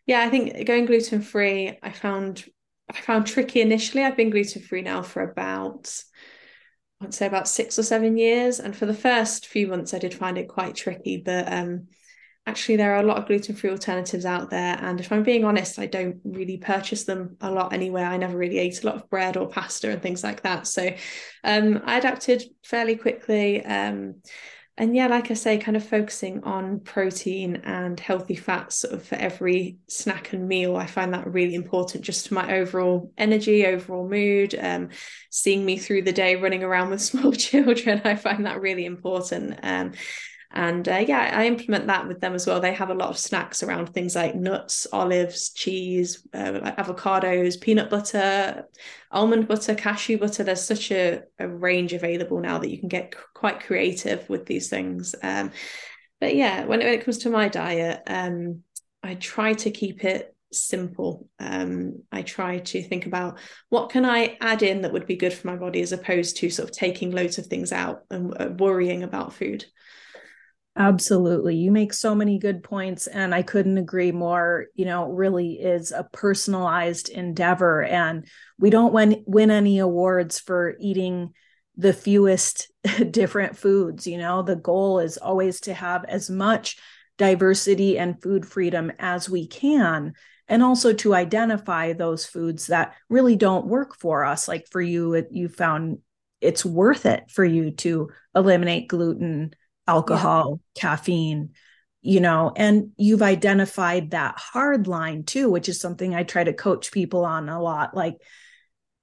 yeah 0.07 0.21
i 0.21 0.31
think 0.31 0.65
going 0.67 0.87
gluten 0.87 1.21
free 1.23 1.77
i 1.83 1.91
found 1.91 2.45
i 2.89 3.01
found 3.01 3.27
tricky 3.27 3.61
initially. 3.61 4.05
I've 4.05 4.17
been 4.17 4.31
gluten 4.31 4.63
free 4.63 4.83
now 4.83 5.03
for 5.03 5.23
about 5.23 5.93
i'd 7.03 7.15
say 7.15 7.27
about 7.27 7.49
six 7.49 7.79
or 7.79 7.83
seven 7.83 8.17
years. 8.17 8.61
And 8.61 8.75
for 8.75 8.87
the 8.87 8.95
first 8.95 9.47
few 9.47 9.67
months 9.67 9.95
i 9.95 9.99
did 9.99 10.15
find 10.15 10.39
it 10.39 10.49
quite 10.49 10.75
tricky 10.75 11.19
but 11.19 11.53
um 11.53 11.89
actually 12.49 12.77
there 12.77 12.95
are 12.95 13.01
a 13.01 13.07
lot 13.07 13.19
of 13.19 13.27
gluten-free 13.27 13.71
alternatives 13.71 14.25
out 14.25 14.51
there. 14.51 14.79
And 14.81 15.01
if 15.01 15.11
i'm 15.13 15.23
being 15.23 15.45
honest 15.45 15.79
i 15.79 15.87
don't 15.87 16.21
really 16.25 16.57
purchase 16.59 17.05
them 17.05 17.37
a 17.41 17.51
lot 17.51 17.73
anywhere. 17.73 18.07
I 18.07 18.17
never 18.17 18.37
really 18.37 18.59
ate 18.59 18.83
a 18.83 18.87
lot 18.87 18.97
of 18.97 19.11
bread 19.11 19.37
or 19.37 19.49
pasta 19.49 19.91
and 19.91 20.03
things 20.03 20.23
like 20.25 20.43
that. 20.43 20.67
So 20.67 20.95
um, 21.45 21.83
i 21.85 21.99
adapted 21.99 22.45
fairly 22.65 22.97
quickly. 22.97 23.65
Um, 23.65 24.23
and 24.79 24.95
yeah, 24.95 25.07
like 25.07 25.31
I 25.31 25.35
say, 25.35 25.57
kind 25.57 25.77
of 25.77 25.89
focusing 25.89 26.45
on 26.45 26.81
protein 26.81 27.63
and 27.65 27.99
healthy 27.99 28.35
fats 28.35 28.81
sort 28.81 28.93
of 28.93 29.03
for 29.03 29.15
every 29.15 29.79
snack 29.89 30.35
and 30.35 30.47
meal. 30.47 30.77
I 30.77 30.85
find 30.85 31.15
that 31.15 31.33
really 31.33 31.55
important 31.55 32.05
just 32.05 32.27
to 32.27 32.35
my 32.35 32.59
overall 32.59 33.11
energy, 33.17 33.65
overall 33.65 34.07
mood. 34.07 34.55
Um, 34.61 34.91
seeing 35.31 35.65
me 35.65 35.79
through 35.79 36.03
the 36.03 36.13
day 36.13 36.37
running 36.37 36.63
around 36.63 36.91
with 36.91 37.01
small 37.03 37.33
children, 37.33 38.03
I 38.05 38.17
find 38.17 38.45
that 38.45 38.61
really 38.61 38.85
important. 38.85 39.59
Um, 39.63 39.93
and 40.57 40.89
uh, 40.89 41.05
yeah, 41.07 41.33
I 41.35 41.47
implement 41.47 41.87
that 41.89 42.09
with 42.09 42.23
them 42.23 42.35
as 42.35 42.47
well. 42.47 42.61
They 42.61 42.73
have 42.73 42.89
a 42.89 42.95
lot 42.95 43.11
of 43.11 43.19
snacks 43.19 43.63
around 43.63 43.91
things 43.91 44.17
like 44.17 44.35
nuts, 44.35 44.87
olives, 44.91 45.51
cheese, 45.51 46.27
uh, 46.33 46.61
like 46.63 46.79
avocados, 46.79 47.61
peanut 47.61 47.91
butter, 47.91 48.65
almond 49.13 49.49
butter, 49.49 49.75
cashew 49.75 50.17
butter. 50.17 50.45
There's 50.45 50.65
such 50.65 50.91
a, 50.93 51.25
a 51.39 51.47
range 51.47 51.93
available 51.93 52.41
now 52.41 52.57
that 52.57 52.71
you 52.71 52.79
can 52.79 52.89
get 52.89 53.15
quite 53.35 53.65
creative 53.65 54.27
with 54.31 54.47
these 54.47 54.71
things. 54.71 55.15
Um, 55.23 55.51
but 56.23 56.35
yeah, 56.35 56.65
when, 56.65 56.79
when 56.79 56.89
it 56.89 57.05
comes 57.05 57.19
to 57.19 57.31
my 57.31 57.49
diet, 57.49 58.03
um, 58.07 58.63
I 59.03 59.17
try 59.17 59.53
to 59.53 59.71
keep 59.71 60.05
it 60.05 60.33
simple 60.53 61.29
um, 61.41 62.01
i 62.13 62.23
try 62.23 62.59
to 62.61 62.81
think 62.81 63.05
about 63.05 63.39
what 63.69 63.91
can 63.91 64.07
i 64.07 64.39
add 64.41 64.63
in 64.63 64.81
that 64.81 64.93
would 64.93 65.05
be 65.05 65.17
good 65.17 65.35
for 65.35 65.49
my 65.49 65.57
body 65.57 65.83
as 65.83 65.93
opposed 65.93 66.37
to 66.37 66.49
sort 66.49 66.71
of 66.71 66.75
taking 66.75 67.11
loads 67.11 67.37
of 67.37 67.45
things 67.47 67.73
out 67.73 68.05
and 68.11 68.33
uh, 68.41 68.49
worrying 68.57 69.03
about 69.03 69.35
food 69.35 69.67
Absolutely. 70.79 71.57
You 71.57 71.73
make 71.73 71.95
so 71.95 72.15
many 72.15 72.39
good 72.39 72.63
points, 72.63 73.07
and 73.07 73.35
I 73.35 73.41
couldn't 73.43 73.79
agree 73.79 74.13
more. 74.13 74.67
You 74.75 74.85
know, 74.85 75.09
really 75.11 75.55
is 75.55 75.91
a 75.91 76.05
personalized 76.13 77.09
endeavor, 77.09 77.83
and 77.83 78.27
we 78.59 78.69
don't 78.69 78.93
win, 78.93 79.25
win 79.27 79.51
any 79.51 79.79
awards 79.79 80.39
for 80.39 80.77
eating 80.79 81.33
the 81.79 81.95
fewest 81.95 82.71
different 83.11 83.57
foods. 83.57 84.07
You 84.07 84.19
know, 84.19 84.43
the 84.43 84.57
goal 84.57 84.99
is 84.99 85.17
always 85.17 85.61
to 85.63 85.73
have 85.73 86.05
as 86.05 86.29
much 86.29 86.77
diversity 87.17 87.99
and 87.99 88.21
food 88.21 88.45
freedom 88.47 88.93
as 88.99 89.31
we 89.31 89.47
can, 89.47 90.13
and 90.47 90.63
also 90.63 90.93
to 90.93 91.15
identify 91.15 91.95
those 91.95 92.27
foods 92.27 92.67
that 92.67 92.95
really 93.09 93.35
don't 93.37 93.67
work 93.67 93.97
for 93.97 94.27
us. 94.27 94.47
Like 94.47 94.67
for 94.71 94.83
you, 94.83 95.27
you 95.31 95.49
found 95.49 96.01
it's 96.43 96.67
worth 96.67 97.07
it 97.07 97.31
for 97.31 97.47
you 97.47 97.71
to 97.71 98.11
eliminate 98.35 98.89
gluten 98.89 99.55
alcohol, 99.87 100.61
yeah. 100.75 100.81
caffeine, 100.81 101.51
you 102.03 102.21
know, 102.21 102.53
and 102.57 102.93
you've 102.97 103.23
identified 103.23 104.11
that 104.11 104.39
hard 104.39 104.87
line 104.87 105.25
too, 105.25 105.51
which 105.51 105.69
is 105.69 105.81
something 105.81 106.15
I 106.15 106.23
try 106.23 106.45
to 106.45 106.53
coach 106.53 106.93
people 106.93 107.25
on 107.25 107.49
a 107.49 107.61
lot. 107.61 107.95
Like, 107.95 108.17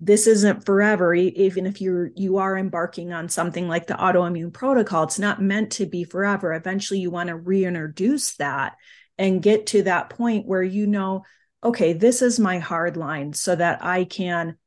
this 0.03 0.27
isn't 0.27 0.65
forever 0.65 1.13
even 1.13 1.65
if 1.65 1.79
you're 1.79 2.11
you 2.15 2.37
are 2.37 2.57
embarking 2.57 3.13
on 3.13 3.29
something 3.29 3.69
like 3.69 3.87
the 3.87 3.93
autoimmune 3.93 4.51
protocol 4.51 5.03
it's 5.03 5.17
not 5.17 5.41
meant 5.41 5.71
to 5.71 5.85
be 5.85 6.03
forever 6.03 6.53
eventually 6.53 6.99
you 6.99 7.09
want 7.09 7.29
to 7.29 7.35
reintroduce 7.35 8.35
that 8.35 8.75
and 9.17 9.41
get 9.41 9.67
to 9.67 9.83
that 9.83 10.09
point 10.09 10.45
where 10.45 10.63
you 10.63 10.87
know 10.87 11.23
okay 11.63 11.93
this 11.93 12.21
is 12.21 12.37
my 12.37 12.59
hard 12.59 12.97
line 12.97 13.31
so 13.31 13.55
that 13.55 13.83
i 13.83 14.03
can 14.03 14.57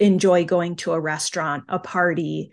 enjoy 0.00 0.44
going 0.44 0.76
to 0.76 0.92
a 0.92 1.00
restaurant 1.00 1.64
a 1.68 1.78
party 1.78 2.52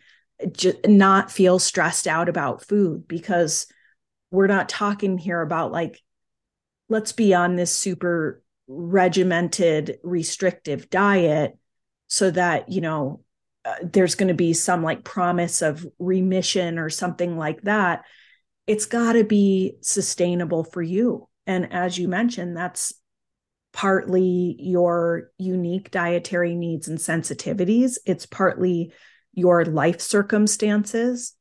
just 0.53 0.87
not 0.87 1.31
feel 1.31 1.59
stressed 1.59 2.07
out 2.07 2.29
about 2.29 2.65
food 2.65 3.07
because 3.07 3.67
we're 4.31 4.47
not 4.47 4.69
talking 4.69 5.17
here 5.17 5.41
about 5.41 5.71
like 5.71 6.01
let's 6.89 7.11
be 7.11 7.33
on 7.33 7.55
this 7.55 7.71
super 7.73 8.41
regimented 8.67 9.97
restrictive 10.03 10.89
diet 10.89 11.57
so 12.07 12.31
that 12.31 12.69
you 12.69 12.81
know 12.81 13.21
uh, 13.65 13.75
there's 13.83 14.15
going 14.15 14.27
to 14.27 14.33
be 14.33 14.53
some 14.53 14.83
like 14.83 15.03
promise 15.03 15.61
of 15.61 15.85
remission 15.99 16.79
or 16.79 16.89
something 16.89 17.37
like 17.37 17.61
that. 17.61 18.03
It's 18.65 18.85
got 18.85 19.13
to 19.13 19.23
be 19.23 19.75
sustainable 19.81 20.63
for 20.63 20.81
you. 20.81 21.27
And 21.45 21.71
as 21.73 21.97
you 21.97 22.07
mentioned 22.07 22.55
that's 22.55 22.93
partly 23.73 24.55
your 24.59 25.31
unique 25.37 25.91
dietary 25.91 26.55
needs 26.55 26.87
and 26.87 26.97
sensitivities. 26.97 27.97
It's 28.05 28.25
partly 28.25 28.91
your 29.33 29.65
life 29.65 30.01
circumstances. 30.01 31.35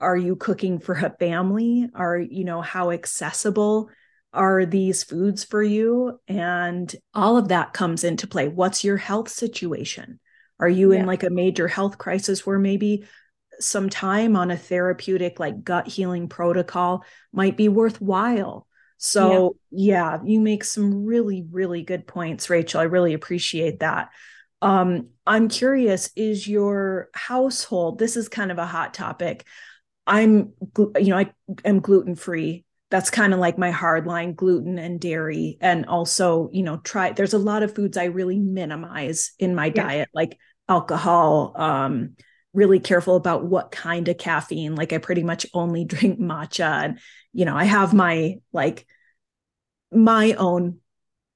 Are 0.00 0.16
you 0.16 0.36
cooking 0.36 0.78
for 0.78 0.94
a 0.94 1.14
family? 1.18 1.88
Are 1.94 2.18
you 2.18 2.44
know 2.44 2.60
how 2.60 2.90
accessible 2.90 3.90
are 4.32 4.66
these 4.66 5.04
foods 5.04 5.44
for 5.44 5.62
you? 5.62 6.20
And 6.28 6.94
all 7.14 7.36
of 7.36 7.48
that 7.48 7.72
comes 7.72 8.04
into 8.04 8.26
play. 8.26 8.48
What's 8.48 8.84
your 8.84 8.96
health 8.96 9.28
situation? 9.28 10.20
Are 10.60 10.68
you 10.68 10.92
yeah. 10.92 11.00
in 11.00 11.06
like 11.06 11.22
a 11.22 11.30
major 11.30 11.68
health 11.68 11.98
crisis 11.98 12.44
where 12.44 12.58
maybe 12.58 13.04
some 13.60 13.88
time 13.88 14.36
on 14.36 14.50
a 14.50 14.56
therapeutic 14.56 15.40
like 15.40 15.64
gut 15.64 15.88
healing 15.88 16.28
protocol 16.28 17.04
might 17.32 17.56
be 17.56 17.68
worthwhile? 17.68 18.66
So 18.98 19.56
yeah. 19.70 20.16
yeah 20.16 20.20
you 20.24 20.40
make 20.40 20.64
some 20.64 21.04
really 21.04 21.46
really 21.50 21.82
good 21.82 22.06
points 22.06 22.50
rachel. 22.50 22.80
I 22.80 22.84
really 22.84 23.14
appreciate 23.14 23.80
that 23.80 24.10
um, 24.60 25.08
I'm 25.26 25.48
curious, 25.48 26.10
is 26.16 26.48
your 26.48 27.08
household, 27.14 27.98
this 27.98 28.16
is 28.16 28.28
kind 28.28 28.50
of 28.50 28.58
a 28.58 28.66
hot 28.66 28.94
topic. 28.94 29.46
I'm, 30.06 30.52
you 30.78 31.08
know, 31.08 31.18
I 31.18 31.32
am 31.64 31.80
gluten 31.80 32.14
free. 32.14 32.64
That's 32.90 33.10
kind 33.10 33.34
of 33.34 33.38
like 33.38 33.58
my 33.58 33.70
hard 33.70 34.06
line 34.06 34.32
gluten 34.34 34.78
and 34.78 34.98
dairy. 34.98 35.58
And 35.60 35.84
also, 35.86 36.48
you 36.52 36.62
know, 36.62 36.78
try, 36.78 37.12
there's 37.12 37.34
a 37.34 37.38
lot 37.38 37.62
of 37.62 37.74
foods 37.74 37.98
I 37.98 38.04
really 38.04 38.38
minimize 38.38 39.32
in 39.38 39.54
my 39.54 39.66
yeah. 39.66 39.82
diet, 39.82 40.08
like 40.14 40.38
alcohol, 40.68 41.52
um, 41.56 42.16
really 42.54 42.80
careful 42.80 43.16
about 43.16 43.44
what 43.44 43.70
kind 43.70 44.08
of 44.08 44.16
caffeine. 44.16 44.74
Like 44.74 44.94
I 44.94 44.98
pretty 44.98 45.22
much 45.22 45.46
only 45.52 45.84
drink 45.86 46.18
matcha 46.18 46.84
and, 46.84 46.98
you 47.34 47.44
know, 47.44 47.54
I 47.54 47.64
have 47.64 47.92
my 47.92 48.36
like 48.52 48.86
my 49.92 50.32
own 50.32 50.78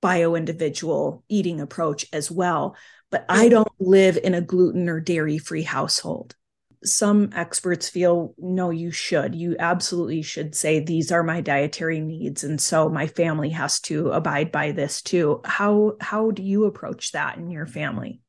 bio 0.01 0.35
individual 0.35 1.23
eating 1.29 1.61
approach 1.61 2.07
as 2.12 2.31
well 2.31 2.77
but 3.12 3.26
I 3.28 3.48
don't 3.48 3.68
live 3.78 4.18
in 4.24 4.32
a 4.32 4.40
gluten 4.40 4.88
or 4.88 4.98
dairy 4.98 5.36
free 5.36 5.62
household. 5.62 6.34
Some 6.82 7.30
experts 7.36 7.88
feel 7.88 8.34
no, 8.38 8.70
you 8.70 8.90
should. 8.90 9.36
You 9.36 9.54
absolutely 9.60 10.22
should 10.22 10.56
say 10.56 10.80
these 10.80 11.12
are 11.12 11.22
my 11.22 11.40
dietary 11.40 12.00
needs, 12.00 12.42
and 12.42 12.60
so 12.60 12.88
my 12.88 13.06
family 13.06 13.50
has 13.50 13.78
to 13.82 14.10
abide 14.10 14.50
by 14.50 14.72
this 14.72 15.00
too. 15.00 15.42
How 15.44 15.96
how 16.00 16.32
do 16.32 16.42
you 16.42 16.64
approach 16.64 17.12
that 17.12 17.36
in 17.36 17.50
your 17.50 17.66
family? 17.66 18.20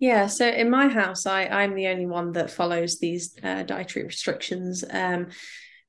Yeah, 0.00 0.26
so 0.26 0.48
in 0.48 0.68
my 0.68 0.88
house, 0.88 1.26
I 1.26 1.44
I'm 1.44 1.76
the 1.76 1.86
only 1.86 2.06
one 2.06 2.32
that 2.32 2.50
follows 2.50 2.98
these 2.98 3.36
uh, 3.44 3.62
dietary 3.62 4.06
restrictions. 4.06 4.82
Um, 4.90 5.28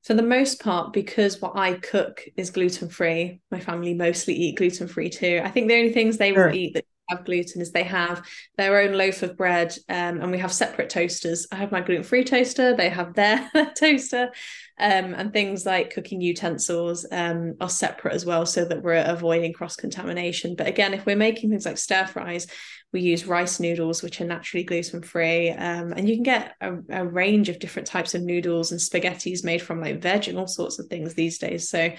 for 0.04 0.14
the 0.14 0.22
most 0.22 0.60
part, 0.60 0.92
because 0.92 1.40
what 1.40 1.56
I 1.56 1.74
cook 1.74 2.24
is 2.36 2.50
gluten 2.50 2.88
free, 2.90 3.40
my 3.50 3.58
family 3.58 3.94
mostly 3.94 4.34
eat 4.34 4.56
gluten 4.56 4.86
free 4.86 5.10
too. 5.10 5.40
I 5.42 5.50
think 5.50 5.66
the 5.66 5.76
only 5.76 5.92
things 5.92 6.16
they 6.16 6.32
sure. 6.32 6.46
will 6.46 6.54
eat 6.54 6.74
that 6.74 6.84
have 7.08 7.24
gluten 7.24 7.60
is 7.60 7.72
they 7.72 7.84
have 7.84 8.26
their 8.56 8.80
own 8.80 8.92
loaf 8.92 9.22
of 9.22 9.36
bread 9.36 9.76
um, 9.88 10.20
and 10.20 10.30
we 10.30 10.38
have 10.38 10.52
separate 10.52 10.90
toasters. 10.90 11.46
I 11.50 11.56
have 11.56 11.72
my 11.72 11.80
gluten 11.80 12.04
free 12.04 12.24
toaster, 12.24 12.76
they 12.76 12.88
have 12.90 13.14
their 13.14 13.50
toaster, 13.78 14.30
um, 14.78 15.14
and 15.14 15.32
things 15.32 15.66
like 15.66 15.90
cooking 15.90 16.20
utensils 16.20 17.06
um, 17.10 17.54
are 17.60 17.68
separate 17.68 18.14
as 18.14 18.24
well 18.24 18.46
so 18.46 18.64
that 18.64 18.82
we're 18.82 19.02
avoiding 19.02 19.52
cross 19.52 19.76
contamination. 19.76 20.54
But 20.54 20.68
again, 20.68 20.94
if 20.94 21.06
we're 21.06 21.16
making 21.16 21.50
things 21.50 21.66
like 21.66 21.78
stir 21.78 22.06
fries, 22.06 22.46
we 22.92 23.00
use 23.00 23.26
rice 23.26 23.60
noodles, 23.60 24.02
which 24.02 24.20
are 24.20 24.26
naturally 24.26 24.64
gluten 24.64 25.02
free. 25.02 25.50
Um, 25.50 25.92
and 25.92 26.08
you 26.08 26.16
can 26.16 26.22
get 26.22 26.54
a, 26.60 26.76
a, 26.90 27.06
range 27.06 27.50
of 27.50 27.58
different 27.58 27.86
types 27.86 28.14
of 28.14 28.22
noodles 28.22 28.72
and 28.72 28.80
spaghettis 28.80 29.44
made 29.44 29.60
from 29.60 29.80
like 29.80 30.00
veg 30.00 30.28
and 30.28 30.38
all 30.38 30.46
sorts 30.46 30.78
of 30.78 30.86
things 30.86 31.12
these 31.12 31.38
days. 31.38 31.68
So, 31.68 31.92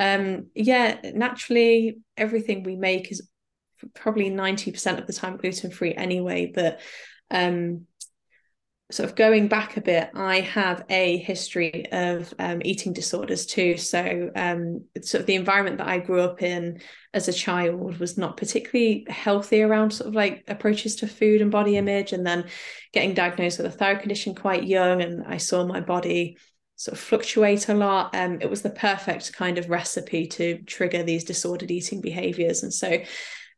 um, 0.00 0.48
yeah, 0.54 0.98
naturally, 1.14 1.98
everything 2.16 2.64
we 2.64 2.74
make 2.74 3.12
is 3.12 3.28
probably 3.94 4.30
90% 4.30 4.98
of 4.98 5.06
the 5.06 5.12
time 5.12 5.36
gluten 5.36 5.70
free 5.70 5.94
anyway. 5.94 6.50
But 6.54 6.80
um, 7.30 7.86
sort 8.90 9.08
of 9.08 9.16
going 9.16 9.48
back 9.48 9.76
a 9.76 9.80
bit, 9.80 10.10
I 10.14 10.40
have 10.40 10.84
a 10.90 11.16
history 11.18 11.86
of 11.90 12.32
um, 12.38 12.60
eating 12.64 12.92
disorders 12.92 13.46
too. 13.46 13.76
So, 13.76 14.30
um, 14.36 14.84
sort 15.00 15.22
of 15.22 15.26
the 15.26 15.34
environment 15.34 15.78
that 15.78 15.88
I 15.88 15.98
grew 15.98 16.20
up 16.20 16.42
in 16.42 16.80
as 17.12 17.26
a 17.26 17.32
child 17.32 17.98
was 17.98 18.18
not 18.18 18.36
particularly 18.36 19.06
healthy 19.08 19.62
around 19.62 19.90
sort 19.92 20.08
of 20.08 20.14
like 20.14 20.44
approaches 20.48 20.96
to 20.96 21.08
food 21.08 21.40
and 21.40 21.50
body 21.50 21.76
image. 21.76 22.12
And 22.12 22.26
then 22.26 22.46
getting 22.92 23.14
diagnosed 23.14 23.58
with 23.58 23.66
a 23.66 23.70
thyroid 23.70 24.00
condition 24.00 24.34
quite 24.34 24.64
young, 24.64 25.02
and 25.02 25.24
I 25.26 25.38
saw 25.38 25.66
my 25.66 25.80
body 25.80 26.36
sort 26.76 26.98
of 26.98 27.00
fluctuate 27.00 27.68
a 27.68 27.74
lot. 27.74 28.14
Um, 28.14 28.38
it 28.40 28.50
was 28.50 28.62
the 28.62 28.70
perfect 28.70 29.32
kind 29.32 29.58
of 29.58 29.70
recipe 29.70 30.26
to 30.26 30.58
trigger 30.64 31.02
these 31.02 31.24
disordered 31.24 31.70
eating 31.70 32.00
behaviors. 32.00 32.62
And 32.62 32.72
so, 32.72 32.98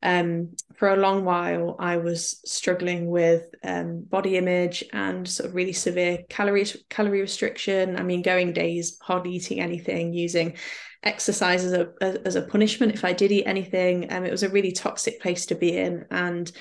um, 0.07 0.55
for 0.77 0.91
a 0.91 0.97
long 0.97 1.25
while, 1.25 1.75
I 1.81 1.97
was 1.97 2.41
struggling 2.49 3.09
with 3.11 3.43
um, 3.65 4.05
body 4.09 4.37
image 4.37 4.85
and 4.93 5.29
sort 5.29 5.49
of 5.49 5.57
really 5.57 5.73
severe 5.73 6.21
calorie 6.29 6.67
calorie 6.89 7.21
restriction. 7.21 7.97
I 7.97 8.05
mean, 8.05 8.23
going 8.23 8.53
days 8.53 8.99
hardly 9.03 9.33
eating 9.33 9.59
anything, 9.59 10.13
using 10.13 10.59
exercise 11.03 11.65
as 11.65 11.73
a 11.73 11.93
as 12.01 12.37
a 12.37 12.43
punishment 12.43 12.95
if 12.95 13.05
I 13.05 13.15
did 13.15 13.33
eat 13.33 13.49
anything. 13.49 14.13
Um, 14.13 14.25
it 14.25 14.31
was 14.31 14.45
a 14.45 14.49
really 14.49 14.71
toxic 14.71 15.21
place 15.21 15.47
to 15.47 15.57
be 15.57 15.77
in, 15.77 16.05
and 16.13 16.53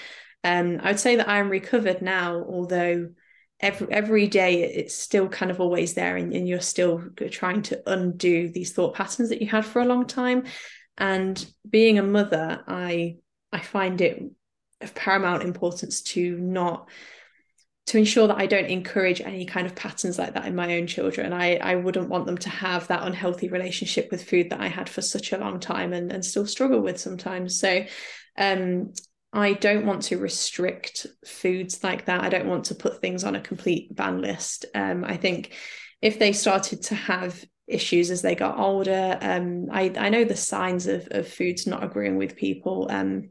um, 0.43 0.79
I 0.81 0.89
would 0.89 0.99
say 0.99 1.17
that 1.17 1.29
I 1.29 1.37
am 1.37 1.49
recovered 1.49 2.01
now, 2.01 2.43
although 2.49 3.09
every 3.59 3.91
every 3.91 4.27
day 4.27 4.63
it's 4.63 4.95
still 4.95 5.29
kind 5.29 5.51
of 5.51 5.61
always 5.61 5.93
there 5.93 6.17
and, 6.17 6.33
and, 6.33 6.47
you're 6.47 6.59
still 6.59 7.03
trying 7.29 7.61
to 7.61 7.81
undo 7.85 8.49
these 8.49 8.73
thought 8.73 8.95
patterns 8.95 9.29
that 9.29 9.39
you 9.39 9.47
had 9.47 9.63
for 9.63 9.81
a 9.81 9.85
long 9.85 10.05
time 10.07 10.43
and 10.97 11.45
being 11.69 11.97
a 11.97 12.03
mother 12.03 12.61
i 12.67 13.15
I 13.55 13.59
find 13.59 14.01
it 14.01 14.21
of 14.81 14.93
paramount 14.93 15.43
importance 15.43 16.01
to 16.01 16.37
not 16.37 16.89
to 17.87 17.97
ensure 17.99 18.27
that 18.27 18.37
I 18.37 18.47
don't 18.47 18.65
encourage 18.65 19.21
any 19.21 19.45
kind 19.45 19.67
of 19.67 19.75
patterns 19.75 20.17
like 20.17 20.33
that 20.33 20.47
in 20.47 20.55
my 20.55 20.75
own 20.75 20.87
children. 20.87 21.31
I, 21.31 21.57
I 21.57 21.75
wouldn't 21.75 22.09
want 22.09 22.25
them 22.25 22.37
to 22.39 22.49
have 22.49 22.87
that 22.87 23.03
unhealthy 23.03 23.47
relationship 23.47 24.09
with 24.09 24.27
food 24.27 24.49
that 24.49 24.59
I 24.59 24.67
had 24.67 24.89
for 24.89 25.01
such 25.01 25.31
a 25.31 25.37
long 25.37 25.59
time 25.59 25.93
and, 25.93 26.11
and 26.11 26.25
still 26.25 26.47
struggle 26.47 26.81
with 26.81 26.99
sometimes. 26.99 27.59
So 27.59 27.85
um, 28.37 28.93
I 29.31 29.53
don't 29.53 29.85
want 29.85 30.01
to 30.03 30.17
restrict 30.17 31.05
foods 31.25 31.83
like 31.83 32.05
that. 32.05 32.23
I 32.23 32.29
don't 32.29 32.47
want 32.47 32.65
to 32.65 32.75
put 32.75 33.01
things 33.01 33.23
on 33.23 33.35
a 33.35 33.41
complete 33.41 33.95
ban 33.95 34.19
list. 34.19 34.65
Um, 34.73 35.05
I 35.05 35.17
think 35.17 35.53
if 36.01 36.17
they 36.17 36.33
started 36.33 36.81
to 36.83 36.95
have 36.95 37.45
issues 37.67 38.09
as 38.09 38.23
they 38.23 38.33
got 38.33 38.57
older, 38.57 39.17
um, 39.21 39.67
I, 39.71 39.93
I 39.95 40.09
know 40.09 40.23
the 40.23 40.35
signs 40.35 40.87
of, 40.87 41.07
of 41.11 41.27
foods 41.27 41.67
not 41.67 41.83
agreeing 41.83 42.17
with 42.17 42.35
people. 42.35 42.87
Um, 42.89 43.29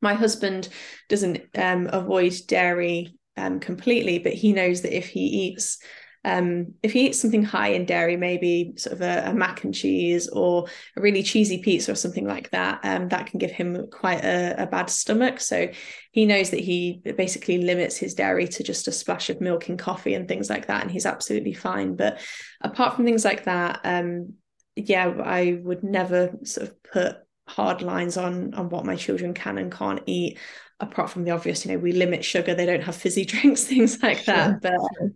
my 0.00 0.14
husband 0.14 0.68
doesn't 1.08 1.42
um, 1.56 1.88
avoid 1.92 2.34
dairy 2.46 3.18
um, 3.36 3.60
completely, 3.60 4.18
but 4.18 4.32
he 4.32 4.52
knows 4.52 4.82
that 4.82 4.96
if 4.96 5.08
he 5.08 5.20
eats 5.20 5.78
um, 6.24 6.74
if 6.82 6.92
he 6.92 7.06
eats 7.06 7.20
something 7.20 7.42
high 7.42 7.68
in 7.68 7.86
dairy, 7.86 8.16
maybe 8.16 8.74
sort 8.76 8.92
of 8.94 9.00
a, 9.00 9.30
a, 9.30 9.34
mac 9.34 9.64
and 9.64 9.74
cheese 9.74 10.28
or 10.28 10.66
a 10.94 11.00
really 11.00 11.22
cheesy 11.22 11.62
pizza 11.62 11.92
or 11.92 11.94
something 11.94 12.26
like 12.26 12.50
that, 12.50 12.80
um, 12.82 13.08
that 13.08 13.26
can 13.26 13.38
give 13.38 13.50
him 13.50 13.86
quite 13.90 14.22
a, 14.22 14.62
a, 14.62 14.66
bad 14.66 14.90
stomach. 14.90 15.40
So 15.40 15.68
he 16.12 16.26
knows 16.26 16.50
that 16.50 16.60
he 16.60 17.00
basically 17.16 17.58
limits 17.58 17.96
his 17.96 18.12
dairy 18.12 18.48
to 18.48 18.62
just 18.62 18.86
a 18.86 18.92
splash 18.92 19.30
of 19.30 19.40
milk 19.40 19.70
and 19.70 19.78
coffee 19.78 20.12
and 20.12 20.28
things 20.28 20.50
like 20.50 20.66
that, 20.66 20.82
and 20.82 20.90
he's 20.90 21.06
absolutely 21.06 21.54
fine. 21.54 21.96
But 21.96 22.20
apart 22.60 22.96
from 22.96 23.06
things 23.06 23.24
like 23.24 23.44
that, 23.44 23.80
um, 23.84 24.34
yeah, 24.76 25.08
I 25.24 25.58
would 25.62 25.82
never 25.82 26.32
sort 26.44 26.68
of 26.68 26.82
put 26.82 27.16
hard 27.50 27.82
lines 27.82 28.16
on 28.16 28.54
on 28.54 28.68
what 28.68 28.84
my 28.84 28.94
children 28.94 29.34
can 29.34 29.58
and 29.58 29.72
can't 29.72 30.02
eat 30.06 30.38
apart 30.78 31.10
from 31.10 31.24
the 31.24 31.32
obvious 31.32 31.64
you 31.64 31.72
know 31.72 31.78
we 31.78 31.92
limit 31.92 32.24
sugar 32.24 32.54
they 32.54 32.64
don't 32.66 32.82
have 32.82 32.94
fizzy 32.94 33.24
drinks 33.32 33.64
things 33.64 34.00
like 34.02 34.18
sure, 34.18 34.34
that 34.34 34.62
but 34.62 34.78
sure. 34.98 35.10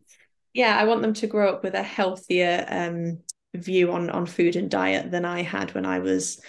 yeah 0.53 0.77
i 0.77 0.85
want 0.85 1.01
them 1.01 1.15
to 1.15 1.29
grow 1.29 1.49
up 1.49 1.63
with 1.63 1.75
a 1.75 1.83
healthier 1.83 2.67
um, 2.69 3.19
view 3.55 3.93
on 3.93 4.11
on 4.11 4.27
food 4.27 4.57
and 4.57 4.69
diet 4.69 5.13
than 5.13 5.25
i 5.25 5.43
had 5.43 5.73
when 5.75 5.87
i 5.87 6.01
was 6.01 6.41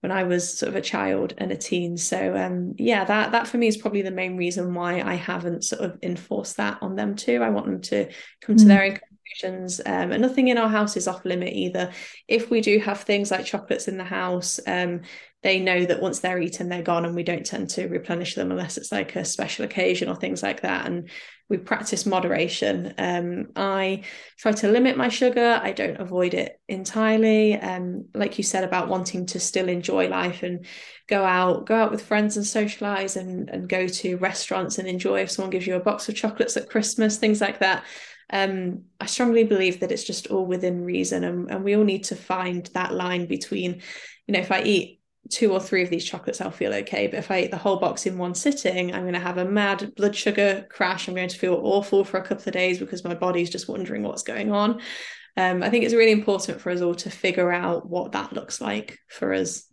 when 0.00 0.10
i 0.10 0.22
was 0.22 0.58
sort 0.58 0.70
of 0.70 0.76
a 0.76 0.80
child 0.80 1.34
and 1.36 1.52
a 1.52 1.56
teen 1.56 1.98
so 1.98 2.34
um, 2.34 2.74
yeah 2.78 3.04
that 3.04 3.32
that 3.32 3.46
for 3.46 3.58
me 3.58 3.66
is 3.66 3.76
probably 3.76 4.02
the 4.02 4.10
main 4.10 4.38
reason 4.38 4.72
why 4.72 5.02
i 5.02 5.14
haven't 5.14 5.64
sort 5.64 5.82
of 5.82 5.98
enforced 6.02 6.56
that 6.56 6.78
on 6.80 6.96
them 6.96 7.14
too 7.14 7.42
i 7.42 7.50
want 7.50 7.66
them 7.66 7.80
to 7.82 8.06
come 8.40 8.56
mm. 8.56 8.58
to 8.58 8.64
their 8.64 8.84
own 8.84 8.98
um, 9.44 10.12
and 10.12 10.22
nothing 10.22 10.48
in 10.48 10.58
our 10.58 10.68
house 10.68 10.96
is 10.96 11.08
off 11.08 11.24
limit 11.24 11.52
either. 11.52 11.92
If 12.28 12.50
we 12.50 12.60
do 12.60 12.78
have 12.78 13.00
things 13.00 13.30
like 13.30 13.44
chocolates 13.44 13.88
in 13.88 13.98
the 13.98 14.04
house, 14.04 14.60
um, 14.66 15.02
they 15.42 15.60
know 15.60 15.84
that 15.84 16.00
once 16.00 16.20
they're 16.20 16.40
eaten, 16.40 16.68
they're 16.68 16.82
gone, 16.82 17.04
and 17.04 17.14
we 17.14 17.22
don't 17.22 17.46
tend 17.46 17.70
to 17.70 17.86
replenish 17.86 18.34
them 18.34 18.50
unless 18.50 18.76
it's 18.76 18.90
like 18.90 19.14
a 19.14 19.24
special 19.24 19.64
occasion 19.64 20.08
or 20.08 20.16
things 20.16 20.42
like 20.42 20.62
that. 20.62 20.86
And 20.86 21.08
we 21.48 21.58
practice 21.58 22.06
moderation. 22.06 22.94
Um, 22.98 23.48
I 23.54 24.02
try 24.38 24.50
to 24.52 24.68
limit 24.68 24.96
my 24.96 25.08
sugar. 25.08 25.60
I 25.62 25.70
don't 25.70 26.00
avoid 26.00 26.34
it 26.34 26.60
entirely. 26.66 27.54
Um, 27.54 28.06
like 28.14 28.38
you 28.38 28.44
said 28.44 28.64
about 28.64 28.88
wanting 28.88 29.26
to 29.26 29.38
still 29.38 29.68
enjoy 29.68 30.08
life 30.08 30.42
and 30.42 30.66
go 31.06 31.24
out, 31.24 31.66
go 31.66 31.76
out 31.76 31.92
with 31.92 32.02
friends 32.02 32.36
and 32.36 32.44
socialize 32.44 33.16
and, 33.16 33.48
and 33.48 33.68
go 33.68 33.86
to 33.86 34.16
restaurants 34.16 34.78
and 34.78 34.88
enjoy 34.88 35.20
if 35.20 35.30
someone 35.30 35.50
gives 35.50 35.66
you 35.68 35.76
a 35.76 35.80
box 35.80 36.08
of 36.08 36.16
chocolates 36.16 36.56
at 36.56 36.68
Christmas, 36.68 37.18
things 37.18 37.40
like 37.40 37.60
that 37.60 37.84
um, 38.30 38.84
I 39.00 39.06
strongly 39.06 39.44
believe 39.44 39.80
that 39.80 39.92
it's 39.92 40.04
just 40.04 40.28
all 40.28 40.46
within 40.46 40.84
reason, 40.84 41.24
and, 41.24 41.50
and 41.50 41.64
we 41.64 41.76
all 41.76 41.84
need 41.84 42.04
to 42.04 42.16
find 42.16 42.66
that 42.74 42.92
line 42.92 43.26
between, 43.26 43.82
you 44.26 44.32
know, 44.32 44.40
if 44.40 44.50
I 44.50 44.62
eat 44.62 45.00
two 45.30 45.52
or 45.52 45.60
three 45.60 45.82
of 45.82 45.90
these 45.90 46.04
chocolates, 46.04 46.40
I'll 46.40 46.50
feel 46.50 46.74
okay. 46.74 47.06
But 47.06 47.18
if 47.18 47.30
I 47.30 47.42
eat 47.42 47.50
the 47.50 47.56
whole 47.56 47.76
box 47.76 48.06
in 48.06 48.18
one 48.18 48.34
sitting, 48.34 48.94
I'm 48.94 49.02
going 49.02 49.14
to 49.14 49.20
have 49.20 49.38
a 49.38 49.44
mad 49.44 49.94
blood 49.96 50.14
sugar 50.14 50.66
crash. 50.70 51.08
I'm 51.08 51.14
going 51.14 51.28
to 51.28 51.38
feel 51.38 51.60
awful 51.62 52.04
for 52.04 52.18
a 52.18 52.22
couple 52.22 52.44
of 52.46 52.52
days 52.52 52.78
because 52.78 53.04
my 53.04 53.14
body's 53.14 53.50
just 53.50 53.68
wondering 53.68 54.02
what's 54.02 54.22
going 54.22 54.52
on. 54.52 54.80
Um, 55.36 55.62
I 55.62 55.70
think 55.70 55.84
it's 55.84 55.94
really 55.94 56.12
important 56.12 56.60
for 56.60 56.70
us 56.70 56.80
all 56.80 56.94
to 56.96 57.10
figure 57.10 57.52
out 57.52 57.88
what 57.88 58.12
that 58.12 58.32
looks 58.32 58.60
like 58.60 58.98
for 59.08 59.34
us. 59.34 59.64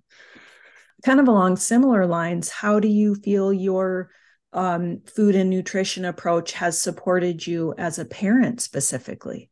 Kind 1.06 1.20
of 1.20 1.28
along 1.28 1.58
similar 1.58 2.06
lines, 2.06 2.50
how 2.50 2.80
do 2.80 2.88
you 2.88 3.16
feel 3.16 3.54
your 3.54 4.10
um, 4.54 5.02
food 5.16 5.36
and 5.36 5.50
nutrition 5.50 6.06
approach 6.06 6.54
has 6.54 6.82
supported 6.82 7.46
you 7.46 7.74
as 7.78 8.00
a 8.00 8.06
parent 8.06 8.62
specifically? 8.62 9.50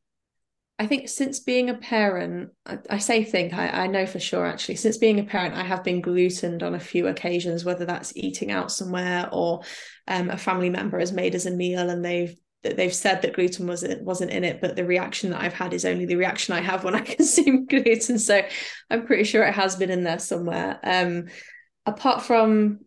I 0.79 0.87
think 0.87 1.09
since 1.09 1.39
being 1.39 1.69
a 1.69 1.75
parent, 1.75 2.49
I, 2.65 2.79
I 2.89 2.97
say 2.97 3.23
think, 3.23 3.53
I, 3.53 3.67
I, 3.67 3.87
know 3.87 4.07
for 4.07 4.19
sure 4.19 4.47
actually, 4.47 4.77
since 4.77 4.97
being 4.97 5.19
a 5.19 5.23
parent, 5.23 5.53
I 5.53 5.61
have 5.61 5.83
been 5.83 6.01
glutened 6.01 6.63
on 6.63 6.73
a 6.73 6.79
few 6.79 7.05
occasions, 7.05 7.63
whether 7.63 7.85
that's 7.85 8.17
eating 8.17 8.51
out 8.51 8.71
somewhere 8.71 9.29
or 9.31 9.61
um, 10.07 10.31
a 10.31 10.37
family 10.37 10.71
member 10.71 10.97
has 10.97 11.11
made 11.11 11.35
us 11.35 11.45
a 11.45 11.51
meal 11.51 11.89
and 11.89 12.03
they've 12.03 12.35
they've 12.63 12.93
said 12.93 13.21
that 13.21 13.33
gluten 13.33 13.67
wasn't 13.67 14.03
wasn't 14.03 14.31
in 14.31 14.43
it, 14.43 14.59
but 14.59 14.75
the 14.75 14.85
reaction 14.85 15.29
that 15.31 15.41
I've 15.41 15.53
had 15.53 15.73
is 15.73 15.85
only 15.85 16.05
the 16.05 16.15
reaction 16.15 16.55
I 16.55 16.61
have 16.61 16.83
when 16.83 16.95
I 16.95 17.01
consume 17.01 17.67
gluten. 17.67 18.17
So 18.17 18.41
I'm 18.89 19.05
pretty 19.05 19.25
sure 19.25 19.43
it 19.43 19.53
has 19.53 19.75
been 19.75 19.91
in 19.91 20.03
there 20.03 20.19
somewhere. 20.19 20.79
Um, 20.83 21.27
apart 21.85 22.23
from 22.23 22.79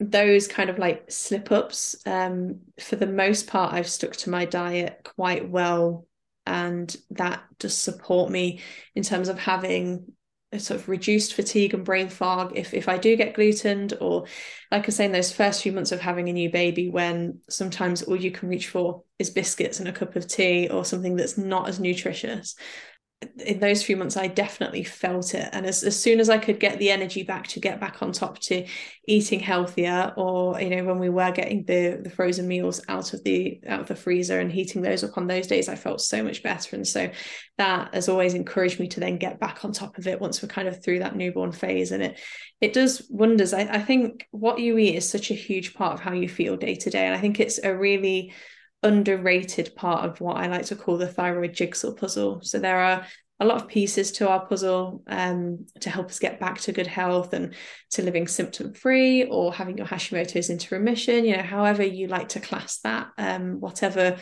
those 0.00 0.48
kind 0.48 0.70
of 0.70 0.78
like 0.78 1.10
slip 1.10 1.52
ups, 1.52 1.96
um, 2.06 2.60
for 2.80 2.96
the 2.96 3.06
most 3.06 3.46
part, 3.46 3.74
I've 3.74 3.88
stuck 3.88 4.16
to 4.16 4.30
my 4.30 4.46
diet 4.46 5.00
quite 5.04 5.48
well. 5.48 6.06
And 6.46 6.94
that 7.10 7.42
does 7.58 7.76
support 7.76 8.30
me 8.30 8.60
in 8.96 9.02
terms 9.02 9.28
of 9.28 9.38
having 9.38 10.12
a 10.52 10.58
sort 10.58 10.80
of 10.80 10.88
reduced 10.88 11.34
fatigue 11.34 11.74
and 11.74 11.84
brain 11.84 12.08
fog 12.08 12.56
if, 12.56 12.74
if 12.74 12.88
I 12.88 12.96
do 12.98 13.14
get 13.14 13.34
glutened, 13.34 13.94
or 14.00 14.24
like 14.72 14.88
I 14.88 14.90
say, 14.90 15.04
in 15.04 15.12
those 15.12 15.30
first 15.30 15.62
few 15.62 15.70
months 15.70 15.92
of 15.92 16.00
having 16.00 16.28
a 16.28 16.32
new 16.32 16.50
baby, 16.50 16.88
when 16.88 17.40
sometimes 17.48 18.02
all 18.02 18.16
you 18.16 18.32
can 18.32 18.48
reach 18.48 18.68
for 18.68 19.04
is 19.18 19.30
biscuits 19.30 19.78
and 19.78 19.88
a 19.88 19.92
cup 19.92 20.16
of 20.16 20.26
tea 20.26 20.68
or 20.68 20.84
something 20.84 21.14
that's 21.14 21.38
not 21.38 21.68
as 21.68 21.78
nutritious. 21.78 22.56
In 23.44 23.60
those 23.60 23.82
few 23.82 23.98
months, 23.98 24.16
I 24.16 24.28
definitely 24.28 24.82
felt 24.82 25.34
it. 25.34 25.46
And 25.52 25.66
as, 25.66 25.82
as 25.82 26.00
soon 26.00 26.20
as 26.20 26.30
I 26.30 26.38
could 26.38 26.58
get 26.58 26.78
the 26.78 26.90
energy 26.90 27.22
back 27.22 27.46
to 27.48 27.60
get 27.60 27.78
back 27.78 28.02
on 28.02 28.12
top 28.12 28.38
to 28.40 28.66
eating 29.06 29.40
healthier, 29.40 30.14
or 30.16 30.58
you 30.58 30.70
know, 30.70 30.84
when 30.84 30.98
we 30.98 31.10
were 31.10 31.30
getting 31.30 31.64
the 31.64 32.00
the 32.02 32.08
frozen 32.08 32.48
meals 32.48 32.80
out 32.88 33.12
of 33.12 33.22
the 33.24 33.60
out 33.66 33.80
of 33.80 33.88
the 33.88 33.94
freezer 33.94 34.40
and 34.40 34.50
heating 34.50 34.80
those 34.80 35.04
up 35.04 35.18
on 35.18 35.26
those 35.26 35.46
days, 35.46 35.68
I 35.68 35.74
felt 35.74 36.00
so 36.00 36.22
much 36.22 36.42
better. 36.42 36.76
And 36.76 36.86
so 36.86 37.10
that 37.58 37.94
has 37.94 38.08
always 38.08 38.32
encouraged 38.32 38.80
me 38.80 38.88
to 38.88 39.00
then 39.00 39.18
get 39.18 39.38
back 39.38 39.66
on 39.66 39.72
top 39.72 39.98
of 39.98 40.06
it 40.06 40.20
once 40.20 40.42
we're 40.42 40.48
kind 40.48 40.68
of 40.68 40.82
through 40.82 41.00
that 41.00 41.16
newborn 41.16 41.52
phase. 41.52 41.92
And 41.92 42.02
it 42.02 42.18
it 42.62 42.72
does 42.72 43.06
wonders. 43.10 43.52
I, 43.52 43.62
I 43.62 43.80
think 43.80 44.26
what 44.30 44.60
you 44.60 44.78
eat 44.78 44.96
is 44.96 45.08
such 45.08 45.30
a 45.30 45.34
huge 45.34 45.74
part 45.74 45.92
of 45.92 46.00
how 46.00 46.12
you 46.12 46.28
feel 46.28 46.56
day 46.56 46.74
to 46.74 46.88
day. 46.88 47.04
And 47.04 47.14
I 47.14 47.20
think 47.20 47.38
it's 47.38 47.62
a 47.62 47.76
really 47.76 48.32
underrated 48.82 49.74
part 49.76 50.04
of 50.04 50.20
what 50.20 50.36
I 50.36 50.46
like 50.46 50.66
to 50.66 50.76
call 50.76 50.96
the 50.96 51.08
thyroid 51.08 51.52
jigsaw 51.52 51.92
puzzle. 51.92 52.40
So 52.42 52.58
there 52.58 52.80
are 52.80 53.06
a 53.40 53.46
lot 53.46 53.62
of 53.62 53.68
pieces 53.68 54.12
to 54.12 54.28
our 54.28 54.46
puzzle 54.46 55.02
um, 55.06 55.66
to 55.80 55.88
help 55.88 56.06
us 56.06 56.18
get 56.18 56.38
back 56.38 56.60
to 56.60 56.72
good 56.72 56.86
health 56.86 57.32
and 57.32 57.54
to 57.90 58.02
living 58.02 58.28
symptom 58.28 58.74
free 58.74 59.24
or 59.24 59.52
having 59.52 59.78
your 59.78 59.86
Hashimoto's 59.86 60.50
into 60.50 60.74
remission, 60.74 61.24
you 61.24 61.36
know, 61.36 61.42
however 61.42 61.82
you 61.82 62.06
like 62.06 62.28
to 62.30 62.40
class 62.40 62.80
that, 62.80 63.08
um, 63.16 63.58
whatever 63.58 64.18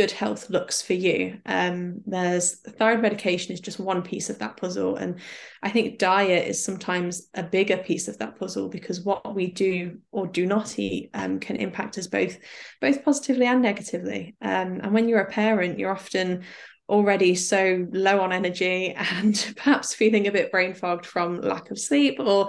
good 0.00 0.10
health 0.10 0.48
looks 0.48 0.80
for 0.80 0.94
you. 0.94 1.38
Um, 1.44 2.00
there's 2.06 2.54
thyroid 2.54 3.02
medication 3.02 3.52
is 3.52 3.60
just 3.60 3.78
one 3.78 4.00
piece 4.00 4.30
of 4.30 4.38
that 4.38 4.56
puzzle. 4.56 4.96
And 4.96 5.18
I 5.62 5.68
think 5.68 5.98
diet 5.98 6.48
is 6.48 6.64
sometimes 6.64 7.28
a 7.34 7.42
bigger 7.42 7.76
piece 7.76 8.08
of 8.08 8.16
that 8.16 8.38
puzzle 8.38 8.70
because 8.70 9.02
what 9.02 9.34
we 9.34 9.50
do 9.50 9.98
or 10.10 10.26
do 10.26 10.46
not 10.46 10.78
eat 10.78 11.10
um, 11.12 11.38
can 11.38 11.56
impact 11.56 11.98
us 11.98 12.06
both, 12.06 12.38
both 12.80 13.04
positively 13.04 13.44
and 13.44 13.60
negatively. 13.60 14.36
Um, 14.40 14.80
and 14.82 14.94
when 14.94 15.06
you're 15.06 15.20
a 15.20 15.30
parent, 15.30 15.78
you're 15.78 15.92
often 15.92 16.44
already 16.88 17.34
so 17.34 17.86
low 17.92 18.22
on 18.22 18.32
energy 18.32 18.94
and 18.96 19.52
perhaps 19.58 19.94
feeling 19.94 20.28
a 20.28 20.32
bit 20.32 20.50
brain 20.50 20.72
fogged 20.72 21.04
from 21.04 21.42
lack 21.42 21.70
of 21.70 21.78
sleep 21.78 22.16
or 22.20 22.48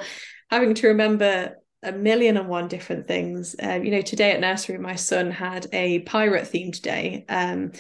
having 0.49 0.73
to 0.75 0.87
remember 0.87 1.57
a 1.83 1.91
million 1.91 2.37
and 2.37 2.47
one 2.47 2.67
different 2.67 3.07
things. 3.07 3.55
Uh, 3.61 3.79
you 3.81 3.91
know, 3.91 4.01
today 4.01 4.31
at 4.31 4.39
nursery, 4.39 4.77
my 4.77 4.95
son 4.95 5.31
had 5.31 5.67
a 5.73 5.99
pirate 5.99 6.45
themed 6.51 6.81
day. 6.81 7.25
Um, 7.27 7.71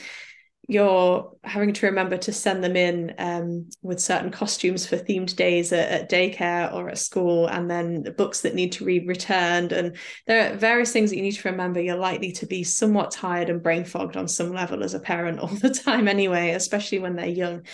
you're 0.67 1.35
having 1.43 1.73
to 1.73 1.87
remember 1.87 2.17
to 2.17 2.31
send 2.31 2.63
them 2.63 2.77
in 2.77 3.13
um, 3.17 3.69
with 3.81 3.99
certain 3.99 4.31
costumes 4.31 4.85
for 4.85 4.95
themed 4.95 5.35
days 5.35 5.73
at, 5.73 5.89
at, 5.89 6.09
daycare 6.09 6.73
or 6.73 6.87
at 6.89 6.97
school, 6.97 7.47
and 7.47 7.69
then 7.69 8.03
the 8.03 8.11
books 8.11 8.41
that 8.41 8.55
need 8.55 8.71
to 8.71 8.85
be 8.85 9.05
returned. 9.05 9.73
And 9.73 9.97
there 10.27 10.53
are 10.53 10.55
various 10.55 10.93
things 10.93 11.09
that 11.09 11.17
you 11.17 11.23
need 11.23 11.33
to 11.33 11.49
remember. 11.49 11.81
You're 11.81 11.97
likely 11.97 12.31
to 12.33 12.45
be 12.45 12.63
somewhat 12.63 13.11
tired 13.11 13.49
and 13.49 13.61
brain 13.61 13.83
fogged 13.83 14.15
on 14.15 14.27
some 14.27 14.53
level 14.53 14.83
as 14.83 14.93
a 14.93 14.99
parent 14.99 15.39
all 15.39 15.47
the 15.47 15.69
time, 15.85 16.07
anyway, 16.07 16.51
especially 16.51 16.99
when 16.99 17.15
they're 17.15 17.25
young. 17.25 17.65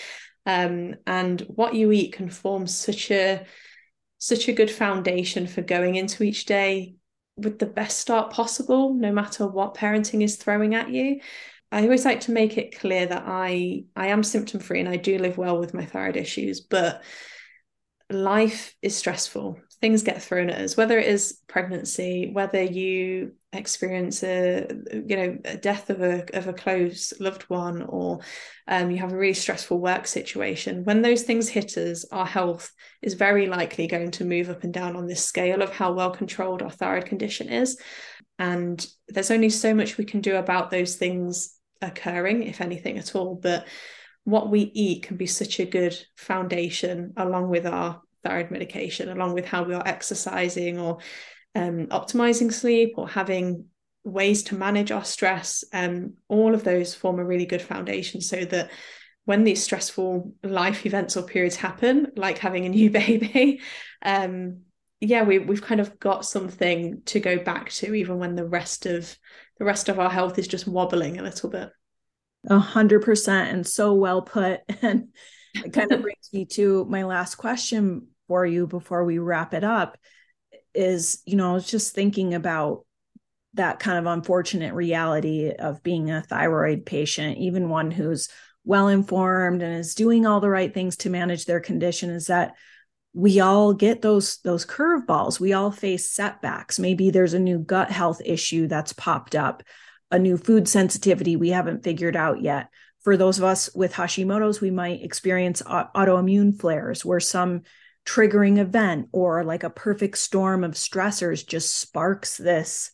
Um, 0.47 0.95
and 1.05 1.41
what 1.41 1.75
you 1.75 1.91
eat 1.91 2.13
can 2.13 2.29
form 2.29 2.65
such 2.67 3.11
a 3.11 3.45
such 4.17 4.47
a 4.47 4.53
good 4.53 4.71
foundation 4.71 5.47
for 5.47 5.61
going 5.61 5.95
into 5.95 6.23
each 6.23 6.45
day 6.45 6.95
with 7.35 7.59
the 7.59 7.65
best 7.65 7.99
start 7.99 8.31
possible, 8.31 8.93
no 8.93 9.11
matter 9.11 9.47
what 9.47 9.75
parenting 9.75 10.23
is 10.23 10.37
throwing 10.37 10.73
at 10.73 10.89
you. 10.89 11.19
I 11.71 11.83
always 11.83 12.05
like 12.05 12.21
to 12.21 12.31
make 12.31 12.57
it 12.57 12.79
clear 12.79 13.05
that 13.05 13.23
I 13.25 13.83
I 13.95 14.07
am 14.07 14.23
symptom 14.23 14.59
free 14.59 14.79
and 14.79 14.89
I 14.89 14.97
do 14.97 15.17
live 15.19 15.37
well 15.37 15.59
with 15.59 15.73
my 15.73 15.85
thyroid 15.85 16.15
issues, 16.15 16.61
but 16.61 17.03
life 18.09 18.73
is 18.81 18.95
stressful. 18.95 19.59
Things 19.79 20.03
get 20.03 20.23
thrown 20.23 20.49
at 20.49 20.61
us, 20.61 20.75
whether 20.75 20.97
it 20.97 21.07
is 21.07 21.39
pregnancy, 21.47 22.31
whether 22.33 22.63
you 22.63 23.33
experience 23.53 24.23
a 24.23 24.67
you 24.91 25.15
know 25.15 25.37
a 25.45 25.57
death 25.57 25.89
of 25.89 26.01
a 26.01 26.25
of 26.35 26.47
a 26.47 26.53
close 26.53 27.13
loved 27.19 27.43
one, 27.43 27.83
or 27.83 28.19
um, 28.67 28.89
you 28.89 28.97
have 28.97 29.13
a 29.13 29.17
really 29.17 29.33
stressful 29.33 29.79
work 29.79 30.07
situation. 30.07 30.83
When 30.83 31.01
those 31.01 31.23
things 31.23 31.47
hit 31.47 31.77
us, 31.77 32.05
our 32.11 32.25
health 32.25 32.71
is 33.01 33.13
very 33.13 33.45
likely 33.47 33.87
going 33.87 34.11
to 34.11 34.25
move 34.25 34.49
up 34.49 34.63
and 34.63 34.73
down 34.73 34.95
on 34.95 35.05
this 35.05 35.23
scale 35.23 35.61
of 35.61 35.71
how 35.71 35.93
well 35.93 36.11
controlled 36.11 36.61
our 36.61 36.71
thyroid 36.71 37.05
condition 37.05 37.49
is. 37.49 37.79
And 38.39 38.85
there's 39.07 39.31
only 39.31 39.49
so 39.49 39.73
much 39.73 39.97
we 39.97 40.05
can 40.05 40.21
do 40.21 40.35
about 40.35 40.69
those 40.71 40.95
things 40.95 41.55
occurring, 41.81 42.43
if 42.43 42.61
anything 42.61 42.97
at 42.97 43.15
all. 43.15 43.35
But 43.35 43.67
what 44.23 44.49
we 44.49 44.59
eat 44.59 45.03
can 45.03 45.17
be 45.17 45.25
such 45.25 45.59
a 45.59 45.65
good 45.65 45.97
foundation 46.15 47.13
along 47.15 47.49
with 47.49 47.65
our 47.65 48.01
thyroid 48.23 48.51
medication, 48.51 49.09
along 49.09 49.33
with 49.33 49.45
how 49.45 49.63
we 49.63 49.73
are 49.73 49.87
exercising 49.87 50.79
or 50.79 50.99
um, 51.55 51.87
optimizing 51.87 52.51
sleep 52.53 52.93
or 52.97 53.07
having 53.07 53.65
ways 54.03 54.43
to 54.43 54.55
manage 54.55 54.91
our 54.91 55.03
stress. 55.03 55.63
Um, 55.73 56.13
all 56.27 56.53
of 56.53 56.63
those 56.63 56.93
form 56.93 57.19
a 57.19 57.25
really 57.25 57.45
good 57.45 57.61
foundation 57.61 58.21
so 58.21 58.45
that 58.45 58.69
when 59.25 59.43
these 59.43 59.61
stressful 59.61 60.33
life 60.43 60.85
events 60.85 61.17
or 61.17 61.23
periods 61.23 61.57
happen, 61.57 62.13
like 62.15 62.37
having 62.37 62.65
a 62.65 62.69
new 62.69 62.89
baby, 62.91 63.61
um, 64.01 64.61
yeah, 64.99 65.23
we 65.23 65.37
we've 65.37 65.61
kind 65.61 65.79
of 65.79 65.99
got 65.99 66.25
something 66.25 67.01
to 67.05 67.19
go 67.19 67.37
back 67.37 67.69
to, 67.69 67.93
even 67.93 68.17
when 68.17 68.35
the 68.35 68.45
rest 68.45 68.85
of 68.85 69.15
the 69.59 69.65
rest 69.65 69.89
of 69.89 69.99
our 69.99 70.09
health 70.09 70.39
is 70.39 70.47
just 70.47 70.67
wobbling 70.67 71.19
a 71.19 71.23
little 71.23 71.49
bit. 71.49 71.69
A 72.49 72.57
hundred 72.57 73.03
percent, 73.03 73.51
and 73.51 73.67
so 73.67 73.93
well 73.93 74.21
put. 74.21 74.61
And 74.81 75.09
it 75.65 75.73
kind 75.73 75.91
of 75.91 76.01
brings 76.01 76.29
me 76.33 76.45
to 76.45 76.85
my 76.85 77.03
last 77.03 77.35
question 77.35 78.07
for 78.27 78.45
you 78.45 78.67
before 78.67 79.03
we 79.03 79.17
wrap 79.17 79.53
it 79.53 79.63
up. 79.63 79.97
Is 80.73 81.21
you 81.25 81.35
know, 81.35 81.51
I 81.51 81.53
was 81.53 81.69
just 81.69 81.93
thinking 81.95 82.33
about 82.33 82.85
that 83.53 83.79
kind 83.79 83.97
of 83.97 84.05
unfortunate 84.05 84.73
reality 84.73 85.51
of 85.51 85.81
being 85.81 86.11
a 86.11 86.21
thyroid 86.21 86.85
patient, 86.85 87.37
even 87.37 87.69
one 87.69 87.89
who's 87.91 88.29
well 88.63 88.87
informed 88.87 89.61
and 89.61 89.75
is 89.75 89.95
doing 89.95 90.25
all 90.25 90.39
the 90.39 90.49
right 90.49 90.73
things 90.73 90.97
to 90.97 91.09
manage 91.09 91.45
their 91.45 91.59
condition. 91.59 92.09
Is 92.09 92.27
that 92.27 92.55
we 93.17 93.39
all 93.39 93.73
get 93.73 94.03
those 94.03 94.37
those 94.43 94.63
curveballs 94.63 95.39
we 95.39 95.51
all 95.51 95.71
face 95.71 96.11
setbacks 96.11 96.77
maybe 96.77 97.09
there's 97.09 97.33
a 97.33 97.39
new 97.39 97.57
gut 97.57 97.89
health 97.89 98.21
issue 98.23 98.67
that's 98.67 98.93
popped 98.93 99.33
up 99.33 99.63
a 100.11 100.19
new 100.19 100.37
food 100.37 100.67
sensitivity 100.67 101.35
we 101.35 101.49
haven't 101.49 101.83
figured 101.83 102.15
out 102.15 102.41
yet 102.41 102.69
for 103.07 103.15
those 103.15 103.37
of 103.37 103.45
us 103.45 103.73
with 103.73 103.93
hashimoto's 103.93 104.59
we 104.59 104.69
might 104.69 105.01
experience 105.01 105.61
autoimmune 105.61 106.53
flares 106.59 107.05
where 107.05 107.21
some 107.21 107.61
triggering 108.05 108.57
event 108.57 109.07
or 109.13 109.45
like 109.45 109.63
a 109.63 109.69
perfect 109.69 110.17
storm 110.17 110.61
of 110.61 110.73
stressors 110.73 111.47
just 111.47 111.73
sparks 111.73 112.35
this 112.35 112.91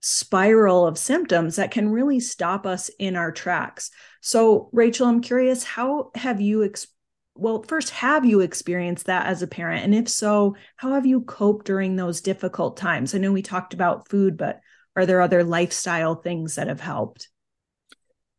spiral 0.00 0.86
of 0.86 0.96
symptoms 0.96 1.56
that 1.56 1.70
can 1.70 1.90
really 1.90 2.18
stop 2.18 2.64
us 2.64 2.88
in 2.98 3.14
our 3.14 3.30
tracks 3.30 3.90
so 4.22 4.70
rachel 4.72 5.06
i'm 5.06 5.20
curious 5.20 5.62
how 5.64 6.10
have 6.14 6.40
you 6.40 6.62
experienced 6.62 6.94
well, 7.38 7.62
first, 7.64 7.90
have 7.90 8.24
you 8.24 8.40
experienced 8.40 9.04
that 9.04 9.26
as 9.26 9.42
a 9.42 9.46
parent? 9.46 9.84
And 9.84 9.94
if 9.94 10.08
so, 10.08 10.56
how 10.76 10.94
have 10.94 11.04
you 11.04 11.20
coped 11.20 11.66
during 11.66 11.94
those 11.94 12.22
difficult 12.22 12.78
times? 12.78 13.14
I 13.14 13.18
know 13.18 13.30
we 13.30 13.42
talked 13.42 13.74
about 13.74 14.08
food, 14.08 14.38
but 14.38 14.60
are 14.96 15.04
there 15.04 15.20
other 15.20 15.44
lifestyle 15.44 16.14
things 16.14 16.54
that 16.54 16.68
have 16.68 16.80
helped? 16.80 17.28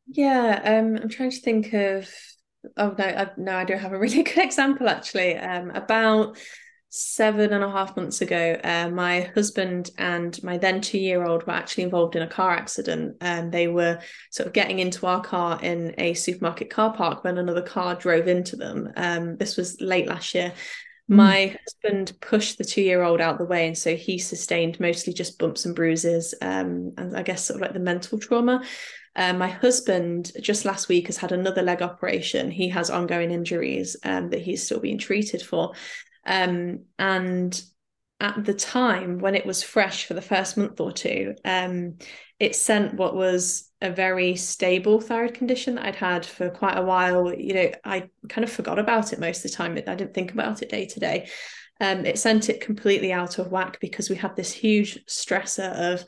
Yeah, 0.08 0.62
um, 0.64 0.98
I'm 1.02 1.10
trying 1.10 1.32
to 1.32 1.42
think 1.42 1.74
of. 1.74 2.10
Oh 2.76 2.96
no, 2.98 3.06
I, 3.06 3.30
no, 3.38 3.56
I 3.56 3.64
don't 3.64 3.80
have 3.80 3.94
a 3.94 4.00
really 4.00 4.24
good 4.24 4.44
example 4.44 4.90
actually. 4.90 5.38
Um, 5.38 5.70
about 5.72 6.38
seven 6.90 7.52
and 7.52 7.64
a 7.64 7.70
half 7.70 7.96
months 7.98 8.22
ago, 8.22 8.58
uh, 8.64 8.90
my 8.90 9.22
husband 9.36 9.92
and 9.98 10.42
my 10.42 10.58
then 10.58 10.80
two 10.82 10.98
year 10.98 11.26
old 11.26 11.46
were 11.46 11.54
actually 11.54 11.84
involved 11.84 12.16
in 12.16 12.22
a 12.24 12.28
car 12.28 12.52
accident. 12.52 13.18
And 13.22 13.52
they 13.52 13.68
were 13.68 14.00
sort 14.32 14.48
of 14.48 14.54
getting 14.54 14.80
into 14.80 15.06
our 15.06 15.22
car 15.22 15.60
in 15.62 15.94
a 15.98 16.14
supermarket 16.14 16.70
car 16.70 16.94
park 16.94 17.24
when 17.24 17.38
another 17.38 17.62
car 17.62 17.96
drove 17.96 18.28
into 18.28 18.56
them. 18.56 18.90
Um, 18.96 19.38
this 19.38 19.58
was 19.58 19.82
late 19.82 20.08
last 20.08 20.34
year. 20.34 20.54
Mm. 21.12 21.16
My 21.16 21.58
husband 21.66 22.14
pushed 22.22 22.58
the 22.58 22.64
two 22.66 22.82
year 22.82 23.04
old 23.04 23.20
out 23.22 23.38
the 23.38 23.46
way. 23.46 23.68
And 23.68 23.78
so 23.78 23.96
he 23.96 24.18
sustained 24.18 24.80
mostly 24.80 25.14
just 25.14 25.38
bumps 25.38 25.66
and 25.66 25.76
bruises 25.76 26.34
um, 26.42 26.94
and 26.98 27.16
I 27.16 27.22
guess 27.24 27.44
sort 27.44 27.58
of 27.58 27.62
like 27.62 27.74
the 27.74 27.80
mental 27.80 28.18
trauma. 28.18 28.64
Uh, 29.18 29.34
my 29.34 29.50
husband 29.50 30.32
just 30.40 30.64
last 30.64 30.88
week 30.88 31.08
has 31.08 31.18
had 31.18 31.32
another 31.32 31.64
leg 31.64 31.82
operation. 31.82 32.52
He 32.52 32.70
has 32.70 32.92
ongoing 32.92 33.32
injuries 33.32 33.98
um, 34.04 34.30
that 34.30 34.42
he's 34.42 34.64
still 34.64 34.80
being 34.80 35.00
treated 35.00 35.42
for. 35.42 35.74
Um, 36.26 36.86
and 37.00 37.60
at 38.20 38.46
the 38.46 38.54
time 38.54 39.18
when 39.18 39.36
it 39.36 39.46
was 39.46 39.64
fresh 39.64 40.06
for 40.06 40.14
the 40.14 40.22
first 40.22 40.56
month 40.56 40.80
or 40.80 40.92
two, 40.92 41.36
um, 41.44 41.98
it 42.40 42.56
sent 42.56 42.94
what 42.94 43.16
was 43.16 43.72
a 43.82 43.90
very 43.90 44.36
stable 44.36 45.02
thyroid 45.02 45.34
condition 45.34 45.76
that 45.76 45.86
I'd 45.86 45.96
had 45.96 46.26
for 46.26 46.50
quite 46.50 46.78
a 46.78 46.84
while. 46.84 47.34
You 47.34 47.54
know, 47.54 47.72
I 47.84 48.10
kind 48.30 48.44
of 48.44 48.52
forgot 48.52 48.78
about 48.78 49.14
it 49.14 49.20
most 49.20 49.44
of 49.44 49.52
the 49.52 49.58
time. 49.58 49.74
I 49.74 49.96
didn't 49.96 50.14
think 50.14 50.32
about 50.32 50.62
it 50.62 50.70
day 50.70 50.86
to 50.86 51.00
day. 51.00 51.30
Um, 51.80 52.06
it 52.06 52.18
sent 52.20 52.50
it 52.50 52.62
completely 52.62 53.12
out 53.14 53.38
of 53.38 53.52
whack 53.52 53.80
because 53.80 54.10
we 54.10 54.16
had 54.16 54.36
this 54.36 54.52
huge 54.52 55.06
stressor 55.06 55.72
of 55.94 56.06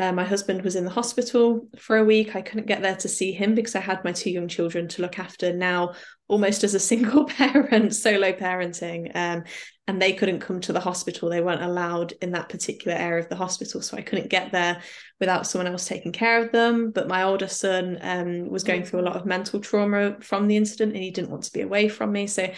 Uh, 0.00 0.10
my 0.10 0.24
husband 0.24 0.62
was 0.62 0.74
in 0.74 0.84
the 0.84 0.90
hospital 0.90 1.68
for 1.78 1.96
a 1.96 2.04
week. 2.04 2.34
I 2.34 2.42
couldn't 2.42 2.66
get 2.66 2.82
there 2.82 2.96
to 2.96 3.08
see 3.08 3.30
him 3.30 3.54
because 3.54 3.76
I 3.76 3.80
had 3.80 4.02
my 4.02 4.10
two 4.10 4.30
young 4.30 4.48
children 4.48 4.88
to 4.88 5.02
look 5.02 5.20
after 5.20 5.52
now, 5.52 5.94
almost 6.26 6.64
as 6.64 6.74
a 6.74 6.80
single 6.80 7.26
parent, 7.26 7.94
solo 7.94 8.32
parenting. 8.32 9.14
Um, 9.14 9.44
and 9.86 10.02
they 10.02 10.14
couldn't 10.14 10.40
come 10.40 10.60
to 10.62 10.72
the 10.72 10.80
hospital. 10.80 11.28
They 11.28 11.42
weren't 11.42 11.62
allowed 11.62 12.14
in 12.22 12.32
that 12.32 12.48
particular 12.48 12.96
area 12.96 13.22
of 13.22 13.28
the 13.28 13.36
hospital. 13.36 13.82
So 13.82 13.96
I 13.96 14.02
couldn't 14.02 14.30
get 14.30 14.50
there 14.50 14.82
without 15.20 15.46
someone 15.46 15.70
else 15.70 15.86
taking 15.86 16.10
care 16.10 16.42
of 16.42 16.50
them. 16.50 16.90
But 16.90 17.06
my 17.06 17.22
older 17.22 17.48
son 17.48 17.98
um, 18.00 18.48
was 18.48 18.64
going 18.64 18.84
through 18.84 19.00
a 19.00 19.02
lot 19.02 19.16
of 19.16 19.26
mental 19.26 19.60
trauma 19.60 20.16
from 20.20 20.48
the 20.48 20.56
incident 20.56 20.94
and 20.94 21.02
he 21.02 21.10
didn't 21.10 21.30
want 21.30 21.44
to 21.44 21.52
be 21.52 21.60
away 21.60 21.88
from 21.88 22.10
me. 22.10 22.26
So 22.26 22.50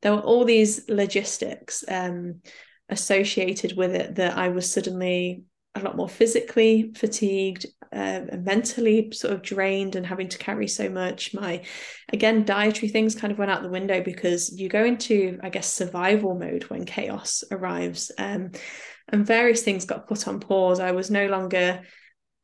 there 0.00 0.14
were 0.14 0.22
all 0.22 0.44
these 0.44 0.88
logistics 0.88 1.84
um, 1.88 2.40
associated 2.88 3.76
with 3.76 3.94
it 3.94 4.14
that 4.14 4.38
I 4.38 4.48
was 4.48 4.72
suddenly 4.72 5.42
a 5.82 5.84
lot 5.84 5.96
more 5.96 6.08
physically 6.08 6.92
fatigued, 6.94 7.66
uh, 7.92 8.20
mentally 8.40 9.10
sort 9.12 9.32
of 9.32 9.42
drained, 9.42 9.96
and 9.96 10.06
having 10.06 10.28
to 10.28 10.38
carry 10.38 10.68
so 10.68 10.88
much. 10.88 11.34
My, 11.34 11.64
again, 12.12 12.44
dietary 12.44 12.88
things 12.88 13.14
kind 13.14 13.32
of 13.32 13.38
went 13.38 13.50
out 13.50 13.62
the 13.62 13.68
window 13.68 14.02
because 14.02 14.58
you 14.58 14.68
go 14.68 14.84
into, 14.84 15.38
I 15.42 15.48
guess, 15.50 15.72
survival 15.72 16.34
mode 16.34 16.64
when 16.64 16.84
chaos 16.84 17.44
arrives. 17.50 18.12
Um, 18.18 18.52
and 19.08 19.26
various 19.26 19.62
things 19.62 19.84
got 19.84 20.06
put 20.06 20.28
on 20.28 20.40
pause. 20.40 20.80
I 20.80 20.92
was 20.92 21.10
no 21.10 21.26
longer 21.26 21.82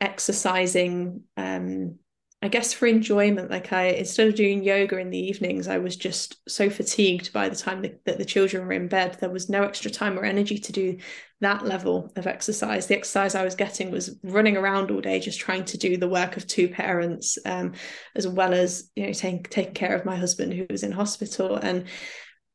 exercising 0.01 1.23
um, 1.37 1.99
I 2.45 2.49
guess 2.49 2.75
for 2.75 2.85
enjoyment, 2.85 3.51
like 3.51 3.73
I 3.73 3.85
instead 3.85 4.29
of 4.29 4.35
doing 4.35 4.63
yoga 4.63 4.99
in 4.99 5.09
the 5.09 5.19
evenings, 5.19 5.67
I 5.67 5.79
was 5.79 5.97
just 5.97 6.47
so 6.47 6.69
fatigued 6.69 7.33
by 7.33 7.49
the 7.49 7.57
time 7.57 7.81
that, 7.81 8.05
that 8.05 8.19
the 8.19 8.25
children 8.27 8.67
were 8.67 8.75
in 8.75 8.87
bed. 8.87 9.17
There 9.19 9.31
was 9.31 9.49
no 9.49 9.63
extra 9.63 9.91
time 9.91 10.19
or 10.19 10.25
energy 10.25 10.59
to 10.59 10.71
do 10.71 10.99
that 11.41 11.65
level 11.65 12.13
of 12.17 12.27
exercise. 12.27 12.87
The 12.87 12.99
exercise 12.99 13.35
I 13.35 13.45
was 13.45 13.55
getting 13.55 13.91
was 13.91 14.19
running 14.23 14.59
around 14.59 14.91
all 14.91 15.01
day, 15.01 15.21
just 15.21 15.41
trying 15.41 15.65
to 15.65 15.79
do 15.79 15.97
the 15.97 16.07
work 16.07 16.37
of 16.37 16.47
two 16.47 16.69
parents, 16.69 17.39
um, 17.47 17.73
as 18.15 18.29
well 18.29 18.53
as 18.53 18.91
you 18.95 19.07
know 19.07 19.15
taking 19.15 19.45
taking 19.45 19.73
care 19.73 19.97
of 19.97 20.05
my 20.05 20.17
husband 20.17 20.53
who 20.53 20.67
was 20.69 20.83
in 20.83 20.93
hospital. 20.93 21.57
And 21.57 21.87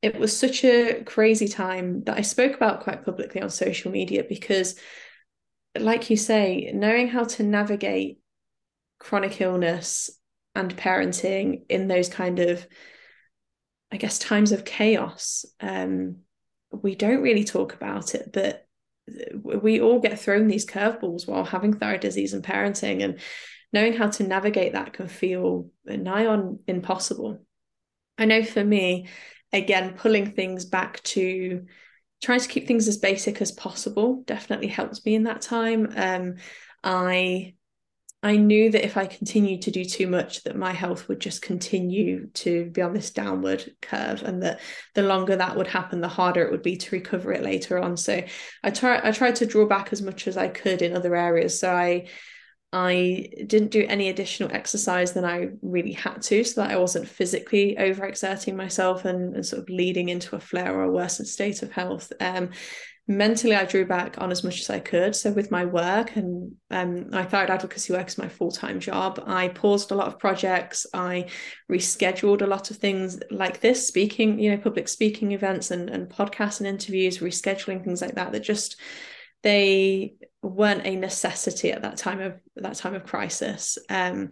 it 0.04 0.20
was 0.20 0.38
such 0.38 0.64
a 0.64 1.02
crazy 1.04 1.48
time 1.48 2.04
that 2.04 2.16
I 2.16 2.22
spoke 2.22 2.54
about 2.54 2.82
quite 2.82 3.04
publicly 3.04 3.42
on 3.42 3.50
social 3.50 3.92
media 3.92 4.24
because, 4.30 4.76
like 5.80 6.12
you 6.12 6.16
say, 6.16 6.70
knowing 6.76 7.08
how 7.08 7.24
to 7.24 7.42
navigate 7.42 8.19
chronic 9.00 9.40
illness 9.42 10.10
and 10.56 10.76
parenting 10.76 11.64
in 11.70 11.88
those 11.88 12.10
kind 12.10 12.40
of 12.40 12.68
i 13.92 13.98
guess 13.98 14.20
times 14.20 14.52
of 14.52 14.66
chaos 14.66 15.46
um, 15.62 16.18
we 16.72 16.96
don't 16.96 17.22
really 17.22 17.44
talk 17.44 17.74
about 17.74 18.14
it 18.16 18.30
but 18.32 18.66
we 19.44 19.82
all 19.82 20.00
get 20.00 20.20
thrown 20.20 20.48
these 20.48 20.66
curveballs 20.66 21.28
while 21.28 21.44
having 21.44 21.74
thyroid 21.74 22.02
disease 22.02 22.34
and 22.34 22.44
parenting 22.44 23.04
and 23.04 23.20
knowing 23.72 23.94
how 23.94 24.08
to 24.08 24.24
navigate 24.24 24.74
that 24.74 24.94
can 24.94 25.08
feel 25.08 25.70
nigh 25.86 26.26
on 26.26 26.60
impossible. 26.68 27.40
I 28.18 28.26
know 28.26 28.44
for 28.44 28.64
me 28.64 29.08
again 29.52 29.94
pulling 29.96 30.32
things 30.32 30.66
back 30.66 31.02
to 31.04 31.66
trying 32.22 32.40
to 32.40 32.48
keep 32.48 32.68
things 32.68 32.88
as 32.88 32.98
basic 32.98 33.42
as 33.42 33.52
possible 33.52 34.24
definitely 34.26 34.68
helped 34.68 35.06
me 35.06 35.16
in 35.16 35.24
that 35.24 35.42
time. 35.42 35.92
Um, 35.96 36.36
i 36.84 37.54
I 38.22 38.36
knew 38.36 38.70
that 38.72 38.84
if 38.86 38.98
I 38.98 39.06
continued 39.06 39.62
to 39.62 39.72
do 39.72 39.86
too 39.86 40.06
much, 40.06 40.44
that 40.44 40.58
my 40.58 40.74
health 40.74 41.08
would 41.08 41.22
just 41.22 41.42
continue 41.42 42.28
to 42.34 42.66
be 42.66 42.82
on 42.82 42.94
this 42.94 43.12
downward 43.12 43.74
curve, 43.82 44.24
and 44.24 44.44
that 44.44 44.60
the 44.94 45.04
longer 45.04 45.38
that 45.38 45.56
would 45.56 45.68
happen, 45.68 46.02
the 46.02 46.10
harder 46.10 46.44
it 46.44 46.52
would 46.52 46.62
be 46.62 46.76
to 46.76 46.96
recover 46.96 47.32
it 47.32 47.44
later 47.44 47.80
on. 47.80 47.96
So 47.96 48.22
I 48.62 48.72
try 48.72 49.00
I 49.02 49.12
tried 49.12 49.38
to 49.38 49.46
draw 49.46 49.66
back 49.68 49.94
as 49.94 50.02
much 50.02 50.28
as 50.28 50.36
I 50.36 50.50
could 50.50 50.82
in 50.82 50.98
other 50.98 51.16
areas. 51.16 51.60
So 51.60 51.72
I 51.74 52.08
I 52.74 53.30
didn't 53.48 53.72
do 53.72 53.86
any 53.88 54.10
additional 54.10 54.54
exercise 54.54 55.14
than 55.14 55.26
I 55.26 55.52
really 55.62 55.94
had 55.94 56.22
to, 56.24 56.44
so 56.44 56.62
that 56.62 56.72
I 56.72 56.78
wasn't 56.78 57.08
physically 57.08 57.78
overexerting 57.80 58.56
myself 58.56 59.06
and, 59.06 59.34
and 59.36 59.46
sort 59.46 59.62
of 59.62 59.70
leading 59.70 60.10
into 60.10 60.36
a 60.36 60.40
flare 60.40 60.76
or 60.76 60.84
a 60.84 60.92
worsened 60.92 61.30
state 61.30 61.64
of 61.64 61.72
health. 61.72 62.12
Um, 62.20 62.50
mentally 63.10 63.56
I 63.56 63.66
drew 63.66 63.88
back 63.88 64.22
on 64.22 64.32
as 64.32 64.44
much 64.44 64.60
as 64.62 64.70
I 64.70 64.80
could. 64.80 65.16
So 65.16 65.32
with 65.32 65.50
my 65.50 65.66
work 65.66 66.16
and 66.16 66.54
um, 66.70 67.10
my 67.10 67.26
thyroid 67.26 67.50
advocacy 67.50 67.92
work 67.92 68.08
is 68.08 68.20
my 68.20 68.30
full-time 68.30 68.80
job. 68.80 69.22
I 69.26 69.48
paused 69.48 69.90
a 69.90 69.96
lot 69.96 70.08
of 70.08 70.20
projects. 70.20 70.86
I 70.94 71.26
rescheduled 71.70 72.44
a 72.44 72.48
lot 72.48 72.70
of 72.70 72.78
things 72.78 73.20
like 73.32 73.62
this, 73.62 73.88
speaking, 73.88 74.38
you 74.38 74.52
know, 74.52 74.58
public 74.58 74.88
speaking 74.88 75.32
events 75.32 75.72
and, 75.72 75.90
and 75.90 76.08
podcasts 76.08 76.60
and 76.60 76.68
interviews, 76.68 77.18
rescheduling 77.18 77.84
things 77.84 78.00
like 78.00 78.14
that, 78.14 78.32
that 78.32 78.44
just 78.44 78.80
they 79.42 80.14
weren't 80.44 80.86
a 80.86 80.96
necessity 80.96 81.72
at 81.72 81.82
that 81.82 81.98
time 81.98 82.22
of 82.22 82.36
that 82.58 82.76
time 82.76 82.94
of 82.94 83.06
crisis. 83.06 83.80
Um, 83.90 84.30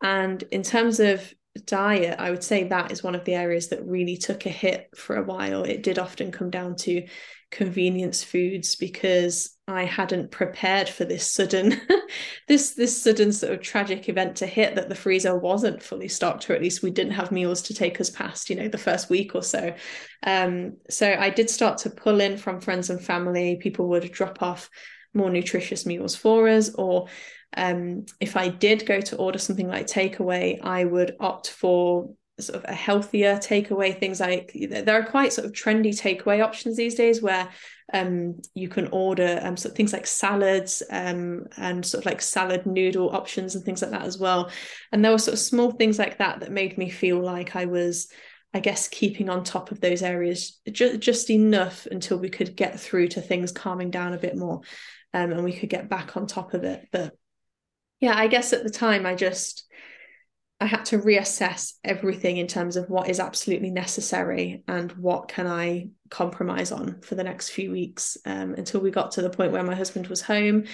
and 0.00 0.42
in 0.52 0.62
terms 0.62 1.00
of 1.00 1.34
diet, 1.66 2.16
I 2.18 2.30
would 2.30 2.42
say 2.42 2.64
that 2.64 2.90
is 2.90 3.02
one 3.02 3.14
of 3.14 3.24
the 3.24 3.34
areas 3.34 3.68
that 3.68 3.86
really 3.86 4.16
took 4.16 4.46
a 4.46 4.50
hit 4.50 4.88
for 4.96 5.16
a 5.16 5.22
while. 5.22 5.64
It 5.64 5.82
did 5.82 5.98
often 5.98 6.32
come 6.32 6.50
down 6.50 6.76
to 6.76 7.06
convenience 7.50 8.24
foods 8.24 8.76
because 8.76 9.54
I 9.68 9.84
hadn't 9.84 10.30
prepared 10.30 10.88
for 10.88 11.04
this 11.04 11.30
sudden 11.30 11.78
this 12.48 12.70
this 12.72 13.00
sudden 13.00 13.30
sort 13.30 13.52
of 13.52 13.60
tragic 13.60 14.08
event 14.08 14.36
to 14.36 14.46
hit 14.46 14.74
that 14.74 14.88
the 14.88 14.94
freezer 14.94 15.38
wasn't 15.38 15.82
fully 15.82 16.08
stocked 16.08 16.48
or 16.48 16.54
at 16.54 16.62
least 16.62 16.82
we 16.82 16.90
didn't 16.90 17.12
have 17.12 17.30
meals 17.30 17.60
to 17.62 17.74
take 17.74 18.00
us 18.00 18.08
past 18.08 18.48
you 18.48 18.56
know 18.56 18.68
the 18.68 18.78
first 18.78 19.10
week 19.10 19.34
or 19.34 19.42
so 19.42 19.74
um, 20.22 20.78
so 20.88 21.12
I 21.12 21.28
did 21.28 21.50
start 21.50 21.76
to 21.78 21.90
pull 21.90 22.22
in 22.22 22.38
from 22.38 22.58
friends 22.58 22.88
and 22.88 23.00
family 23.00 23.58
people 23.60 23.86
would 23.90 24.10
drop 24.10 24.42
off 24.42 24.70
more 25.12 25.28
nutritious 25.28 25.84
meals 25.84 26.16
for 26.16 26.48
us 26.48 26.74
or 26.74 27.08
um, 27.56 28.06
if 28.20 28.36
I 28.36 28.48
did 28.48 28.86
go 28.86 29.00
to 29.00 29.16
order 29.16 29.38
something 29.38 29.68
like 29.68 29.86
takeaway 29.86 30.58
I 30.62 30.84
would 30.84 31.16
opt 31.20 31.50
for 31.50 32.14
sort 32.40 32.62
of 32.62 32.70
a 32.70 32.74
healthier 32.74 33.36
takeaway 33.36 33.98
things 33.98 34.18
like 34.20 34.52
there 34.70 34.98
are 35.00 35.04
quite 35.04 35.32
sort 35.32 35.46
of 35.46 35.52
trendy 35.52 35.90
takeaway 35.90 36.42
options 36.42 36.76
these 36.76 36.94
days 36.94 37.20
where 37.20 37.48
um, 37.92 38.40
you 38.54 38.68
can 38.68 38.88
order 38.88 39.38
um, 39.42 39.56
sort 39.56 39.72
of 39.72 39.76
things 39.76 39.92
like 39.92 40.06
salads 40.06 40.82
um, 40.90 41.44
and 41.58 41.84
sort 41.84 42.02
of 42.02 42.06
like 42.06 42.22
salad 42.22 42.64
noodle 42.64 43.14
options 43.14 43.54
and 43.54 43.64
things 43.64 43.82
like 43.82 43.90
that 43.90 44.02
as 44.02 44.18
well. 44.18 44.50
And 44.92 45.04
there 45.04 45.12
were 45.12 45.18
sort 45.18 45.34
of 45.34 45.40
small 45.40 45.70
things 45.72 45.98
like 45.98 46.18
that 46.18 46.40
that 46.40 46.50
made 46.50 46.78
me 46.78 46.88
feel 46.88 47.20
like 47.20 47.54
I 47.54 47.66
was 47.66 48.08
I 48.54 48.60
guess 48.60 48.88
keeping 48.88 49.30
on 49.30 49.44
top 49.44 49.70
of 49.70 49.80
those 49.80 50.02
areas 50.02 50.60
ju- 50.70 50.98
just 50.98 51.30
enough 51.30 51.86
until 51.86 52.18
we 52.18 52.28
could 52.28 52.54
get 52.54 52.78
through 52.78 53.08
to 53.08 53.22
things 53.22 53.50
calming 53.50 53.90
down 53.90 54.12
a 54.12 54.18
bit 54.18 54.36
more 54.36 54.60
um, 55.14 55.32
and 55.32 55.44
we 55.44 55.54
could 55.54 55.70
get 55.70 55.88
back 55.88 56.16
on 56.16 56.26
top 56.26 56.52
of 56.54 56.64
it. 56.64 56.88
But 56.92 57.16
yeah 58.02 58.14
I 58.14 58.26
guess 58.26 58.52
at 58.52 58.62
the 58.62 58.70
time 58.70 59.06
I 59.06 59.14
just 59.14 59.66
I 60.60 60.66
had 60.66 60.84
to 60.86 60.98
reassess 60.98 61.72
everything 61.82 62.36
in 62.36 62.46
terms 62.46 62.76
of 62.76 62.88
what 62.88 63.08
is 63.10 63.18
absolutely 63.18 63.70
necessary 63.70 64.62
and 64.68 64.92
what 64.92 65.26
can 65.26 65.48
I 65.48 65.88
compromise 66.08 66.70
on 66.70 67.00
for 67.00 67.16
the 67.16 67.24
next 67.24 67.48
few 67.48 67.72
weeks 67.72 68.16
um, 68.26 68.54
until 68.54 68.80
we 68.80 68.92
got 68.92 69.10
to 69.12 69.22
the 69.22 69.30
point 69.30 69.50
where 69.50 69.64
my 69.64 69.74
husband 69.74 70.06
was 70.06 70.22
home. 70.22 70.66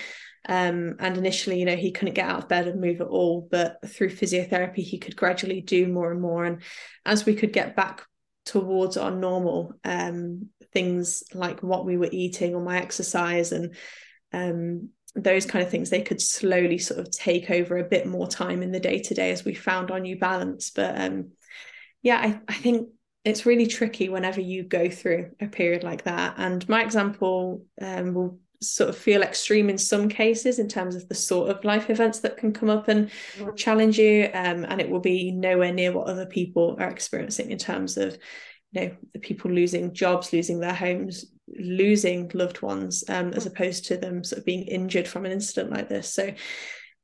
Um, 0.46 0.96
and 0.98 1.16
initially, 1.16 1.58
you 1.58 1.64
know, 1.64 1.74
he 1.74 1.90
couldn't 1.90 2.12
get 2.12 2.28
out 2.28 2.42
of 2.42 2.48
bed 2.50 2.68
and 2.68 2.82
move 2.82 3.00
at 3.00 3.06
all, 3.06 3.48
but 3.50 3.78
through 3.88 4.10
physiotherapy, 4.10 4.82
he 4.82 4.98
could 4.98 5.16
gradually 5.16 5.62
do 5.62 5.86
more 5.86 6.12
and 6.12 6.20
more. 6.20 6.44
And 6.44 6.60
as 7.06 7.24
we 7.24 7.34
could 7.34 7.54
get 7.54 7.74
back 7.74 8.04
towards 8.44 8.98
our 8.98 9.10
normal 9.10 9.72
um, 9.84 10.50
things 10.74 11.22
like 11.32 11.62
what 11.62 11.86
we 11.86 11.96
were 11.96 12.10
eating 12.12 12.54
or 12.54 12.62
my 12.62 12.76
exercise 12.76 13.52
and 13.52 13.74
um, 14.34 14.90
those 15.14 15.46
kind 15.46 15.64
of 15.64 15.70
things 15.70 15.90
they 15.90 16.02
could 16.02 16.20
slowly 16.20 16.78
sort 16.78 17.00
of 17.00 17.10
take 17.10 17.50
over 17.50 17.78
a 17.78 17.84
bit 17.84 18.06
more 18.06 18.28
time 18.28 18.62
in 18.62 18.72
the 18.72 18.80
day 18.80 18.98
to 19.00 19.14
day 19.14 19.30
as 19.30 19.44
we 19.44 19.54
found 19.54 19.90
our 19.90 20.00
new 20.00 20.18
balance 20.18 20.70
but 20.70 21.00
um 21.00 21.30
yeah 22.02 22.18
I, 22.18 22.40
I 22.48 22.54
think 22.54 22.88
it's 23.24 23.46
really 23.46 23.66
tricky 23.66 24.08
whenever 24.08 24.40
you 24.40 24.62
go 24.62 24.88
through 24.88 25.32
a 25.40 25.46
period 25.46 25.82
like 25.82 26.04
that 26.04 26.34
and 26.38 26.66
my 26.68 26.82
example 26.82 27.64
um, 27.80 28.14
will 28.14 28.38
sort 28.60 28.90
of 28.90 28.96
feel 28.96 29.22
extreme 29.22 29.70
in 29.70 29.78
some 29.78 30.08
cases 30.08 30.58
in 30.58 30.68
terms 30.68 30.96
of 30.96 31.08
the 31.08 31.14
sort 31.14 31.50
of 31.50 31.64
life 31.64 31.90
events 31.90 32.20
that 32.20 32.36
can 32.36 32.52
come 32.52 32.68
up 32.68 32.88
and 32.88 33.08
mm-hmm. 33.08 33.54
challenge 33.54 33.98
you 33.98 34.30
um, 34.34 34.64
and 34.64 34.80
it 34.80 34.88
will 34.88 35.00
be 35.00 35.30
nowhere 35.30 35.72
near 35.72 35.92
what 35.92 36.08
other 36.08 36.26
people 36.26 36.76
are 36.80 36.90
experiencing 36.90 37.50
in 37.50 37.58
terms 37.58 37.96
of 37.96 38.16
you 38.72 38.80
know 38.80 38.96
the 39.12 39.20
people 39.20 39.50
losing 39.50 39.94
jobs 39.94 40.32
losing 40.32 40.60
their 40.60 40.74
homes 40.74 41.26
losing 41.58 42.30
loved 42.34 42.62
ones 42.62 43.04
um, 43.08 43.32
as 43.32 43.46
opposed 43.46 43.86
to 43.86 43.96
them 43.96 44.24
sort 44.24 44.40
of 44.40 44.44
being 44.44 44.62
injured 44.62 45.08
from 45.08 45.24
an 45.24 45.32
incident 45.32 45.72
like 45.72 45.88
this. 45.88 46.12
So 46.12 46.34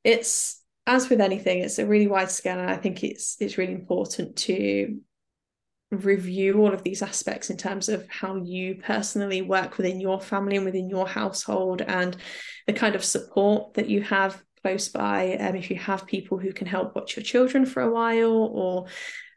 it's 0.03 0.61
as 0.87 1.09
with 1.09 1.19
anything 1.19 1.59
it's 1.59 1.79
a 1.79 1.85
really 1.85 2.07
wide 2.07 2.29
scale 2.29 2.59
and 2.59 2.69
i 2.69 2.77
think 2.77 3.03
it's 3.03 3.37
it's 3.39 3.57
really 3.57 3.73
important 3.73 4.35
to 4.35 4.97
review 5.91 6.59
all 6.59 6.73
of 6.73 6.83
these 6.83 7.01
aspects 7.01 7.49
in 7.49 7.57
terms 7.57 7.89
of 7.89 8.07
how 8.09 8.35
you 8.35 8.75
personally 8.75 9.41
work 9.41 9.77
within 9.77 9.99
your 9.99 10.19
family 10.19 10.55
and 10.55 10.65
within 10.65 10.89
your 10.89 11.07
household 11.07 11.81
and 11.81 12.17
the 12.67 12.73
kind 12.73 12.95
of 12.95 13.05
support 13.05 13.73
that 13.75 13.89
you 13.89 14.01
have 14.01 14.41
close 14.61 14.89
by 14.89 15.35
um, 15.37 15.55
if 15.55 15.69
you 15.69 15.77
have 15.77 16.07
people 16.07 16.39
who 16.39 16.51
can 16.51 16.67
help 16.67 16.95
watch 16.95 17.15
your 17.15 17.23
children 17.23 17.65
for 17.65 17.81
a 17.83 17.91
while 17.91 18.49
or 18.51 18.87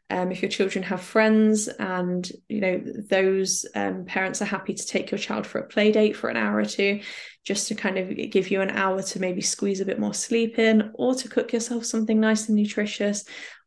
um, 0.09 0.31
if 0.31 0.41
your 0.41 0.49
children 0.49 0.83
have 0.83 1.01
friends 1.01 1.67
and 1.67 2.31
you 2.47 2.61
know 2.61 2.81
those 3.09 3.65
um, 3.75 4.05
parents 4.05 4.41
are 4.41 4.45
happy 4.45 4.73
to 4.73 4.85
take 4.85 5.11
your 5.11 5.17
child 5.17 5.45
for 5.45 5.59
a 5.59 5.67
play 5.67 5.91
date 5.91 6.15
for 6.15 6.29
an 6.29 6.37
hour 6.37 6.57
or 6.57 6.65
two 6.65 7.01
just 7.43 7.67
to 7.67 7.75
kind 7.75 7.97
of 7.97 8.31
give 8.31 8.49
you 8.49 8.61
an 8.61 8.71
hour 8.71 9.01
to 9.01 9.19
maybe 9.19 9.41
squeeze 9.41 9.81
a 9.81 9.85
bit 9.85 9.99
more 9.99 10.13
sleep 10.13 10.59
in 10.59 10.91
or 10.95 11.13
to 11.13 11.29
cook 11.29 11.53
yourself 11.53 11.85
something 11.85 12.19
nice 12.19 12.47
and 12.47 12.57
nutritious 12.57 13.23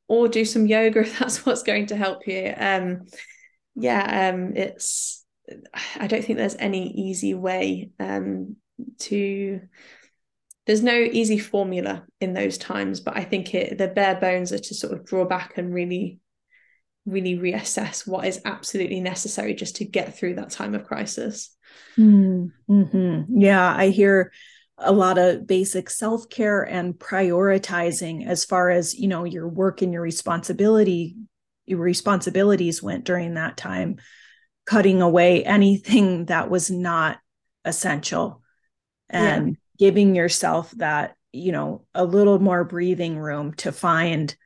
or 0.08 0.28
do 0.28 0.44
some 0.44 0.66
yoga 0.66 1.00
if 1.00 1.18
that's 1.18 1.46
what's 1.46 1.62
going 1.62 1.86
to 1.86 1.96
help 1.96 2.26
you. 2.26 2.52
Um, 2.56 3.06
yeah 3.74 4.30
um, 4.30 4.52
it's 4.56 5.24
i 5.98 6.06
don't 6.06 6.24
think 6.24 6.38
there's 6.38 6.56
any 6.58 6.90
easy 6.92 7.34
way 7.34 7.90
um, 7.98 8.56
to 8.98 9.60
there's 10.66 10.82
no 10.82 10.94
easy 10.94 11.38
formula 11.38 12.04
in 12.20 12.32
those 12.32 12.58
times 12.58 13.00
but 13.00 13.16
i 13.16 13.24
think 13.24 13.54
it 13.54 13.78
the 13.78 13.88
bare 13.88 14.16
bones 14.16 14.52
are 14.52 14.58
to 14.58 14.74
sort 14.74 14.92
of 14.92 15.04
draw 15.04 15.24
back 15.24 15.58
and 15.58 15.72
really 15.72 16.18
really 17.04 17.36
reassess 17.36 18.06
what 18.06 18.26
is 18.26 18.40
absolutely 18.44 19.00
necessary 19.00 19.54
just 19.54 19.76
to 19.76 19.84
get 19.84 20.16
through 20.16 20.34
that 20.34 20.50
time 20.50 20.74
of 20.74 20.84
crisis 20.84 21.56
mm-hmm. 21.98 23.40
yeah 23.40 23.74
i 23.76 23.88
hear 23.88 24.32
a 24.78 24.92
lot 24.92 25.18
of 25.18 25.46
basic 25.46 25.90
self-care 25.90 26.62
and 26.62 26.94
prioritizing 26.94 28.26
as 28.26 28.44
far 28.44 28.70
as 28.70 28.94
you 28.94 29.08
know 29.08 29.24
your 29.24 29.48
work 29.48 29.82
and 29.82 29.92
your 29.92 30.02
responsibility 30.02 31.16
your 31.66 31.80
responsibilities 31.80 32.82
went 32.82 33.04
during 33.04 33.34
that 33.34 33.56
time 33.56 33.96
cutting 34.64 35.02
away 35.02 35.44
anything 35.44 36.26
that 36.26 36.50
was 36.50 36.70
not 36.70 37.18
essential 37.64 38.42
and 39.08 39.48
yeah. 39.48 39.54
giving 39.78 40.14
yourself 40.14 40.70
that 40.72 41.16
you 41.32 41.52
know 41.52 41.84
a 41.94 42.04
little 42.04 42.38
more 42.38 42.64
breathing 42.64 43.18
room 43.18 43.52
to 43.54 43.72
find 43.72 44.36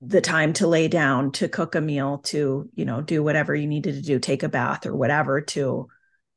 the 0.00 0.20
time 0.20 0.52
to 0.54 0.66
lay 0.66 0.88
down 0.88 1.32
to 1.32 1.48
cook 1.48 1.74
a 1.74 1.80
meal 1.80 2.18
to 2.18 2.68
you 2.74 2.84
know 2.84 3.00
do 3.00 3.22
whatever 3.22 3.54
you 3.54 3.66
needed 3.66 3.94
to 3.94 4.02
do 4.02 4.18
take 4.18 4.42
a 4.42 4.48
bath 4.48 4.86
or 4.86 4.94
whatever 4.94 5.40
to 5.40 5.88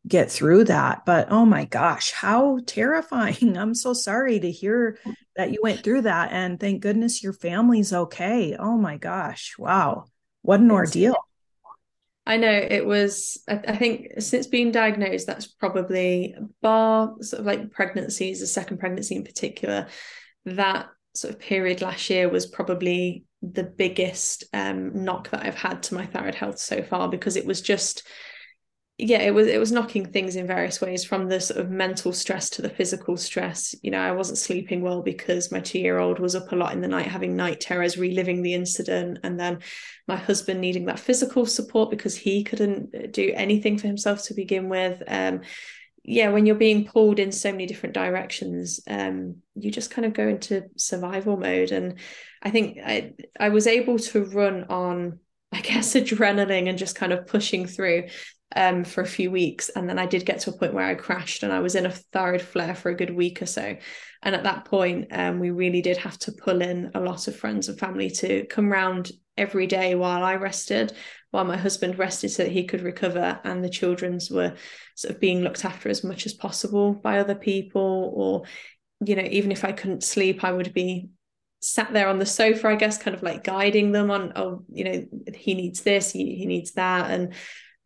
get 0.08 0.32
through 0.32 0.66
that. 0.66 1.06
But 1.06 1.32
oh 1.32 1.46
my 1.46 1.66
gosh 1.66 2.12
how 2.12 2.60
terrifying. 2.66 3.58
I'm 3.58 3.74
so 3.74 3.94
sorry 3.94 4.40
to 4.40 4.52
hear 4.52 4.98
that 5.36 5.52
you 5.52 5.60
went 5.62 5.84
through 5.84 6.04
that. 6.04 6.32
And 6.32 6.60
thank 6.60 6.82
goodness 6.82 7.24
your 7.24 7.34
family's 7.34 7.94
okay. 7.94 8.56
Oh 8.58 8.78
my 8.78 8.98
gosh. 8.98 9.56
Wow. 9.58 10.06
What 10.42 10.60
an 10.60 10.72
ordeal. 10.72 11.16
I 12.28 12.38
know 12.38 12.52
it 12.52 12.86
was, 12.86 13.44
I, 13.48 13.78
think 13.78 14.20
since 14.20 14.48
being 14.48 14.72
diagnosed, 14.72 15.28
that's 15.28 15.46
probably 15.46 16.36
bar 16.60 17.14
sort 17.22 17.42
of 17.42 17.46
like 17.46 17.72
pregnancies, 17.72 18.40
the 18.40 18.48
second 18.48 18.80
pregnancy 18.80 19.16
in 19.16 19.24
particular, 19.24 19.88
that 20.46 20.88
sort 21.16 21.34
of 21.34 21.40
period 21.40 21.82
last 21.82 22.10
year 22.10 22.30
was 22.30 22.46
probably 22.46 23.24
the 23.42 23.64
biggest 23.64 24.44
um, 24.54 25.04
knock 25.04 25.30
that 25.30 25.46
I've 25.46 25.56
had 25.56 25.84
to 25.84 25.96
my 25.96 26.06
thyroid 26.06 26.36
health 26.36 26.60
so 26.60 26.82
far 26.82 27.10
because 27.10 27.36
it 27.36 27.46
was 27.46 27.62
just 27.62 28.08
yeah 28.98 29.20
it 29.20 29.34
was 29.34 29.48
it 29.48 29.60
was 29.60 29.74
knocking 29.74 30.06
things 30.06 30.38
in 30.38 30.48
various 30.48 30.80
ways 30.80 31.04
from 31.04 31.28
the 31.28 31.38
sort 31.40 31.60
of 31.60 31.70
mental 31.70 32.14
stress 32.14 32.50
to 32.50 32.62
the 32.62 32.70
physical 32.70 33.18
stress. 33.18 33.76
You 33.82 33.92
know 33.92 34.00
i 34.00 34.14
wasn't 34.14 34.38
sleeping 34.38 34.82
well 34.82 35.02
because 35.02 35.52
my 35.52 35.60
two 35.60 35.80
year 35.80 36.00
old 36.00 36.20
was 36.20 36.34
up 36.34 36.52
a 36.52 36.56
lot 36.56 36.72
in 36.72 36.82
the 36.82 36.88
night 36.88 37.08
having 37.08 37.36
night 37.36 37.60
terrors 37.60 37.98
reliving 37.98 38.42
the 38.42 38.54
incident 38.54 39.20
and 39.24 39.38
then 39.38 39.60
my 40.08 40.16
husband 40.16 40.62
needing 40.62 40.86
that 40.86 41.00
physical 41.00 41.46
support 41.46 41.90
because 41.90 42.16
he 42.16 42.44
couldn't 42.44 43.12
do 43.12 43.34
anything 43.36 43.78
for 43.78 43.88
himself 43.88 44.24
to 44.24 44.34
begin 44.34 44.70
with. 44.70 45.04
Um 45.08 45.42
yeah 46.08 46.30
when 46.30 46.46
you're 46.46 46.56
being 46.56 46.86
pulled 46.86 47.20
in 47.20 47.32
so 47.32 47.52
many 47.52 47.66
different 47.66 47.96
directions 47.96 48.80
um 48.88 49.36
you 49.56 49.72
just 49.72 49.92
kind 49.92 50.06
of 50.06 50.14
go 50.14 50.28
into 50.28 50.64
survival 50.78 51.38
mode 51.38 51.72
and 51.72 51.96
i 52.44 52.50
think 52.50 52.78
i 52.86 53.14
i 53.40 53.50
was 53.50 53.68
able 53.68 53.98
to 53.98 54.26
run 54.26 54.66
on 54.70 55.20
I 55.52 55.62
guess 55.62 55.94
adrenaline 55.96 56.68
and 56.68 56.78
just 56.78 56.96
kind 56.96 57.14
of 57.14 57.28
pushing 57.28 57.66
through 57.66 58.08
um, 58.56 58.84
for 58.84 59.02
a 59.02 59.08
few 59.08 59.32
weeks. 59.32 59.70
And 59.70 59.90
then 59.90 59.98
I 59.98 60.06
did 60.06 60.26
get 60.26 60.40
to 60.42 60.52
a 60.52 60.58
point 60.58 60.74
where 60.74 60.86
I 60.86 60.96
crashed 60.96 61.44
and 61.44 61.52
I 61.52 61.60
was 61.60 61.76
in 61.76 61.86
a 61.86 61.92
thyroid 61.92 62.42
flare 62.42 62.76
for 62.76 62.90
a 62.90 62.96
good 62.96 63.14
week 63.14 63.42
or 63.42 63.46
so. 63.46 63.78
And 64.22 64.36
at 64.36 64.44
that 64.44 64.66
point, 64.66 65.08
um, 65.12 65.40
we 65.40 65.52
really 65.52 65.82
did 65.82 65.98
have 65.98 66.18
to 66.20 66.32
pull 66.32 66.62
in 66.62 66.92
a 66.96 67.00
lot 67.00 67.28
of 67.28 67.36
friends 67.36 67.70
and 67.70 67.80
family 67.80 68.10
to 68.12 68.46
come 68.46 68.72
round 68.72 69.12
every 69.38 69.68
day 69.68 69.96
while 69.96 70.24
I 70.24 70.36
rested, 70.36 70.94
while 71.36 71.46
my 71.46 71.58
husband 71.58 72.00
rested 72.00 72.30
so 72.30 72.44
that 72.44 72.52
he 72.52 72.64
could 72.64 72.82
recover. 72.82 73.40
And 73.44 73.64
the 73.64 73.70
children's 73.70 74.32
were 74.32 74.56
sort 74.96 75.14
of 75.14 75.20
being 75.20 75.42
looked 75.42 75.66
after 75.66 75.90
as 75.90 76.04
much 76.04 76.26
as 76.26 76.34
possible 76.34 76.94
by 76.94 77.20
other 77.20 77.36
people. 77.36 78.12
Or, 78.16 78.44
you 79.06 79.16
know, 79.16 79.28
even 79.30 79.52
if 79.52 79.64
I 79.64 79.72
couldn't 79.72 80.04
sleep, 80.04 80.44
I 80.44 80.52
would 80.52 80.74
be 80.74 81.10
sat 81.60 81.94
there 81.94 82.08
on 82.08 82.20
the 82.20 82.26
sofa, 82.26 82.68
I 82.70 82.76
guess, 82.76 82.98
kind 82.98 83.16
of 83.16 83.24
like 83.24 83.44
guiding 83.44 83.92
them 83.92 84.12
on, 84.12 84.34
oh, 84.36 84.64
you 84.72 84.84
know, 84.84 85.06
he 85.34 85.54
needs 85.54 85.82
this, 85.82 86.12
he, 86.12 86.36
he 86.36 86.46
needs 86.46 86.72
that. 86.74 87.12
And 87.12 87.34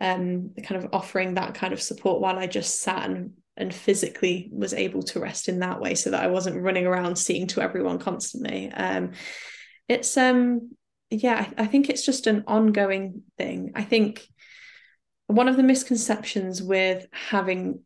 um, 0.01 0.51
kind 0.63 0.83
of 0.83 0.89
offering 0.93 1.33
that 1.33 1.55
kind 1.55 1.73
of 1.73 1.81
support 1.81 2.21
while 2.21 2.37
I 2.37 2.47
just 2.47 2.81
sat 2.81 3.09
and 3.09 3.31
and 3.57 3.75
physically 3.75 4.49
was 4.53 4.73
able 4.73 5.03
to 5.03 5.19
rest 5.19 5.49
in 5.49 5.59
that 5.59 5.81
way 5.81 5.93
so 5.93 6.11
that 6.11 6.23
I 6.23 6.27
wasn't 6.27 6.61
running 6.61 6.85
around 6.85 7.17
seeing 7.17 7.45
to 7.47 7.61
everyone 7.61 7.99
constantly. 7.99 8.71
Um, 8.71 9.11
it's 9.89 10.15
um 10.15 10.71
yeah, 11.10 11.47
I, 11.57 11.64
I 11.64 11.66
think 11.66 11.89
it's 11.89 12.05
just 12.05 12.28
an 12.28 12.43
ongoing 12.47 13.24
thing. 13.38 13.72
I 13.76 13.84
think 13.84 14.28
one 15.28 15.47
of 15.47 15.57
the 15.57 15.64
misconceptions 15.64 16.62
with 16.62 17.07
having 17.12 17.82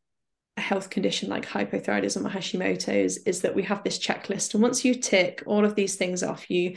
a 0.58 0.62
health 0.62 0.90
condition 0.90 1.30
like 1.30 1.46
hypothyroidism 1.46 2.26
or 2.26 2.30
Hashimoto's 2.30 3.18
is 3.18 3.42
that 3.42 3.56
we 3.56 3.64
have 3.64 3.84
this 3.84 4.00
checklist. 4.00 4.54
And 4.54 4.62
once 4.62 4.86
you 4.86 4.96
tick 4.96 5.44
all 5.46 5.66
of 5.66 5.76
these 5.76 5.96
things 5.96 6.22
off, 6.24 6.50
you 6.50 6.76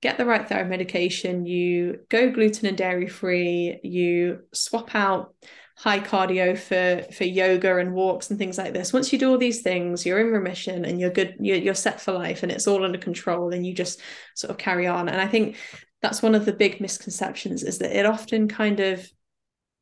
get 0.00 0.18
the 0.18 0.26
right 0.26 0.46
thyroid 0.46 0.68
medication, 0.68 1.46
you 1.46 2.00
go 2.08 2.30
gluten 2.30 2.66
and 2.66 2.76
dairy 2.76 3.08
free, 3.08 3.78
you 3.82 4.40
swap 4.52 4.94
out 4.94 5.34
high 5.82 5.98
cardio 5.98 6.56
for 6.56 7.12
for 7.12 7.24
yoga 7.24 7.78
and 7.78 7.92
walks 7.92 8.30
and 8.30 8.38
things 8.38 8.56
like 8.56 8.72
this. 8.72 8.92
Once 8.92 9.12
you 9.12 9.18
do 9.18 9.28
all 9.28 9.38
these 9.38 9.62
things, 9.62 10.06
you're 10.06 10.20
in 10.20 10.32
remission 10.32 10.84
and 10.84 11.00
you're 11.00 11.10
good, 11.10 11.34
you're, 11.40 11.56
you're 11.56 11.74
set 11.74 12.00
for 12.00 12.12
life 12.12 12.44
and 12.44 12.52
it's 12.52 12.68
all 12.68 12.84
under 12.84 12.98
control 12.98 13.52
and 13.52 13.66
you 13.66 13.74
just 13.74 14.00
sort 14.36 14.52
of 14.52 14.58
carry 14.58 14.86
on. 14.86 15.08
And 15.08 15.20
I 15.20 15.26
think 15.26 15.56
that's 16.00 16.22
one 16.22 16.36
of 16.36 16.44
the 16.44 16.52
big 16.52 16.80
misconceptions 16.80 17.64
is 17.64 17.78
that 17.78 17.98
it 17.98 18.06
often 18.06 18.46
kind 18.46 18.78
of 18.78 19.10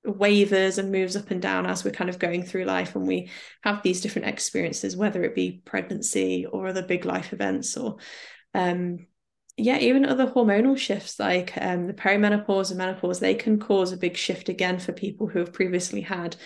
wavers 0.02 0.78
and 0.78 0.90
moves 0.90 1.16
up 1.16 1.30
and 1.30 1.42
down 1.42 1.66
as 1.66 1.84
we're 1.84 1.90
kind 1.90 2.08
of 2.08 2.18
going 2.18 2.44
through 2.44 2.64
life 2.64 2.96
and 2.96 3.06
we 3.06 3.28
have 3.62 3.82
these 3.82 4.00
different 4.00 4.28
experiences 4.28 4.96
whether 4.96 5.22
it 5.22 5.34
be 5.34 5.60
pregnancy 5.66 6.46
or 6.46 6.66
other 6.66 6.82
big 6.82 7.04
life 7.04 7.34
events 7.34 7.76
or 7.76 7.98
um, 8.54 9.06
yeah, 9.60 9.78
even 9.78 10.04
other 10.04 10.26
hormonal 10.26 10.76
shifts 10.76 11.18
like 11.18 11.52
um, 11.60 11.86
the 11.86 11.94
perimenopause 11.94 12.70
and 12.70 12.78
menopause, 12.78 13.20
they 13.20 13.34
can 13.34 13.58
cause 13.58 13.92
a 13.92 13.96
big 13.96 14.16
shift 14.16 14.48
again 14.48 14.78
for 14.78 14.92
people 14.92 15.26
who 15.26 15.38
have 15.38 15.52
previously 15.52 16.00
had 16.00 16.36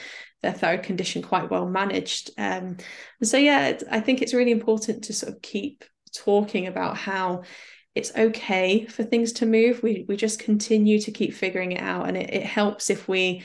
their 0.43 0.53
thyroid 0.53 0.83
condition 0.83 1.23
quite 1.23 1.51
well 1.51 1.67
managed. 1.67 2.31
Um, 2.37 2.77
and 3.21 3.29
so, 3.29 3.37
yeah, 3.37 3.79
I 3.91 4.01
think 4.01 4.21
it's 4.21 4.35
really 4.35 4.51
important 4.51 5.05
to 5.05 5.13
sort 5.13 5.33
of 5.33 5.43
keep 5.43 5.85
talking 6.15 6.67
about 6.67 6.97
how 6.97 7.43
it's 7.95 8.15
okay 8.17 8.87
for 8.87 9.05
things 9.05 9.33
to 9.35 9.47
move. 9.47 9.83
We 9.83 10.05
we 10.09 10.17
just 10.17 10.39
continue 10.39 10.99
to 11.01 11.11
keep 11.11 11.35
figuring 11.35 11.73
it 11.73 11.83
out, 11.83 12.09
and 12.09 12.17
it, 12.17 12.35
it 12.35 12.45
helps 12.45 12.91
if 12.91 13.09
we 13.09 13.43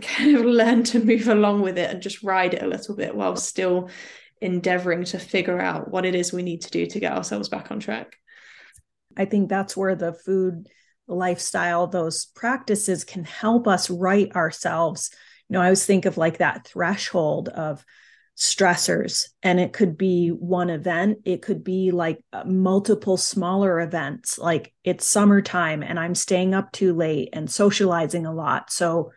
kind 0.00 0.36
of 0.36 0.44
learn 0.46 0.82
to 0.84 1.04
move 1.04 1.28
along 1.28 1.62
with 1.62 1.78
it 1.78 1.90
and 1.90 2.02
just 2.02 2.22
ride 2.22 2.54
it 2.54 2.62
a 2.62 2.66
little 2.68 2.96
bit 2.96 3.14
while 3.14 3.36
still 3.36 3.90
endeavoring 4.40 5.04
to 5.04 5.18
figure 5.18 5.60
out 5.60 5.90
what 5.90 6.04
it 6.04 6.14
is 6.14 6.32
we 6.32 6.42
need 6.42 6.62
to 6.62 6.70
do 6.70 6.86
to 6.86 6.98
get 6.98 7.12
ourselves 7.12 7.48
back 7.48 7.70
on 7.70 7.78
track. 7.78 8.16
I 9.16 9.24
think 9.24 9.48
that's 9.48 9.76
where 9.76 9.94
the 9.94 10.12
food 10.12 10.68
lifestyle, 11.08 11.86
those 11.86 12.26
practices 12.26 13.04
can 13.04 13.24
help 13.24 13.66
us 13.66 13.90
right 13.90 14.34
ourselves. 14.34 15.10
You 15.48 15.54
know, 15.54 15.60
I 15.60 15.66
always 15.66 15.84
think 15.84 16.06
of 16.06 16.16
like 16.16 16.38
that 16.38 16.66
threshold 16.66 17.48
of 17.48 17.84
stressors, 18.36 19.28
and 19.42 19.60
it 19.60 19.72
could 19.72 19.98
be 19.98 20.28
one 20.28 20.70
event, 20.70 21.18
it 21.24 21.42
could 21.42 21.62
be 21.62 21.90
like 21.90 22.24
uh, 22.32 22.44
multiple 22.44 23.16
smaller 23.16 23.80
events, 23.80 24.38
like 24.38 24.72
it's 24.84 25.06
summertime 25.06 25.82
and 25.82 26.00
I'm 26.00 26.14
staying 26.14 26.54
up 26.54 26.72
too 26.72 26.94
late 26.94 27.28
and 27.32 27.50
socializing 27.50 28.24
a 28.24 28.34
lot. 28.34 28.72
So, 28.72 29.12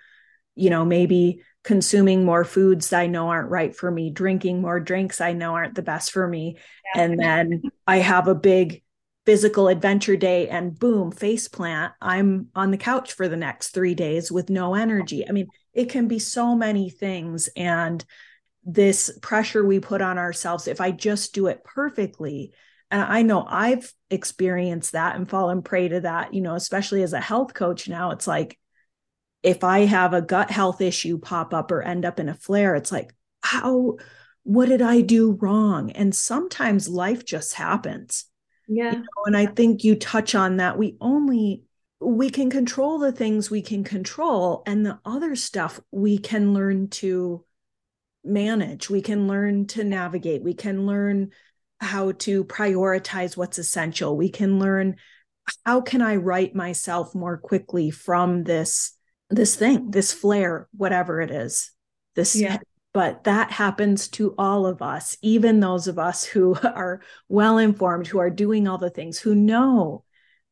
you 0.53 0.69
know, 0.69 0.83
maybe 0.83 1.41
consuming 1.63 2.25
more 2.25 2.43
foods 2.43 2.93
I 2.93 3.07
know 3.07 3.29
aren't 3.29 3.49
right 3.49 3.75
for 3.75 3.89
me, 3.89 4.11
drinking 4.11 4.61
more 4.61 4.79
drinks 4.79 5.21
I 5.21 5.33
know 5.33 5.55
aren't 5.55 5.75
the 5.75 5.81
best 5.81 6.11
for 6.11 6.27
me. 6.27 6.57
Yeah. 6.93 7.01
And 7.01 7.19
then 7.19 7.63
I 7.87 7.97
have 7.97 8.27
a 8.27 8.35
big 8.35 8.83
physical 9.26 9.67
adventure 9.67 10.15
day 10.15 10.47
and 10.49 10.78
boom 10.78 11.11
face 11.11 11.47
plant 11.47 11.93
i'm 12.01 12.47
on 12.55 12.71
the 12.71 12.78
couch 12.78 13.13
for 13.13 13.28
the 13.28 13.38
next 13.38 13.69
3 13.69 13.95
days 13.95 14.32
with 14.32 14.49
no 14.49 14.76
energy. 14.76 15.28
I 15.28 15.32
mean 15.32 15.47
it 15.73 15.89
can 15.89 16.07
be 16.07 16.19
so 16.19 16.55
many 16.55 16.89
things. 16.89 17.49
And 17.55 18.03
this 18.63 19.17
pressure 19.21 19.65
we 19.65 19.80
put 19.80 20.01
on 20.01 20.17
ourselves 20.17 20.67
if 20.67 20.82
i 20.82 20.89
just 20.89 21.36
do 21.36 21.45
it 21.45 21.63
perfectly 21.63 22.51
and 22.89 22.99
i 22.99 23.21
know 23.21 23.45
i've 23.47 23.93
experienced 24.09 24.93
that 24.93 25.15
and 25.15 25.30
fallen 25.30 25.61
prey 25.61 25.88
to 25.88 25.99
that 25.99 26.34
you 26.34 26.41
know 26.41 26.55
especially 26.55 27.03
as 27.03 27.13
a 27.13 27.21
health 27.21 27.53
coach 27.53 27.88
now 27.88 28.09
it's 28.09 28.26
like 28.26 28.57
if 29.43 29.63
i 29.63 29.82
have 29.82 30.15
a 30.15 30.21
gut 30.21 30.49
health 30.49 30.82
issue 30.82 31.19
pop 31.19 31.53
up 31.53 31.71
or 31.71 31.84
end 31.84 32.05
up 32.05 32.19
in 32.19 32.28
a 32.28 32.34
flare 32.34 32.73
it's 32.73 32.91
like 32.91 33.13
how 33.43 33.97
what 34.41 34.67
did 34.67 34.82
i 34.82 35.01
do 35.01 35.32
wrong? 35.41 35.91
And 35.91 36.15
sometimes 36.15 36.88
life 36.88 37.26
just 37.26 37.55
happens 37.55 38.26
Yeah. 38.68 38.91
You 38.91 38.99
know, 38.99 39.24
and 39.26 39.38
I 39.38 39.45
think 39.45 39.84
you 39.84 39.95
touch 39.95 40.36
on 40.36 40.57
that. 40.57 40.78
We 40.78 40.97
only 41.01 41.63
we 42.01 42.30
can 42.30 42.49
control 42.49 42.99
the 42.99 43.11
things 43.11 43.49
we 43.49 43.61
can 43.61 43.84
control 43.84 44.63
and 44.66 44.86
the 44.86 44.99
other 45.05 45.36
stuff 45.36 45.80
we 45.91 46.18
can 46.18 46.53
learn 46.53 46.89
to 46.89 47.43
manage. 48.24 48.89
We 48.89 49.01
can 49.01 49.28
learn 49.28 49.68
to 49.68 49.84
navigate. 49.84 50.43
We 50.43 50.53
can 50.53 50.86
learn 50.86 51.32
how 51.80 52.13
to 52.13 52.43
prioritize 52.45 53.38
what's 53.38 53.57
essential. 53.57 54.18
We 54.18 54.30
can 54.30 54.59
learn 54.59 54.95
how 55.66 55.82
can 55.82 56.01
I 56.01 56.16
right 56.16 56.53
myself 56.53 57.13
more 57.13 57.38
quickly 57.38 57.91
from 57.91 58.43
this 58.43 58.91
this 59.30 59.55
thing, 59.55 59.89
this 59.91 60.13
flare, 60.13 60.68
whatever 60.76 61.22
it 61.22 61.32
is. 61.32 61.72
This 62.16 62.36
yeah. 62.36 62.57
But 62.95 63.25
that 63.25 63.51
happens 63.51 64.07
to 64.07 64.33
all 64.37 64.65
of 64.65 64.81
us, 64.81 65.17
even 65.21 65.59
those 65.59 65.89
of 65.89 65.99
us 65.99 66.23
who 66.23 66.55
are 66.63 67.01
well 67.27 67.57
informed, 67.57 68.07
who 68.07 68.19
are 68.19 68.29
doing 68.29 68.69
all 68.69 68.77
the 68.77 68.89
things, 68.89 69.19
who 69.19 69.35
know 69.35 70.05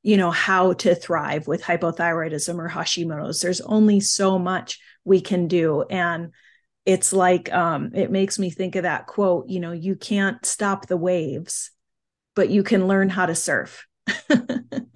you 0.05 0.17
know 0.17 0.31
how 0.31 0.73
to 0.73 0.93
thrive 0.93 1.47
with 1.47 1.63
hypothyroidism 1.63 2.57
or 2.59 2.67
Hashimoto's. 2.67 3.39
There's 3.39 3.61
only 3.61 4.01
so 4.01 4.37
much 4.37 4.81
we 5.05 5.21
can 5.21 5.47
do. 5.47 5.83
And 5.83 6.33
it's 6.85 7.13
like 7.13 7.49
um, 7.53 7.91
it 7.93 8.11
makes 8.11 8.37
me 8.37 8.49
think 8.49 8.75
of 8.75 8.83
that 8.83 9.07
quote 9.07 9.47
you 9.47 9.61
know 9.61 9.71
you 9.71 9.95
can't 9.95 10.45
stop 10.45 10.87
the 10.87 10.97
waves 10.97 11.71
but 12.35 12.49
you 12.49 12.61
can 12.63 12.89
learn 12.89 13.07
how 13.07 13.25
to 13.25 13.35
surf. 13.35 13.87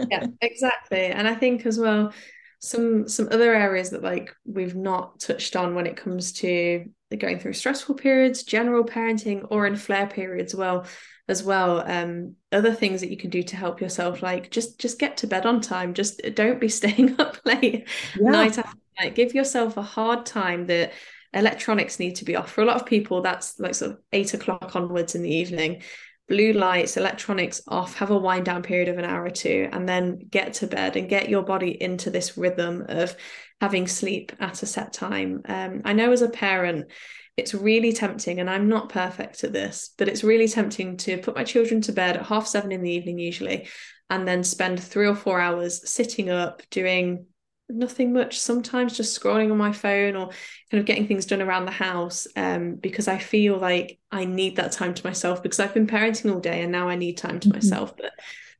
Yeah 0.09 0.27
exactly. 0.41 1.07
And 1.07 1.27
i 1.27 1.35
think 1.35 1.65
as 1.65 1.77
well 1.77 2.13
some 2.59 3.07
some 3.07 3.27
other 3.31 3.53
areas 3.53 3.91
that 3.91 4.01
like 4.01 4.35
we've 4.45 4.75
not 4.75 5.19
touched 5.19 5.55
on 5.55 5.75
when 5.75 5.85
it 5.85 5.95
comes 5.95 6.31
to 6.31 6.85
going 7.17 7.39
through 7.39 7.53
stressful 7.53 7.95
periods 7.95 8.43
general 8.43 8.83
parenting 8.83 9.45
or 9.49 9.65
in 9.67 9.75
flare 9.75 10.07
periods 10.07 10.55
well 10.55 10.85
as 11.27 11.43
well 11.43 11.83
um 11.89 12.35
other 12.51 12.73
things 12.73 13.01
that 13.01 13.11
you 13.11 13.17
can 13.17 13.29
do 13.29 13.43
to 13.43 13.55
help 13.55 13.79
yourself 13.79 14.23
like 14.23 14.49
just 14.49 14.79
just 14.79 14.99
get 14.99 15.17
to 15.17 15.27
bed 15.27 15.45
on 15.45 15.61
time 15.61 15.93
just 15.93 16.19
don't 16.33 16.59
be 16.59 16.69
staying 16.79 17.19
up 17.19 17.37
late 17.45 17.87
yeah. 18.19 18.31
night 18.31 18.57
after 18.57 18.77
night 18.99 19.15
give 19.15 19.35
yourself 19.35 19.77
a 19.77 19.81
hard 19.81 20.25
time 20.25 20.65
that 20.65 20.91
electronics 21.33 21.99
need 21.99 22.15
to 22.15 22.25
be 22.25 22.35
off. 22.35 22.51
For 22.51 22.61
a 22.61 22.65
lot 22.65 22.77
of 22.77 22.85
people, 22.85 23.21
that's 23.21 23.59
like 23.59 23.75
sort 23.75 23.91
of 23.91 23.99
eight 24.11 24.33
o'clock 24.33 24.75
onwards 24.75 25.15
in 25.15 25.21
the 25.21 25.33
evening. 25.33 25.81
Blue 26.27 26.51
lights, 26.51 26.97
electronics 26.97 27.61
off, 27.67 27.95
have 27.95 28.11
a 28.11 28.17
wind 28.17 28.45
down 28.45 28.61
period 28.61 28.89
of 28.89 28.97
an 28.97 29.05
hour 29.05 29.23
or 29.23 29.29
two, 29.29 29.69
and 29.71 29.87
then 29.87 30.19
get 30.29 30.53
to 30.55 30.67
bed 30.67 30.97
and 30.97 31.07
get 31.07 31.29
your 31.29 31.43
body 31.43 31.81
into 31.81 32.09
this 32.09 32.37
rhythm 32.37 32.85
of 32.89 33.15
having 33.61 33.87
sleep 33.87 34.33
at 34.39 34.61
a 34.61 34.65
set 34.65 34.91
time. 34.91 35.41
Um, 35.45 35.81
I 35.85 35.93
know 35.93 36.11
as 36.11 36.21
a 36.21 36.29
parent, 36.29 36.91
it's 37.37 37.53
really 37.53 37.93
tempting, 37.93 38.39
and 38.39 38.49
I'm 38.49 38.67
not 38.67 38.89
perfect 38.89 39.43
at 39.43 39.53
this, 39.53 39.93
but 39.97 40.09
it's 40.09 40.23
really 40.23 40.47
tempting 40.47 40.97
to 40.97 41.17
put 41.17 41.35
my 41.35 41.43
children 41.43 41.81
to 41.81 41.93
bed 41.93 42.17
at 42.17 42.25
half 42.25 42.47
seven 42.47 42.71
in 42.71 42.81
the 42.81 42.91
evening, 42.91 43.19
usually, 43.19 43.67
and 44.09 44.27
then 44.27 44.43
spend 44.43 44.81
three 44.81 45.07
or 45.07 45.15
four 45.15 45.39
hours 45.39 45.89
sitting 45.89 46.29
up 46.29 46.61
doing 46.71 47.27
nothing 47.69 48.13
much 48.13 48.39
sometimes 48.39 48.95
just 48.95 49.19
scrolling 49.19 49.51
on 49.51 49.57
my 49.57 49.73
phone 49.73 50.15
or 50.15 50.29
kind 50.71 50.79
of 50.79 50.85
getting 50.85 51.07
things 51.07 51.25
done 51.25 51.41
around 51.41 51.65
the 51.65 51.71
house 51.71 52.27
um, 52.35 52.75
because 52.75 53.07
i 53.07 53.17
feel 53.17 53.57
like 53.57 53.99
i 54.11 54.23
need 54.25 54.55
that 54.55 54.71
time 54.71 54.93
to 54.93 55.05
myself 55.05 55.43
because 55.43 55.59
i've 55.59 55.73
been 55.73 55.87
parenting 55.87 56.33
all 56.33 56.39
day 56.39 56.61
and 56.61 56.71
now 56.71 56.87
i 56.87 56.95
need 56.95 57.17
time 57.17 57.39
to 57.39 57.49
mm-hmm. 57.49 57.57
myself 57.57 57.95
but 57.97 58.11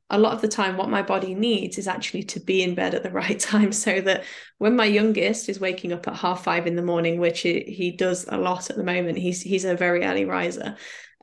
a 0.10 0.18
lot 0.18 0.34
of 0.34 0.42
the 0.42 0.48
time 0.48 0.78
what 0.78 0.90
my 0.90 1.02
body 1.02 1.36
needs 1.36 1.78
is 1.78 1.88
actually 1.88 2.24
to 2.24 2.40
be 2.40 2.64
in 2.64 2.76
bed 2.76 2.94
at 2.94 3.04
the 3.04 3.12
right 3.12 3.40
time 3.40 3.72
so 3.72 4.02
that 4.02 4.24
when 4.58 4.76
my 4.76 4.86
youngest 4.86 5.48
is 5.48 5.60
waking 5.60 5.94
up 5.94 6.08
at 6.08 6.16
half 6.16 6.44
five 6.44 6.68
in 6.68 6.76
the 6.76 6.82
morning 6.82 7.20
which 7.20 7.42
he, 7.42 7.62
he 7.62 7.92
does 7.92 8.26
a 8.30 8.38
lot 8.38 8.70
at 8.70 8.76
the 8.76 8.84
moment 8.84 9.18
he's 9.18 9.42
he's 9.42 9.66
a 9.66 9.76
very 9.76 10.04
early 10.04 10.26
riser 10.26 10.76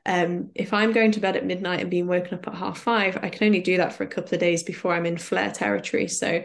um, 0.07 0.51
if 0.53 0.71
I'm 0.71 0.91
going 0.91 1.11
to 1.13 1.19
bed 1.19 1.35
at 1.35 1.45
midnight 1.45 1.81
and 1.81 1.89
being 1.89 2.05
woken 2.05 2.35
up 2.35 2.47
at 2.47 2.53
half 2.53 2.77
five, 2.77 3.17
I 3.23 3.29
can 3.29 3.47
only 3.47 3.61
do 3.61 3.77
that 3.77 3.93
for 3.93 4.03
a 4.03 4.07
couple 4.07 4.35
of 4.35 4.39
days 4.39 4.61
before 4.61 4.93
I'm 4.93 5.07
in 5.07 5.17
flare 5.17 5.49
territory. 5.49 6.07
So 6.07 6.43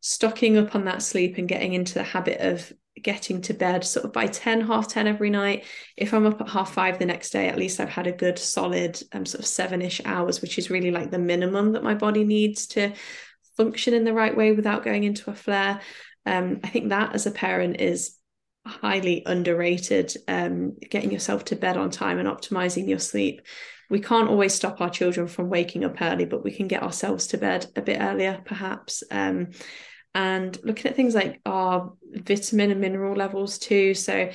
stocking 0.00 0.56
up 0.56 0.74
on 0.74 0.84
that 0.86 1.02
sleep 1.02 1.38
and 1.38 1.48
getting 1.48 1.74
into 1.74 1.94
the 1.94 2.02
habit 2.02 2.40
of 2.40 2.72
getting 3.02 3.40
to 3.40 3.54
bed 3.54 3.84
sort 3.84 4.04
of 4.04 4.12
by 4.12 4.26
10 4.26 4.62
half 4.62 4.88
10 4.88 5.06
every 5.06 5.30
night. 5.30 5.64
If 5.96 6.12
i'm 6.12 6.26
up 6.26 6.40
at 6.40 6.48
half 6.48 6.72
five 6.72 6.98
the 6.98 7.06
next 7.06 7.30
day 7.30 7.48
at 7.48 7.58
least 7.58 7.80
i've 7.80 7.88
had 7.88 8.06
a 8.06 8.12
good 8.12 8.38
solid 8.38 9.00
um, 9.12 9.24
sort 9.24 9.40
of 9.40 9.46
seven-ish 9.46 10.00
hours 10.04 10.42
which 10.42 10.58
is 10.58 10.70
really 10.70 10.90
like 10.90 11.10
the 11.10 11.18
minimum 11.18 11.72
that 11.72 11.84
my 11.84 11.94
body 11.94 12.24
needs 12.24 12.66
to 12.68 12.92
function 13.56 13.94
in 13.94 14.04
the 14.04 14.12
right 14.12 14.36
way 14.36 14.52
without 14.52 14.84
going 14.84 15.04
into 15.04 15.30
a 15.30 15.34
flare. 15.34 15.80
Um, 16.26 16.60
i 16.64 16.68
think 16.68 16.90
that 16.90 17.14
as 17.14 17.26
a 17.26 17.30
parent 17.30 17.80
is 17.80 18.16
highly 18.66 19.22
underrated 19.24 20.14
um, 20.28 20.76
getting 20.90 21.10
yourself 21.10 21.46
to 21.46 21.56
bed 21.56 21.76
on 21.76 21.90
time 21.90 22.18
and 22.18 22.28
optimizing 22.28 22.86
your 22.86 22.98
sleep. 22.98 23.40
We 23.88 24.00
can't 24.00 24.28
always 24.28 24.54
stop 24.54 24.80
our 24.80 24.90
children 24.90 25.26
from 25.26 25.48
waking 25.48 25.84
up 25.84 26.00
early 26.00 26.26
but 26.26 26.44
we 26.44 26.52
can 26.52 26.68
get 26.68 26.82
ourselves 26.82 27.28
to 27.28 27.38
bed 27.38 27.66
a 27.76 27.82
bit 27.82 28.00
earlier 28.00 28.42
perhaps. 28.44 29.02
Um, 29.10 29.48
and 30.14 30.58
looking 30.64 30.90
at 30.90 30.96
things 30.96 31.14
like 31.14 31.40
our 31.46 31.92
vitamin 32.12 32.70
and 32.70 32.80
mineral 32.80 33.14
levels 33.14 33.58
too. 33.58 33.94
So 33.94 34.30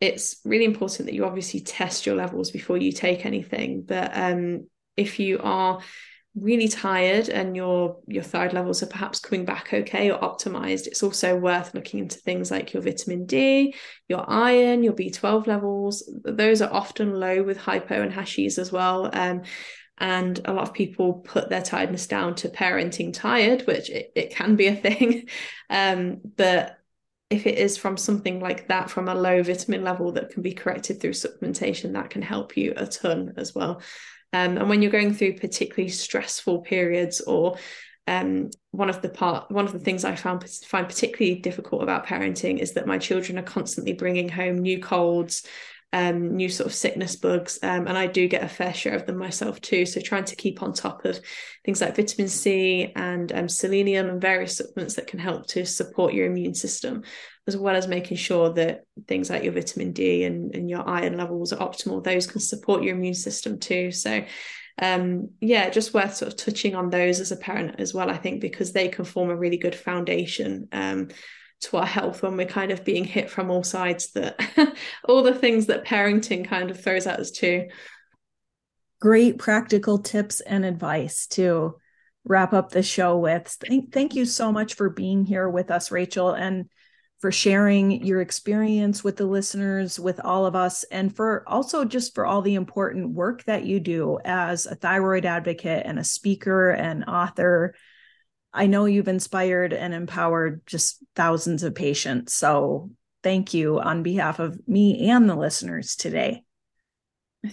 it's 0.00 0.40
really 0.44 0.64
important 0.64 1.06
that 1.06 1.14
you 1.14 1.24
obviously 1.24 1.60
test 1.60 2.06
your 2.06 2.16
levels 2.16 2.50
before 2.50 2.76
you 2.76 2.92
take 2.92 3.24
anything. 3.24 3.82
But 3.86 4.10
um, 4.16 4.68
if 4.96 5.18
you 5.18 5.38
are 5.42 5.80
really 6.34 6.66
tired 6.66 7.28
and 7.28 7.54
your 7.54 7.98
your 8.08 8.22
thyroid 8.24 8.52
levels 8.52 8.82
are 8.82 8.88
perhaps 8.88 9.20
coming 9.20 9.44
back 9.44 9.72
okay 9.72 10.10
or 10.10 10.18
optimized 10.18 10.88
it's 10.88 11.04
also 11.04 11.36
worth 11.36 11.72
looking 11.74 12.00
into 12.00 12.18
things 12.18 12.50
like 12.50 12.72
your 12.72 12.82
vitamin 12.82 13.24
D 13.24 13.72
your 14.08 14.28
iron 14.28 14.82
your 14.82 14.94
B12 14.94 15.46
levels 15.46 16.02
those 16.24 16.60
are 16.60 16.72
often 16.72 17.14
low 17.14 17.44
with 17.44 17.56
hypo 17.56 18.02
and 18.02 18.12
hashies 18.12 18.58
as 18.58 18.72
well 18.72 19.08
um, 19.12 19.42
and 19.98 20.40
a 20.44 20.52
lot 20.52 20.62
of 20.62 20.74
people 20.74 21.14
put 21.14 21.48
their 21.48 21.62
tiredness 21.62 22.06
down 22.06 22.34
to 22.34 22.48
parenting 22.48 23.12
tired 23.12 23.62
which 23.66 23.90
it, 23.90 24.12
it 24.14 24.30
can 24.30 24.56
be 24.56 24.66
a 24.66 24.76
thing. 24.76 25.28
Um, 25.70 26.20
but 26.36 26.78
if 27.30 27.46
it 27.46 27.58
is 27.58 27.78
from 27.78 27.96
something 27.96 28.38
like 28.38 28.68
that 28.68 28.90
from 28.90 29.08
a 29.08 29.14
low 29.14 29.42
vitamin 29.42 29.82
level 29.82 30.12
that 30.12 30.30
can 30.30 30.42
be 30.42 30.52
corrected 30.52 31.00
through 31.00 31.12
supplementation 31.12 31.94
that 31.94 32.10
can 32.10 32.20
help 32.22 32.56
you 32.56 32.74
a 32.76 32.86
ton 32.86 33.32
as 33.38 33.54
well. 33.54 33.80
Um, 34.34 34.58
and 34.58 34.68
when 34.68 34.82
you're 34.82 34.90
going 34.90 35.14
through 35.14 35.38
particularly 35.38 35.88
stressful 35.88 36.60
periods 36.60 37.22
or 37.22 37.56
um, 38.06 38.50
one 38.72 38.90
of 38.90 39.00
the 39.00 39.08
part 39.08 39.50
one 39.50 39.64
of 39.64 39.72
the 39.72 39.78
things 39.78 40.04
I 40.04 40.14
found 40.14 40.48
find 40.66 40.86
particularly 40.86 41.40
difficult 41.40 41.82
about 41.82 42.06
parenting 42.06 42.58
is 42.58 42.72
that 42.72 42.86
my 42.86 42.98
children 42.98 43.38
are 43.38 43.42
constantly 43.42 43.94
bringing 43.94 44.28
home 44.28 44.58
new 44.58 44.78
colds, 44.78 45.46
um, 45.94 46.34
new 46.34 46.48
sort 46.48 46.66
of 46.66 46.74
sickness 46.74 47.14
bugs. 47.14 47.60
Um, 47.62 47.86
and 47.86 47.96
I 47.96 48.08
do 48.08 48.26
get 48.26 48.42
a 48.42 48.48
fair 48.48 48.74
share 48.74 48.96
of 48.96 49.06
them 49.06 49.16
myself 49.16 49.60
too. 49.60 49.86
So 49.86 50.00
trying 50.00 50.24
to 50.24 50.34
keep 50.34 50.60
on 50.60 50.72
top 50.72 51.04
of 51.04 51.20
things 51.64 51.80
like 51.80 51.94
vitamin 51.94 52.28
C 52.28 52.92
and 52.96 53.30
um, 53.32 53.48
selenium 53.48 54.08
and 54.08 54.20
various 54.20 54.56
supplements 54.56 54.96
that 54.96 55.06
can 55.06 55.20
help 55.20 55.46
to 55.48 55.64
support 55.64 56.12
your 56.12 56.26
immune 56.26 56.54
system, 56.54 57.04
as 57.46 57.56
well 57.56 57.76
as 57.76 57.86
making 57.86 58.16
sure 58.16 58.52
that 58.54 58.86
things 59.06 59.30
like 59.30 59.44
your 59.44 59.52
vitamin 59.52 59.92
D 59.92 60.24
and, 60.24 60.52
and 60.52 60.68
your 60.68 60.86
iron 60.86 61.16
levels 61.16 61.52
are 61.52 61.64
optimal. 61.64 62.02
Those 62.02 62.26
can 62.26 62.40
support 62.40 62.82
your 62.82 62.96
immune 62.96 63.14
system 63.14 63.60
too. 63.60 63.92
So 63.92 64.24
um 64.82 65.28
yeah 65.40 65.70
just 65.70 65.94
worth 65.94 66.16
sort 66.16 66.32
of 66.32 66.36
touching 66.36 66.74
on 66.74 66.90
those 66.90 67.20
as 67.20 67.30
a 67.30 67.36
parent 67.36 67.76
as 67.78 67.94
well 67.94 68.10
i 68.10 68.16
think 68.16 68.40
because 68.40 68.72
they 68.72 68.88
can 68.88 69.04
form 69.04 69.30
a 69.30 69.36
really 69.36 69.56
good 69.56 69.72
foundation 69.72 70.66
um 70.72 71.06
to 71.64 71.76
our 71.78 71.86
health 71.86 72.22
when 72.22 72.36
we're 72.36 72.46
kind 72.46 72.70
of 72.70 72.84
being 72.84 73.04
hit 73.04 73.30
from 73.30 73.50
all 73.50 73.62
sides 73.62 74.12
that 74.12 74.38
all 75.04 75.22
the 75.22 75.34
things 75.34 75.66
that 75.66 75.84
parenting 75.84 76.46
kind 76.46 76.70
of 76.70 76.80
throws 76.80 77.06
at 77.06 77.20
us 77.20 77.30
too. 77.30 77.68
Great 79.00 79.38
practical 79.38 79.98
tips 79.98 80.40
and 80.40 80.64
advice 80.64 81.26
to 81.26 81.76
wrap 82.24 82.52
up 82.52 82.70
the 82.70 82.82
show 82.82 83.18
with. 83.18 83.46
Thank, 83.60 83.92
thank 83.92 84.14
you 84.14 84.24
so 84.24 84.50
much 84.50 84.74
for 84.74 84.88
being 84.88 85.24
here 85.24 85.48
with 85.48 85.70
us 85.70 85.90
rachel 85.90 86.32
and 86.32 86.68
for 87.20 87.32
sharing 87.32 88.04
your 88.04 88.20
experience 88.20 89.02
with 89.02 89.16
the 89.16 89.24
listeners 89.24 89.98
with 89.98 90.20
all 90.20 90.44
of 90.44 90.54
us 90.54 90.84
and 90.84 91.16
for 91.16 91.42
also 91.46 91.84
just 91.84 92.14
for 92.14 92.26
all 92.26 92.42
the 92.42 92.54
important 92.54 93.14
work 93.14 93.42
that 93.44 93.64
you 93.64 93.80
do 93.80 94.18
as 94.26 94.66
a 94.66 94.74
thyroid 94.74 95.24
advocate 95.24 95.86
and 95.86 95.98
a 95.98 96.04
speaker 96.04 96.70
and 96.70 97.04
author 97.04 97.74
I 98.54 98.66
know 98.68 98.84
you've 98.84 99.08
inspired 99.08 99.72
and 99.72 99.92
empowered 99.92 100.62
just 100.64 101.02
thousands 101.16 101.64
of 101.64 101.74
patients. 101.74 102.34
So 102.34 102.90
thank 103.22 103.52
you 103.52 103.80
on 103.80 104.04
behalf 104.04 104.38
of 104.38 104.58
me 104.68 105.10
and 105.10 105.28
the 105.28 105.34
listeners 105.34 105.96
today. 105.96 106.44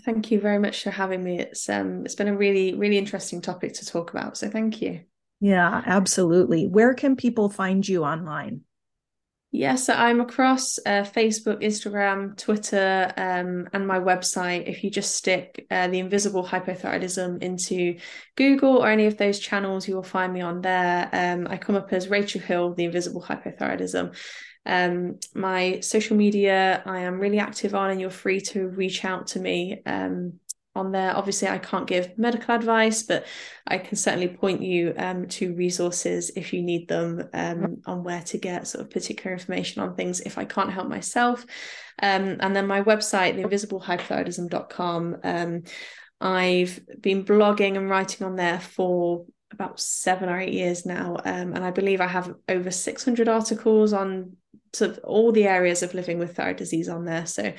Thank 0.05 0.31
you 0.31 0.39
very 0.39 0.59
much 0.59 0.83
for 0.83 0.91
having 0.91 1.23
me. 1.23 1.39
It's 1.39 1.67
um 1.67 2.05
it's 2.05 2.15
been 2.15 2.29
a 2.29 2.37
really 2.37 2.75
really 2.75 2.97
interesting 2.97 3.41
topic 3.41 3.73
to 3.73 3.85
talk 3.85 4.11
about. 4.11 4.37
So 4.37 4.49
thank 4.49 4.81
you. 4.81 5.01
Yeah, 5.41 5.81
absolutely. 5.85 6.67
Where 6.67 6.93
can 6.93 7.15
people 7.15 7.49
find 7.49 7.85
you 7.85 8.05
online? 8.05 8.61
Yes, 9.53 9.61
yeah, 9.61 9.75
so 9.75 9.93
I'm 10.01 10.21
across 10.21 10.79
uh, 10.79 11.03
Facebook, 11.03 11.61
Instagram, 11.61 12.37
Twitter, 12.37 13.11
um, 13.17 13.67
and 13.73 13.85
my 13.85 13.99
website. 13.99 14.69
If 14.69 14.81
you 14.81 14.89
just 14.89 15.13
stick 15.13 15.65
uh, 15.69 15.89
the 15.89 15.99
invisible 15.99 16.45
hypothyroidism 16.45 17.43
into 17.43 17.97
Google 18.37 18.77
or 18.77 18.87
any 18.87 19.07
of 19.07 19.17
those 19.17 19.39
channels, 19.39 19.89
you 19.89 19.95
will 19.95 20.03
find 20.03 20.31
me 20.31 20.39
on 20.39 20.61
there. 20.61 21.09
Um, 21.11 21.47
I 21.49 21.57
come 21.57 21.75
up 21.75 21.91
as 21.91 22.07
Rachel 22.07 22.39
Hill, 22.39 22.75
the 22.75 22.85
invisible 22.85 23.21
hypothyroidism. 23.21 24.15
Um, 24.65 25.19
my 25.35 25.81
social 25.81 26.15
media, 26.15 26.81
I 26.85 26.99
am 27.01 27.19
really 27.19 27.39
active 27.39 27.75
on, 27.75 27.89
and 27.89 27.99
you're 27.99 28.09
free 28.09 28.39
to 28.39 28.69
reach 28.69 29.03
out 29.03 29.27
to 29.27 29.39
me 29.41 29.81
um, 29.85 30.39
on 30.75 30.91
there. 30.91 31.15
Obviously, 31.15 31.47
I 31.47 31.57
can't 31.57 31.87
give 31.87 32.17
medical 32.17 32.55
advice, 32.55 33.03
but 33.03 33.25
I 33.67 33.77
can 33.77 33.97
certainly 33.97 34.29
point 34.29 34.61
you 34.61 34.93
um, 34.97 35.27
to 35.29 35.53
resources 35.53 36.31
if 36.35 36.53
you 36.53 36.61
need 36.61 36.87
them 36.87 37.29
um, 37.33 37.81
on 37.85 38.03
where 38.03 38.21
to 38.21 38.37
get 38.37 38.67
sort 38.67 38.83
of 38.85 38.89
particular 38.89 39.33
information 39.33 39.81
on 39.81 39.95
things 39.95 40.21
if 40.21 40.37
I 40.37 40.45
can't 40.45 40.71
help 40.71 40.87
myself. 40.87 41.45
Um, 42.01 42.37
and 42.39 42.55
then 42.55 42.67
my 42.67 42.81
website, 42.81 43.35
theinvisiblehypothyroidism.com. 43.37 45.17
Um, 45.23 45.63
I've 46.21 46.79
been 46.99 47.25
blogging 47.25 47.77
and 47.77 47.89
writing 47.89 48.25
on 48.25 48.35
there 48.35 48.59
for 48.59 49.25
about 49.51 49.79
seven 49.79 50.29
or 50.29 50.39
eight 50.39 50.53
years 50.53 50.85
now. 50.85 51.17
Um, 51.25 51.53
and 51.53 51.63
I 51.63 51.71
believe 51.71 51.99
I 51.99 52.07
have 52.07 52.33
over 52.47 52.71
600 52.71 53.27
articles 53.27 53.91
on 53.91 54.37
sort 54.73 54.91
of 54.91 54.99
all 55.03 55.33
the 55.33 55.47
areas 55.47 55.83
of 55.83 55.93
living 55.93 56.17
with 56.17 56.35
thyroid 56.35 56.55
disease 56.55 56.87
on 56.87 57.03
there. 57.03 57.25
So 57.25 57.51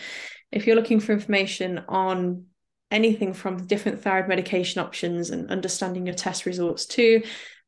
if 0.51 0.67
you're 0.67 0.77
looking 0.77 1.01
for 1.01 1.13
information 1.13 1.85
on 1.89 2.47
anything 2.93 3.33
from 3.33 3.67
different 3.67 4.03
thyroid 4.03 4.29
medication 4.29 4.81
options 4.81 5.31
and 5.31 5.51
understanding 5.51 6.07
your 6.07 6.15
test 6.15 6.47
results 6.47 6.87
to 6.87 7.23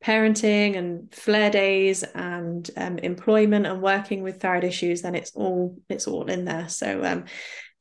parenting 0.05 0.77
and 0.77 1.12
flare 1.14 1.51
days 1.51 2.03
and 2.03 2.70
um, 2.77 2.99
employment 2.99 3.66
and 3.66 3.81
working 3.81 4.22
with 4.22 4.41
thyroid 4.41 4.62
issues 4.62 5.01
then 5.03 5.14
it's 5.14 5.33
all 5.35 5.77
it's 5.89 6.07
all 6.07 6.27
in 6.27 6.45
there. 6.45 6.68
So 6.68 7.03
um, 7.03 7.25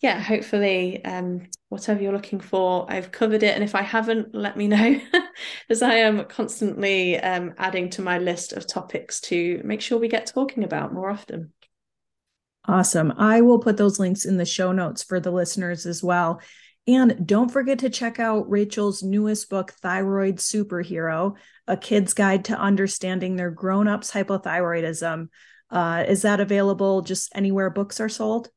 yeah 0.02 0.20
hopefully 0.20 1.04
um, 1.06 1.48
whatever 1.70 2.02
you're 2.02 2.14
looking 2.14 2.40
for 2.40 2.86
i've 2.90 3.12
covered 3.12 3.44
it. 3.44 3.56
And 3.56 3.64
if 3.64 3.76
i 3.76 3.82
haven't 3.82 4.34
let 4.34 4.56
me 4.56 4.68
know 4.68 5.02
as 5.70 5.82
i 5.82 5.96
am 5.96 6.26
constantly 6.26 7.20
um, 7.20 7.54
adding 7.58 7.90
to 7.92 8.02
my 8.02 8.20
list 8.20 8.54
of 8.54 8.68
topics 8.68 9.20
to 9.22 9.62
make 9.64 9.82
sure 9.82 10.00
we 10.00 10.08
get 10.08 10.28
talking 10.28 10.64
about 10.64 10.94
more 10.94 11.10
often. 11.10 11.52
Awesome. 12.66 13.14
I 13.18 13.42
will 13.42 13.60
put 13.60 13.76
those 13.76 14.00
links 14.00 14.24
in 14.24 14.38
the 14.38 14.46
show 14.46 14.72
notes 14.72 15.04
for 15.04 15.20
the 15.20 15.32
listeners 15.32 15.86
as 15.86 16.02
well 16.02 16.40
and 16.88 17.26
don't 17.26 17.52
forget 17.52 17.80
to 17.80 17.90
check 17.90 18.20
out 18.20 18.50
Rachel's 18.50 19.04
newest 19.04 19.50
book, 19.50 19.72
Thyroid 19.82 20.38
Superhero, 20.38 21.36
a 21.68 21.78
kid's 21.78 22.14
guide 22.14 22.46
to 22.46 22.60
understanding 22.60 23.36
their 23.36 23.52
grown 23.52 23.88
ups 23.88 24.12
hypothyroidism. 24.12 25.30
Uh, 25.70 26.04
is 26.08 26.24
that 26.24 26.40
available 26.40 27.02
just 27.02 27.32
anywhere 27.34 27.70
books 27.70 28.00
are 28.00 28.10
sold? 28.10 28.50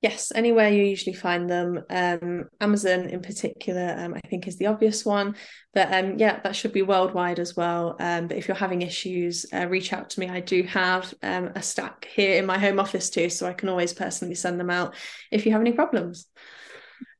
Yes, 0.00 0.32
anywhere 0.34 0.68
you 0.68 0.82
usually 0.82 1.14
find 1.14 1.48
them. 1.48 1.84
Um, 1.88 2.48
Amazon, 2.60 3.08
in 3.08 3.22
particular, 3.22 3.94
um, 3.96 4.14
I 4.14 4.20
think 4.28 4.48
is 4.48 4.56
the 4.58 4.66
obvious 4.66 5.04
one. 5.04 5.36
But 5.74 5.94
um, 5.94 6.18
yeah, 6.18 6.40
that 6.40 6.56
should 6.56 6.72
be 6.72 6.82
worldwide 6.82 7.38
as 7.38 7.56
well. 7.56 7.94
Um, 8.00 8.26
but 8.26 8.36
if 8.36 8.48
you're 8.48 8.56
having 8.56 8.82
issues, 8.82 9.46
uh, 9.52 9.68
reach 9.68 9.92
out 9.92 10.10
to 10.10 10.20
me. 10.20 10.28
I 10.28 10.40
do 10.40 10.64
have 10.64 11.14
um, 11.22 11.50
a 11.54 11.62
stack 11.62 12.08
here 12.12 12.36
in 12.36 12.46
my 12.46 12.58
home 12.58 12.80
office 12.80 13.10
too, 13.10 13.28
so 13.28 13.46
I 13.46 13.52
can 13.52 13.68
always 13.68 13.92
personally 13.92 14.34
send 14.34 14.58
them 14.58 14.70
out 14.70 14.96
if 15.30 15.46
you 15.46 15.52
have 15.52 15.60
any 15.60 15.72
problems. 15.72 16.26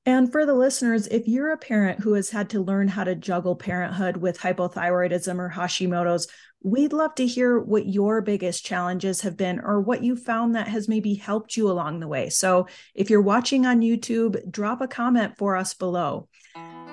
And 0.05 0.33
for 0.33 0.45
the 0.45 0.55
listeners, 0.55 1.07
if 1.07 1.29
you're 1.29 1.53
a 1.53 1.57
parent 1.57 2.01
who 2.01 2.15
has 2.15 2.31
had 2.31 2.51
to 2.51 2.61
learn 2.61 2.89
how 2.89 3.05
to 3.05 3.15
juggle 3.15 3.55
parenthood 3.55 4.17
with 4.17 4.39
hypothyroidism 4.39 5.39
or 5.39 5.51
Hashimoto's, 5.51 6.27
we'd 6.61 6.93
love 6.93 7.15
to 7.15 7.27
hear 7.27 7.61
what 7.61 7.87
your 7.87 8.21
biggest 8.21 8.65
challenges 8.67 9.21
have 9.21 9.37
been 9.37 9.61
or 9.61 9.81
what 9.81 10.03
you 10.03 10.17
found 10.17 10.57
that 10.57 10.67
has 10.67 10.89
maybe 10.89 11.15
helped 11.15 11.57
you 11.57 11.71
along 11.71 12.01
the 12.01 12.09
way. 12.09 12.31
So 12.31 12.67
if 12.95 13.11
you're 13.11 13.23
watching 13.23 13.65
on 13.65 13.81
YouTube, 13.81 14.51
drop 14.51 14.81
a 14.81 14.89
comment 14.89 15.37
for 15.39 15.57
us 15.57 15.73
below. 15.73 16.29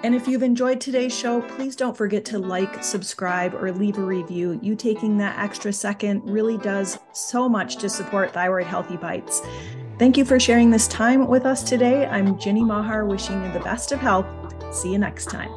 And 0.04 0.14
if 0.16 0.28
you've 0.28 0.44
enjoyed 0.44 0.80
today's 0.80 1.18
show, 1.18 1.42
please 1.42 1.76
don't 1.76 1.98
forget 1.98 2.24
to 2.26 2.40
like, 2.40 2.84
subscribe, 2.84 3.56
or 3.56 3.72
leave 3.72 3.98
a 3.98 4.04
review. 4.04 4.60
You 4.62 4.76
taking 4.76 5.18
that 5.18 5.38
extra 5.40 5.74
second 5.74 6.30
really 6.30 6.58
does 6.60 7.00
so 7.12 7.50
much 7.50 7.78
to 7.78 7.90
support 7.90 8.34
Thyroid 8.34 8.68
Healthy 8.68 8.98
Bites. 8.98 9.42
Thank 10.00 10.16
you 10.16 10.24
for 10.24 10.40
sharing 10.40 10.70
this 10.72 10.88
time 10.88 11.28
with 11.28 11.46
us 11.46 11.62
today. 11.62 12.06
I'm 12.06 12.40
Jenny 12.40 12.64
Mahar, 12.64 13.06
wishing 13.06 13.44
you 13.44 13.52
the 13.52 13.60
best 13.60 13.92
of 13.92 14.00
health. 14.00 14.26
See 14.74 14.94
you 14.94 14.98
next 14.98 15.26
time. 15.26 15.52